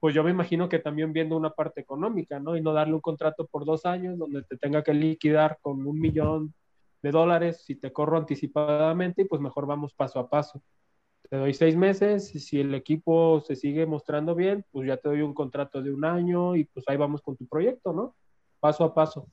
pues 0.00 0.14
yo 0.14 0.24
me 0.24 0.30
imagino 0.30 0.68
que 0.68 0.78
también 0.78 1.12
viendo 1.12 1.36
una 1.36 1.50
parte 1.50 1.82
económica, 1.82 2.40
¿no? 2.40 2.56
Y 2.56 2.62
no 2.62 2.72
darle 2.72 2.94
un 2.94 3.00
contrato 3.00 3.46
por 3.46 3.66
dos 3.66 3.84
años 3.84 4.18
donde 4.18 4.42
te 4.42 4.56
tenga 4.56 4.82
que 4.82 4.94
liquidar 4.94 5.58
con 5.60 5.86
un 5.86 6.00
millón 6.00 6.54
de 7.02 7.10
dólares 7.10 7.62
si 7.64 7.76
te 7.76 7.92
corro 7.92 8.16
anticipadamente 8.16 9.22
y 9.22 9.24
pues 9.24 9.40
mejor 9.40 9.66
vamos 9.66 9.94
paso 9.94 10.18
a 10.18 10.28
paso. 10.28 10.62
Te 11.28 11.36
doy 11.36 11.54
seis 11.54 11.76
meses 11.76 12.34
y 12.34 12.40
si 12.40 12.60
el 12.60 12.74
equipo 12.74 13.40
se 13.40 13.54
sigue 13.54 13.86
mostrando 13.86 14.34
bien, 14.34 14.64
pues 14.70 14.88
ya 14.88 14.96
te 14.96 15.08
doy 15.08 15.22
un 15.22 15.34
contrato 15.34 15.82
de 15.82 15.92
un 15.92 16.04
año 16.04 16.56
y 16.56 16.64
pues 16.64 16.84
ahí 16.88 16.96
vamos 16.96 17.22
con 17.22 17.36
tu 17.36 17.46
proyecto, 17.46 17.92
¿no? 17.92 18.16
Paso 18.58 18.84
a 18.84 18.94
paso. 18.94 19.28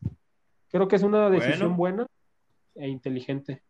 Creo 0.69 0.87
que 0.87 0.97
es 0.97 1.03
una 1.03 1.29
decisión 1.29 1.75
buena 1.75 2.05
e 2.75 2.87
inteligente. 2.87 3.63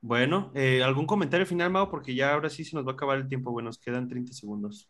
Bueno, 0.00 0.52
eh, 0.54 0.82
¿algún 0.82 1.06
comentario 1.06 1.44
final, 1.44 1.70
Mau? 1.70 1.90
Porque 1.90 2.14
ya 2.14 2.32
ahora 2.32 2.50
sí 2.50 2.64
se 2.64 2.76
nos 2.76 2.86
va 2.86 2.92
a 2.92 2.94
acabar 2.94 3.18
el 3.18 3.28
tiempo. 3.28 3.50
Bueno, 3.50 3.68
nos 3.68 3.78
quedan 3.78 4.06
30 4.06 4.32
segundos. 4.32 4.88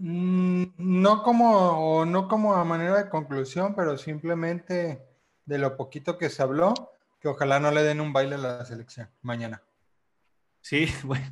No 0.00 1.22
como, 1.22 2.04
no 2.06 2.26
como 2.28 2.54
a 2.54 2.64
manera 2.64 2.96
de 2.96 3.10
conclusión, 3.10 3.74
pero 3.74 3.98
simplemente 3.98 5.06
de 5.44 5.58
lo 5.58 5.76
poquito 5.76 6.16
que 6.16 6.30
se 6.30 6.42
habló, 6.42 6.72
que 7.20 7.28
ojalá 7.28 7.60
no 7.60 7.70
le 7.70 7.82
den 7.82 8.00
un 8.00 8.12
baile 8.12 8.36
a 8.36 8.38
la 8.38 8.64
selección 8.64 9.08
mañana. 9.22 9.62
Sí, 10.62 10.86
bueno. 11.04 11.26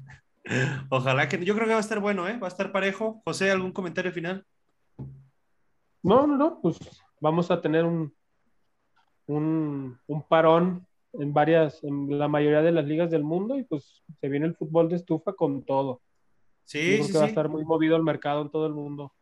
Ojalá 0.88 1.28
que 1.28 1.44
yo 1.44 1.54
creo 1.54 1.66
que 1.66 1.72
va 1.72 1.78
a 1.78 1.80
estar 1.80 2.00
bueno, 2.00 2.26
¿eh? 2.28 2.38
Va 2.38 2.46
a 2.46 2.48
estar 2.48 2.72
parejo. 2.72 3.20
José, 3.24 3.50
¿algún 3.50 3.72
comentario 3.72 4.12
final? 4.12 4.46
No, 6.02 6.26
no, 6.26 6.36
no, 6.36 6.60
pues 6.60 6.78
vamos 7.20 7.50
a 7.50 7.60
tener 7.60 7.84
un, 7.84 8.12
un, 9.26 10.22
parón 10.28 10.86
en 11.12 11.32
varias, 11.32 11.82
en 11.84 12.18
la 12.18 12.28
mayoría 12.28 12.62
de 12.62 12.72
las 12.72 12.84
ligas 12.84 13.10
del 13.10 13.24
mundo 13.24 13.58
y 13.58 13.64
pues 13.64 14.02
se 14.20 14.28
viene 14.28 14.46
el 14.46 14.54
fútbol 14.54 14.88
de 14.88 14.96
estufa 14.96 15.32
con 15.32 15.62
todo. 15.62 16.00
Sí, 16.68 17.02
sí, 17.02 17.12
va 17.12 17.24
a 17.24 17.28
estar 17.28 17.48
muy 17.48 17.64
movido 17.64 17.96
el 17.96 18.02
mercado 18.02 18.42
en 18.42 18.50
todo 18.50 18.66
el 18.66 18.74
mundo. 18.74 19.14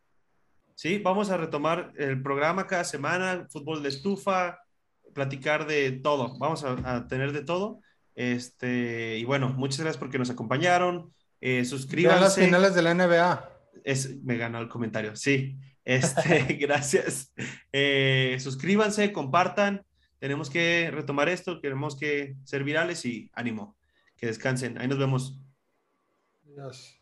Sí, 0.75 0.99
vamos 0.99 1.31
a 1.31 1.37
retomar 1.37 1.93
el 1.97 2.21
programa 2.21 2.67
cada 2.67 2.83
semana, 2.83 3.47
fútbol 3.49 3.85
de 3.85 3.89
estufa, 3.89 4.59
platicar 5.15 5.69
de 5.69 5.93
todo. 5.93 6.37
Vamos 6.41 6.65
a, 6.65 7.07
tener 7.07 7.33
de 7.33 7.45
todo. 7.45 7.81
Este, 8.17 9.19
y 9.19 9.25
bueno, 9.25 9.51
muchas 9.51 9.79
gracias 9.79 9.97
porque 9.97 10.19
nos 10.19 10.29
acompañaron. 10.29 11.15
Eh, 11.41 11.65
suscríbanse. 11.65 12.21
las 12.21 12.35
finales 12.35 12.75
de 12.75 12.83
la 12.83 12.95
NBA. 12.95 13.49
Es, 13.85 14.21
me 14.25 14.39
ganó 14.39 14.59
el 14.59 14.69
comentario, 14.69 15.15
sí. 15.15 15.57
Este, 15.85 16.43
gracias. 16.61 17.33
Eh, 17.71 18.37
suscríbanse, 18.41 19.13
compartan. 19.13 19.87
Tenemos 20.19 20.51
que 20.51 20.91
retomar 20.93 21.29
esto, 21.29 21.61
queremos 21.61 21.97
que 21.97 22.35
ser 22.43 22.65
virales 22.65 23.05
y 23.05 23.31
ánimo. 23.35 23.77
Que 24.17 24.27
descansen. 24.27 24.79
Ahí 24.79 24.89
nos 24.89 24.99
vemos. 24.99 25.41
Adiós. 26.45 26.96